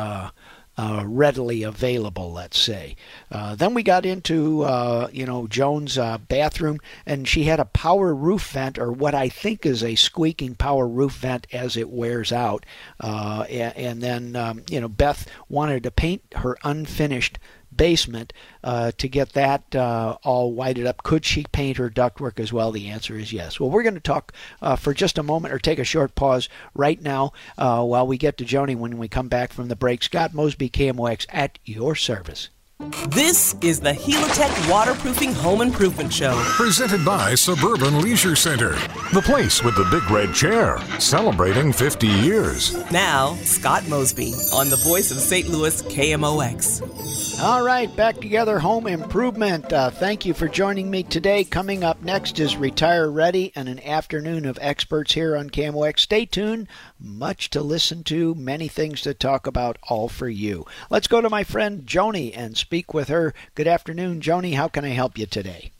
uh, 0.77 1.03
readily 1.05 1.63
available, 1.63 2.31
let's 2.31 2.57
say. 2.57 2.95
Uh, 3.31 3.55
then 3.55 3.73
we 3.73 3.83
got 3.83 4.05
into, 4.05 4.63
uh, 4.63 5.07
you 5.11 5.25
know, 5.25 5.47
Joan's 5.47 5.97
uh, 5.97 6.17
bathroom, 6.17 6.79
and 7.05 7.27
she 7.27 7.43
had 7.43 7.59
a 7.59 7.65
power 7.65 8.13
roof 8.13 8.51
vent, 8.51 8.79
or 8.79 8.91
what 8.91 9.13
I 9.13 9.29
think 9.29 9.65
is 9.65 9.83
a 9.83 9.95
squeaking 9.95 10.55
power 10.55 10.87
roof 10.87 11.13
vent 11.13 11.47
as 11.53 11.77
it 11.77 11.89
wears 11.89 12.31
out. 12.31 12.65
Uh, 12.99 13.45
and, 13.49 13.77
and, 13.77 14.01
then, 14.01 14.35
um, 14.35 14.63
you 14.69 14.81
know, 14.81 14.89
Beth 14.89 15.27
wanted 15.47 15.83
to 15.83 15.91
paint 15.91 16.23
her 16.37 16.57
unfinished 16.63 17.37
basement 17.75 18.33
uh, 18.63 18.91
to 18.97 19.07
get 19.07 19.33
that 19.33 19.75
uh, 19.75 20.17
all 20.23 20.53
whited 20.53 20.85
up. 20.85 21.03
Could 21.03 21.25
she 21.25 21.45
paint 21.51 21.77
her 21.77 21.89
ductwork 21.89 22.39
as 22.39 22.53
well? 22.53 22.71
The 22.71 22.89
answer 22.89 23.17
is 23.17 23.33
yes. 23.33 23.59
Well, 23.59 23.69
we're 23.69 23.83
going 23.83 23.93
to 23.95 23.99
talk 23.99 24.33
uh, 24.61 24.75
for 24.75 24.93
just 24.93 25.17
a 25.17 25.23
moment 25.23 25.53
or 25.53 25.59
take 25.59 25.79
a 25.79 25.83
short 25.83 26.15
pause 26.15 26.49
right 26.73 27.01
now 27.01 27.33
uh, 27.57 27.83
while 27.83 28.07
we 28.07 28.17
get 28.17 28.37
to 28.37 28.45
Joni 28.45 28.75
when 28.75 28.97
we 28.97 29.07
come 29.07 29.27
back 29.27 29.51
from 29.53 29.67
the 29.67 29.75
break. 29.75 30.03
Scott 30.03 30.33
Mosby, 30.33 30.69
KMOX, 30.69 31.25
at 31.29 31.59
your 31.65 31.95
service. 31.95 32.49
This 32.83 33.55
is 33.61 33.79
the 33.79 33.93
Helitech 33.93 34.69
Waterproofing 34.69 35.33
Home 35.35 35.61
Improvement 35.61 36.11
Show. 36.11 36.33
Presented 36.55 37.05
by 37.05 37.33
Suburban 37.33 38.01
Leisure 38.01 38.35
Center, 38.35 38.71
the 39.13 39.21
place 39.23 39.63
with 39.63 39.75
the 39.75 39.85
big 39.85 40.09
red 40.11 40.33
chair, 40.33 40.79
celebrating 40.99 41.71
50 41.71 42.07
years. 42.07 42.73
Now, 42.91 43.35
Scott 43.35 43.87
Mosby 43.87 44.33
on 44.53 44.69
the 44.69 44.81
voice 44.83 45.11
of 45.11 45.17
St. 45.19 45.47
Louis 45.47 45.81
KMOX. 45.83 47.41
All 47.41 47.63
right, 47.63 47.93
back 47.95 48.15
together, 48.17 48.59
home 48.59 48.87
improvement. 48.87 49.71
Uh, 49.71 49.89
thank 49.89 50.25
you 50.25 50.33
for 50.33 50.47
joining 50.47 50.89
me 50.89 51.03
today. 51.03 51.43
Coming 51.43 51.83
up 51.83 52.01
next 52.01 52.39
is 52.39 52.57
Retire 52.57 53.09
Ready 53.09 53.51
and 53.55 53.67
an 53.67 53.81
afternoon 53.81 54.45
of 54.45 54.57
experts 54.61 55.13
here 55.13 55.35
on 55.35 55.49
KMOX. 55.49 55.99
Stay 55.99 56.25
tuned. 56.25 56.67
Much 56.99 57.49
to 57.51 57.61
listen 57.61 58.03
to, 58.05 58.33
many 58.35 58.67
things 58.67 59.01
to 59.01 59.13
talk 59.13 59.45
about, 59.45 59.77
all 59.83 60.07
for 60.07 60.29
you. 60.29 60.65
Let's 60.89 61.07
go 61.07 61.21
to 61.21 61.29
my 61.29 61.43
friend 61.43 61.85
Joni 61.85 62.31
and 62.35 62.55
speak 62.55 62.72
with 62.93 63.09
her. 63.09 63.33
Good 63.55 63.67
afternoon, 63.67 64.21
Joni. 64.21 64.55
How 64.55 64.67
can 64.67 64.83
I 64.83 64.89
help 64.89 65.17
you 65.17 65.25
today? 65.25 65.71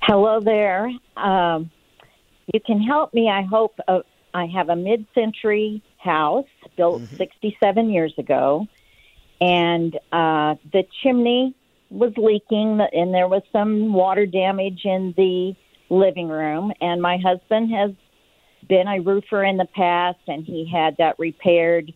Hello 0.00 0.40
there. 0.40 0.90
Um, 1.16 1.70
you 2.52 2.60
can 2.60 2.80
help 2.80 3.12
me. 3.12 3.28
I 3.28 3.42
hope. 3.42 3.78
Uh, 3.86 4.00
I 4.32 4.46
have 4.46 4.68
a 4.68 4.76
mid 4.76 5.06
century 5.14 5.82
house 5.98 6.46
built 6.76 7.02
mm-hmm. 7.02 7.16
67 7.16 7.90
years 7.90 8.12
ago, 8.18 8.66
and 9.40 9.94
uh, 10.12 10.56
the 10.72 10.84
chimney 11.02 11.54
was 11.90 12.12
leaking, 12.16 12.80
and 12.92 13.14
there 13.14 13.28
was 13.28 13.42
some 13.52 13.92
water 13.92 14.26
damage 14.26 14.80
in 14.84 15.14
the 15.16 15.54
living 15.88 16.28
room. 16.28 16.72
And 16.80 17.00
my 17.00 17.18
husband 17.18 17.70
has 17.70 17.92
been 18.68 18.88
a 18.88 19.00
roofer 19.00 19.44
in 19.44 19.56
the 19.56 19.66
past, 19.66 20.18
and 20.26 20.44
he 20.44 20.68
had 20.70 20.96
that 20.98 21.18
repaired. 21.18 21.92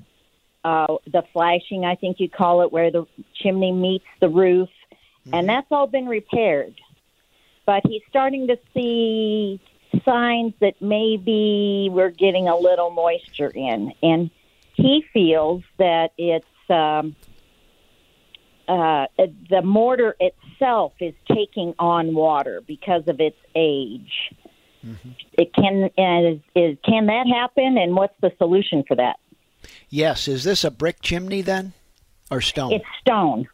Uh, 0.64 0.96
the 1.06 1.22
flashing, 1.32 1.84
I 1.84 1.94
think 1.94 2.18
you 2.18 2.28
call 2.28 2.62
it, 2.62 2.72
where 2.72 2.90
the 2.90 3.06
chimney 3.34 3.72
meets 3.72 4.04
the 4.20 4.28
roof, 4.28 4.68
mm-hmm. 4.90 5.34
and 5.34 5.48
that's 5.48 5.68
all 5.70 5.86
been 5.86 6.06
repaired. 6.06 6.74
But 7.64 7.82
he's 7.86 8.02
starting 8.08 8.48
to 8.48 8.58
see 8.74 9.60
signs 10.04 10.54
that 10.60 10.74
maybe 10.80 11.88
we're 11.92 12.10
getting 12.10 12.48
a 12.48 12.56
little 12.56 12.90
moisture 12.90 13.50
in, 13.50 13.92
and 14.02 14.30
he 14.74 15.04
feels 15.12 15.62
that 15.78 16.12
it's 16.18 16.44
um, 16.68 17.14
uh, 18.66 19.06
the 19.48 19.62
mortar 19.62 20.16
itself 20.20 20.92
is 21.00 21.14
taking 21.32 21.74
on 21.78 22.14
water 22.14 22.62
because 22.66 23.06
of 23.06 23.20
its 23.20 23.38
age. 23.54 24.34
Mm-hmm. 24.84 25.10
It 25.32 25.54
can 25.54 25.90
is, 25.96 26.40
is 26.54 26.78
can 26.84 27.06
that 27.06 27.26
happen, 27.26 27.78
and 27.78 27.94
what's 27.94 28.14
the 28.20 28.32
solution 28.38 28.84
for 28.86 28.96
that? 28.96 29.18
Yes, 29.88 30.28
is 30.28 30.44
this 30.44 30.64
a 30.64 30.70
brick 30.70 31.00
chimney 31.00 31.42
then, 31.42 31.72
or 32.30 32.40
stone? 32.40 32.72
It's 32.72 32.84
stone. 33.00 33.48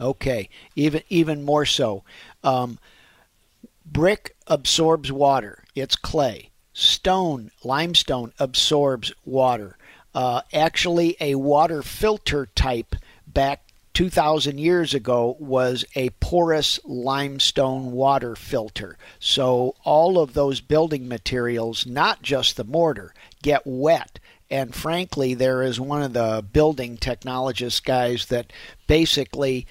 Okay, 0.00 0.48
even 0.74 1.02
even 1.08 1.44
more 1.44 1.66
so. 1.66 2.02
Um, 2.42 2.78
brick 3.84 4.34
absorbs 4.46 5.12
water; 5.12 5.64
it's 5.74 5.96
clay. 5.96 6.50
Stone, 6.72 7.52
limestone 7.62 8.32
absorbs 8.38 9.12
water. 9.24 9.76
Uh, 10.14 10.42
actually, 10.52 11.16
a 11.20 11.36
water 11.36 11.82
filter 11.82 12.46
type 12.54 12.96
back 13.26 13.64
2,000 13.94 14.58
years 14.58 14.92
ago 14.92 15.36
was 15.38 15.84
a 15.94 16.10
porous 16.18 16.80
limestone 16.84 17.92
water 17.92 18.34
filter. 18.34 18.98
So 19.20 19.76
all 19.84 20.18
of 20.18 20.34
those 20.34 20.60
building 20.60 21.06
materials, 21.06 21.86
not 21.86 22.20
just 22.20 22.56
the 22.56 22.64
mortar, 22.64 23.14
get 23.40 23.62
wet. 23.64 24.18
And 24.54 24.72
frankly, 24.72 25.34
there 25.34 25.64
is 25.64 25.80
one 25.80 26.00
of 26.00 26.12
the 26.12 26.44
building 26.52 26.96
technologist 26.96 27.82
guys 27.82 28.26
that 28.26 28.52
basically 28.86 29.66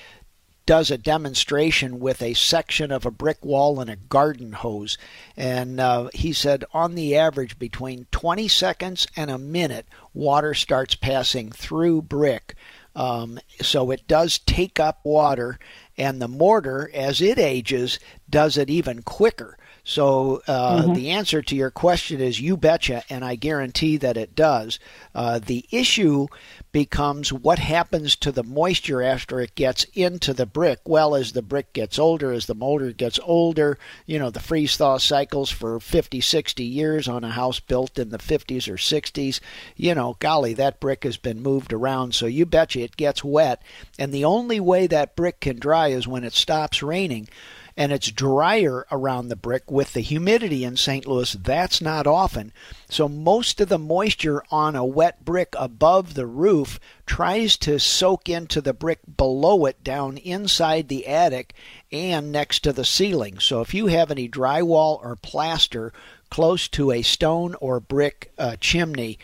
does 0.65 0.91
a 0.91 0.97
demonstration 0.97 2.01
with 2.01 2.21
a 2.21 2.33
section 2.33 2.91
of 2.91 3.05
a 3.05 3.11
brick 3.11 3.45
wall 3.45 3.79
and 3.79 3.89
a 3.89 3.95
garden 3.95 4.51
hose. 4.51 4.97
And 5.37 5.79
uh, 5.79 6.09
he 6.13 6.33
said, 6.33 6.65
on 6.73 6.95
the 6.95 7.15
average, 7.15 7.57
between 7.57 8.07
20 8.11 8.49
seconds 8.49 9.07
and 9.15 9.31
a 9.31 9.37
minute, 9.37 9.87
water 10.13 10.53
starts 10.53 10.95
passing 10.95 11.53
through 11.53 12.01
brick. 12.01 12.53
Um, 12.93 13.39
so 13.61 13.89
it 13.89 14.05
does 14.05 14.37
take 14.37 14.81
up 14.81 14.99
water, 15.05 15.59
and 15.97 16.21
the 16.21 16.27
mortar, 16.27 16.91
as 16.93 17.21
it 17.21 17.39
ages, 17.39 17.99
does 18.29 18.57
it 18.57 18.69
even 18.69 19.01
quicker. 19.01 19.57
So 19.85 20.41
uh, 20.47 20.83
mm-hmm. 20.83 20.93
the 20.93 21.11
answer 21.11 21.41
to 21.41 21.55
your 21.55 21.69
question 21.71 22.21
is 22.21 22.39
you 22.39 22.55
betcha, 22.55 23.03
and 23.09 23.23
I 23.25 23.35
guarantee 23.35 23.97
that 23.97 24.15
it 24.15 24.33
does. 24.33 24.79
Uh, 25.13 25.39
the 25.39 25.65
issue 25.71 26.27
becomes 26.71 27.33
what 27.33 27.59
happens 27.59 28.15
to 28.15 28.31
the 28.31 28.43
moisture 28.43 29.01
after 29.01 29.41
it 29.41 29.55
gets 29.55 29.83
into 29.93 30.33
the 30.33 30.45
brick. 30.45 30.79
Well, 30.85 31.15
as 31.15 31.33
the 31.33 31.41
brick 31.41 31.73
gets 31.73 31.99
older, 31.99 32.31
as 32.31 32.45
the 32.45 32.55
mortar 32.55 32.93
gets 32.93 33.19
older, 33.23 33.77
you 34.05 34.17
know, 34.17 34.29
the 34.29 34.39
freeze 34.39 34.77
thaw 34.77 34.97
cycles 34.97 35.51
for 35.51 35.79
50, 35.81 36.21
60 36.21 36.63
years 36.63 37.09
on 37.09 37.25
a 37.25 37.31
house 37.31 37.59
built 37.59 37.99
in 37.99 38.09
the 38.09 38.17
50s 38.17 38.69
or 38.69 38.77
60s, 38.77 39.41
you 39.75 39.93
know, 39.93 40.15
golly, 40.19 40.53
that 40.53 40.79
brick 40.79 41.03
has 41.03 41.17
been 41.17 41.43
moved 41.43 41.73
around. 41.73 42.15
So 42.15 42.25
you 42.25 42.45
betcha 42.45 42.79
it 42.79 42.95
gets 42.95 43.23
wet. 43.23 43.61
And 43.99 44.13
the 44.13 44.25
only 44.25 44.61
way 44.61 44.87
that 44.87 45.17
brick 45.17 45.41
can 45.41 45.59
dry 45.59 45.89
is 45.89 46.07
when 46.07 46.23
it 46.23 46.33
stops 46.33 46.81
raining 46.81 47.27
and 47.75 47.91
it's 47.91 48.11
drier 48.11 48.85
around 48.91 49.27
the 49.27 49.35
brick 49.35 49.71
with 49.71 49.93
the 49.93 50.01
humidity 50.01 50.63
in 50.63 50.77
St. 50.77 51.07
Louis. 51.07 51.33
That's 51.33 51.81
not 51.81 52.05
often. 52.05 52.53
So 52.89 53.09
most 53.09 53.59
of 53.59 53.69
the 53.69 53.79
moisture 53.79 54.43
on 54.51 54.75
a 54.75 54.85
wet 54.85 55.25
brick 55.25 55.55
above 55.57 56.13
the 56.13 56.27
roof 56.27 56.79
tries 57.05 57.57
to 57.57 57.79
soak 57.79 58.29
into 58.29 58.61
the 58.61 58.73
brick 58.73 58.99
below 59.17 59.65
it 59.65 59.83
down 59.83 60.17
inside 60.17 60.87
the 60.87 61.07
attic 61.07 61.53
and 61.91 62.31
next 62.31 62.59
to 62.61 62.73
the 62.73 62.85
ceiling. 62.85 63.39
So 63.39 63.61
if 63.61 63.73
you 63.73 63.87
have 63.87 64.11
any 64.11 64.29
drywall 64.29 65.03
or 65.03 65.15
plaster 65.15 65.91
close 66.29 66.67
to 66.67 66.91
a 66.91 67.01
stone 67.01 67.55
or 67.55 67.79
brick 67.79 68.31
uh, 68.37 68.55
chimney, 68.59 69.17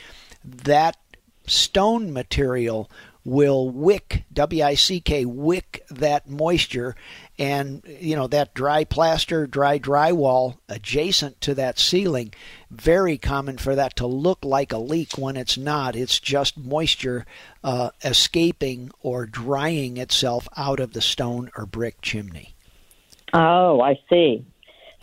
that 0.43 0.97
stone 1.45 2.13
material 2.13 2.89
will 3.25 3.69
wick 3.69 4.23
w-i-c-k 4.31 5.25
wick 5.25 5.83
that 5.89 6.29
moisture 6.29 6.95
and 7.39 7.81
you 7.87 8.15
know 8.15 8.27
that 8.27 8.53
dry 8.53 8.83
plaster 8.83 9.47
dry 9.47 9.79
drywall 9.79 10.57
adjacent 10.67 11.39
to 11.41 11.55
that 11.55 11.79
ceiling 11.79 12.33
very 12.69 13.17
common 13.17 13.57
for 13.57 13.75
that 13.75 13.95
to 13.95 14.05
look 14.05 14.39
like 14.43 14.71
a 14.71 14.77
leak 14.77 15.17
when 15.17 15.35
it's 15.35 15.57
not. 15.57 15.95
It's 15.95 16.19
just 16.19 16.57
moisture 16.57 17.25
uh, 17.63 17.89
escaping 18.03 18.91
or 19.01 19.25
drying 19.25 19.97
itself 19.97 20.47
out 20.55 20.79
of 20.79 20.93
the 20.93 21.01
stone 21.01 21.49
or 21.57 21.65
brick 21.65 22.01
chimney. 22.01 22.53
Oh 23.33 23.81
i 23.81 23.99
see. 24.09 24.45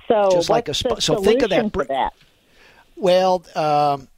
So 0.08 0.28
Just 0.30 0.50
like 0.50 0.68
a 0.68 0.74
sp- 0.74 0.96
the 0.96 1.00
so 1.00 1.16
think 1.16 1.42
of 1.42 1.50
that 1.50 1.72
br- 1.72 1.84
that. 1.84 2.12
Well, 2.94 3.44
um, 3.54 4.08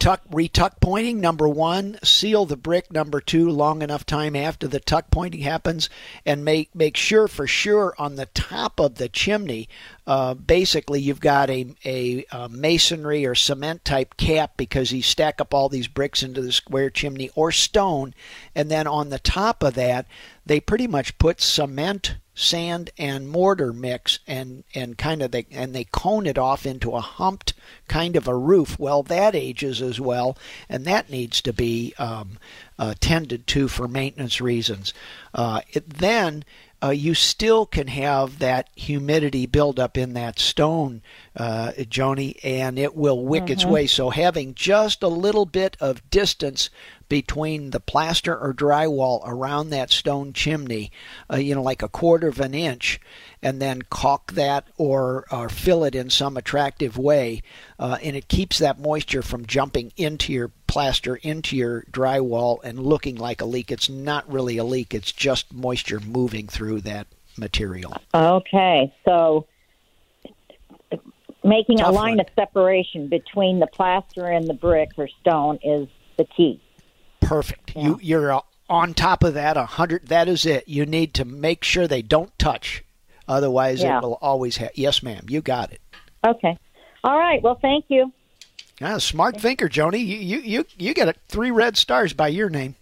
tuck 0.00 0.22
retuck 0.30 0.80
pointing 0.80 1.20
number 1.20 1.46
one, 1.46 1.98
seal 2.02 2.46
the 2.46 2.56
brick 2.56 2.90
number 2.90 3.20
two 3.20 3.50
long 3.50 3.82
enough 3.82 4.06
time 4.06 4.34
after 4.34 4.66
the 4.66 4.80
tuck 4.80 5.10
pointing 5.10 5.42
happens, 5.42 5.90
and 6.24 6.44
make 6.44 6.74
make 6.74 6.96
sure 6.96 7.28
for 7.28 7.46
sure 7.46 7.94
on 7.98 8.16
the 8.16 8.26
top 8.26 8.80
of 8.80 8.94
the 8.96 9.08
chimney. 9.08 9.68
Uh, 10.06 10.32
basically, 10.34 11.00
you've 11.00 11.20
got 11.20 11.50
a, 11.50 11.74
a 11.84 12.24
uh 12.32 12.48
masonry 12.48 13.26
or 13.26 13.34
cement 13.34 13.84
type 13.84 14.16
cap 14.16 14.54
because 14.56 14.90
you 14.90 15.02
stack 15.02 15.40
up 15.40 15.52
all 15.52 15.68
these 15.68 15.86
bricks 15.86 16.22
into 16.22 16.40
the 16.40 16.50
square 16.50 16.88
chimney 16.88 17.30
or 17.34 17.52
stone, 17.52 18.14
and 18.54 18.70
then 18.70 18.86
on 18.86 19.10
the 19.10 19.18
top 19.18 19.62
of 19.62 19.74
that, 19.74 20.06
they 20.46 20.60
pretty 20.60 20.86
much 20.86 21.18
put 21.18 21.40
cement 21.40 22.16
sand 22.34 22.88
and 22.96 23.28
mortar 23.28 23.72
mix 23.72 24.18
and 24.26 24.64
and 24.74 24.96
kind 24.96 25.20
of 25.20 25.30
they 25.30 25.46
and 25.50 25.74
they 25.74 25.84
cone 25.84 26.26
it 26.26 26.38
off 26.38 26.64
into 26.64 26.92
a 26.92 27.00
humped 27.00 27.52
kind 27.86 28.16
of 28.16 28.26
a 28.26 28.34
roof. 28.34 28.78
Well 28.78 29.02
that 29.04 29.34
ages 29.34 29.82
as 29.82 30.00
well 30.00 30.38
and 30.68 30.84
that 30.86 31.10
needs 31.10 31.42
to 31.42 31.52
be 31.52 31.92
um, 31.98 32.38
uh, 32.78 32.94
tended 32.98 33.46
to 33.48 33.68
for 33.68 33.86
maintenance 33.88 34.40
reasons. 34.40 34.94
Uh, 35.34 35.60
it, 35.72 35.90
then 35.90 36.44
uh, 36.82 36.90
you 36.90 37.14
still 37.14 37.66
can 37.66 37.88
have 37.88 38.38
that 38.38 38.70
humidity 38.74 39.46
build 39.46 39.78
up 39.78 39.98
in 39.98 40.14
that 40.14 40.38
stone, 40.38 41.02
uh, 41.36 41.72
Joni, 41.78 42.38
and 42.42 42.78
it 42.78 42.94
will 42.94 43.24
wick 43.24 43.50
its 43.50 43.64
way. 43.64 43.86
So 43.86 44.10
having 44.10 44.54
just 44.54 45.02
a 45.02 45.08
little 45.08 45.46
bit 45.46 45.76
of 45.80 46.08
distance 46.10 46.70
between 47.08 47.70
the 47.70 47.80
plaster 47.80 48.38
or 48.38 48.54
drywall 48.54 49.20
around 49.26 49.70
that 49.70 49.90
stone 49.90 50.32
chimney, 50.32 50.92
uh, 51.30 51.36
you 51.36 51.54
know, 51.54 51.62
like 51.62 51.82
a 51.82 51.88
quarter 51.88 52.28
of 52.28 52.40
an 52.40 52.54
inch, 52.54 53.00
and 53.42 53.60
then 53.60 53.82
caulk 53.82 54.32
that 54.32 54.68
or, 54.76 55.26
or 55.30 55.48
fill 55.48 55.84
it 55.84 55.94
in 55.94 56.08
some 56.08 56.36
attractive 56.36 56.96
way, 56.96 57.42
uh, 57.78 57.98
and 58.02 58.16
it 58.16 58.28
keeps 58.28 58.58
that 58.58 58.78
moisture 58.78 59.22
from 59.22 59.44
jumping 59.44 59.92
into 59.96 60.32
your 60.32 60.52
plaster, 60.70 61.16
into 61.16 61.56
your 61.56 61.82
drywall, 61.90 62.62
and 62.64 62.78
looking 62.78 63.16
like 63.16 63.40
a 63.40 63.44
leak. 63.44 63.70
It's 63.70 63.88
not 63.88 64.30
really 64.30 64.56
a 64.58 64.64
leak, 64.64 64.94
it's 64.94 65.12
just 65.12 65.52
moisture 65.52 66.00
moving 66.00 66.46
through 66.46 66.82
that 66.82 67.06
material. 67.36 67.96
Okay, 68.14 68.92
so 69.04 69.46
making 71.44 71.78
Tough 71.78 71.88
a 71.88 71.92
line 71.92 72.16
one. 72.16 72.20
of 72.20 72.26
separation 72.34 73.08
between 73.08 73.60
the 73.60 73.66
plaster 73.66 74.26
and 74.26 74.46
the 74.46 74.54
brick 74.54 74.90
or 74.96 75.08
stone 75.20 75.58
is 75.62 75.88
the 76.16 76.24
key. 76.24 76.60
Perfect. 77.20 77.74
You 77.76 77.98
you're 78.02 78.32
uh, 78.32 78.40
on 78.68 78.94
top 78.94 79.24
of 79.24 79.34
that 79.34 79.56
a 79.56 79.64
hundred. 79.64 80.08
That 80.08 80.28
is 80.28 80.44
it. 80.46 80.68
You 80.68 80.86
need 80.86 81.14
to 81.14 81.24
make 81.24 81.64
sure 81.64 81.86
they 81.86 82.02
don't 82.02 82.36
touch, 82.38 82.84
otherwise 83.28 83.82
Yeah. 83.82 83.98
it 83.98 84.02
will 84.02 84.18
always 84.20 84.56
have. 84.58 84.70
Yes, 84.74 85.02
ma'am. 85.02 85.26
You 85.28 85.40
got 85.40 85.72
it. 85.72 85.80
Okay. 86.26 86.58
All 87.04 87.18
right. 87.18 87.42
Well, 87.42 87.58
thank 87.60 87.86
you. 87.88 88.12
Ah, 88.80 88.98
smart 88.98 89.40
thinker, 89.40 89.68
Joni. 89.68 89.98
You 90.00 90.16
you 90.18 90.38
you 90.40 90.66
you 90.78 90.94
get 90.94 91.08
a, 91.08 91.14
three 91.28 91.50
red 91.50 91.76
stars 91.76 92.12
by 92.12 92.28
your 92.28 92.48
name. 92.48 92.76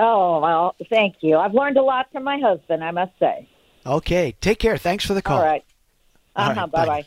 Oh, 0.00 0.40
well, 0.40 0.76
thank 0.90 1.16
you. 1.20 1.36
I've 1.36 1.54
learned 1.54 1.76
a 1.76 1.82
lot 1.82 2.06
from 2.12 2.22
my 2.24 2.38
husband, 2.38 2.84
I 2.84 2.90
must 2.92 3.12
say. 3.18 3.48
Okay. 3.84 4.34
Take 4.40 4.58
care. 4.60 4.76
Thanks 4.76 5.04
for 5.04 5.14
the 5.14 5.22
call. 5.22 5.38
All 5.38 5.44
right. 5.44 5.64
All 6.36 6.50
Uh-huh, 6.50 6.66
bye. 6.68 6.86
bye. 6.86 7.06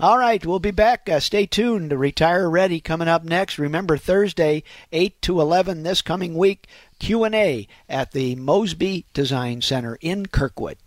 All 0.00 0.18
right, 0.18 0.44
we'll 0.44 0.58
be 0.58 0.72
back. 0.72 1.08
Uh, 1.08 1.20
stay 1.20 1.46
tuned. 1.46 1.92
Retire 1.92 2.50
Ready 2.50 2.80
coming 2.80 3.06
up 3.06 3.22
next. 3.24 3.58
Remember 3.58 3.96
Thursday, 3.96 4.64
8 4.90 5.22
to 5.22 5.40
11 5.40 5.84
this 5.84 6.02
coming 6.02 6.34
week, 6.34 6.66
Q&A 6.98 7.68
at 7.88 8.10
the 8.10 8.34
Mosby 8.34 9.06
Design 9.12 9.60
Center 9.60 9.96
in 10.00 10.26
Kirkwood. 10.26 10.78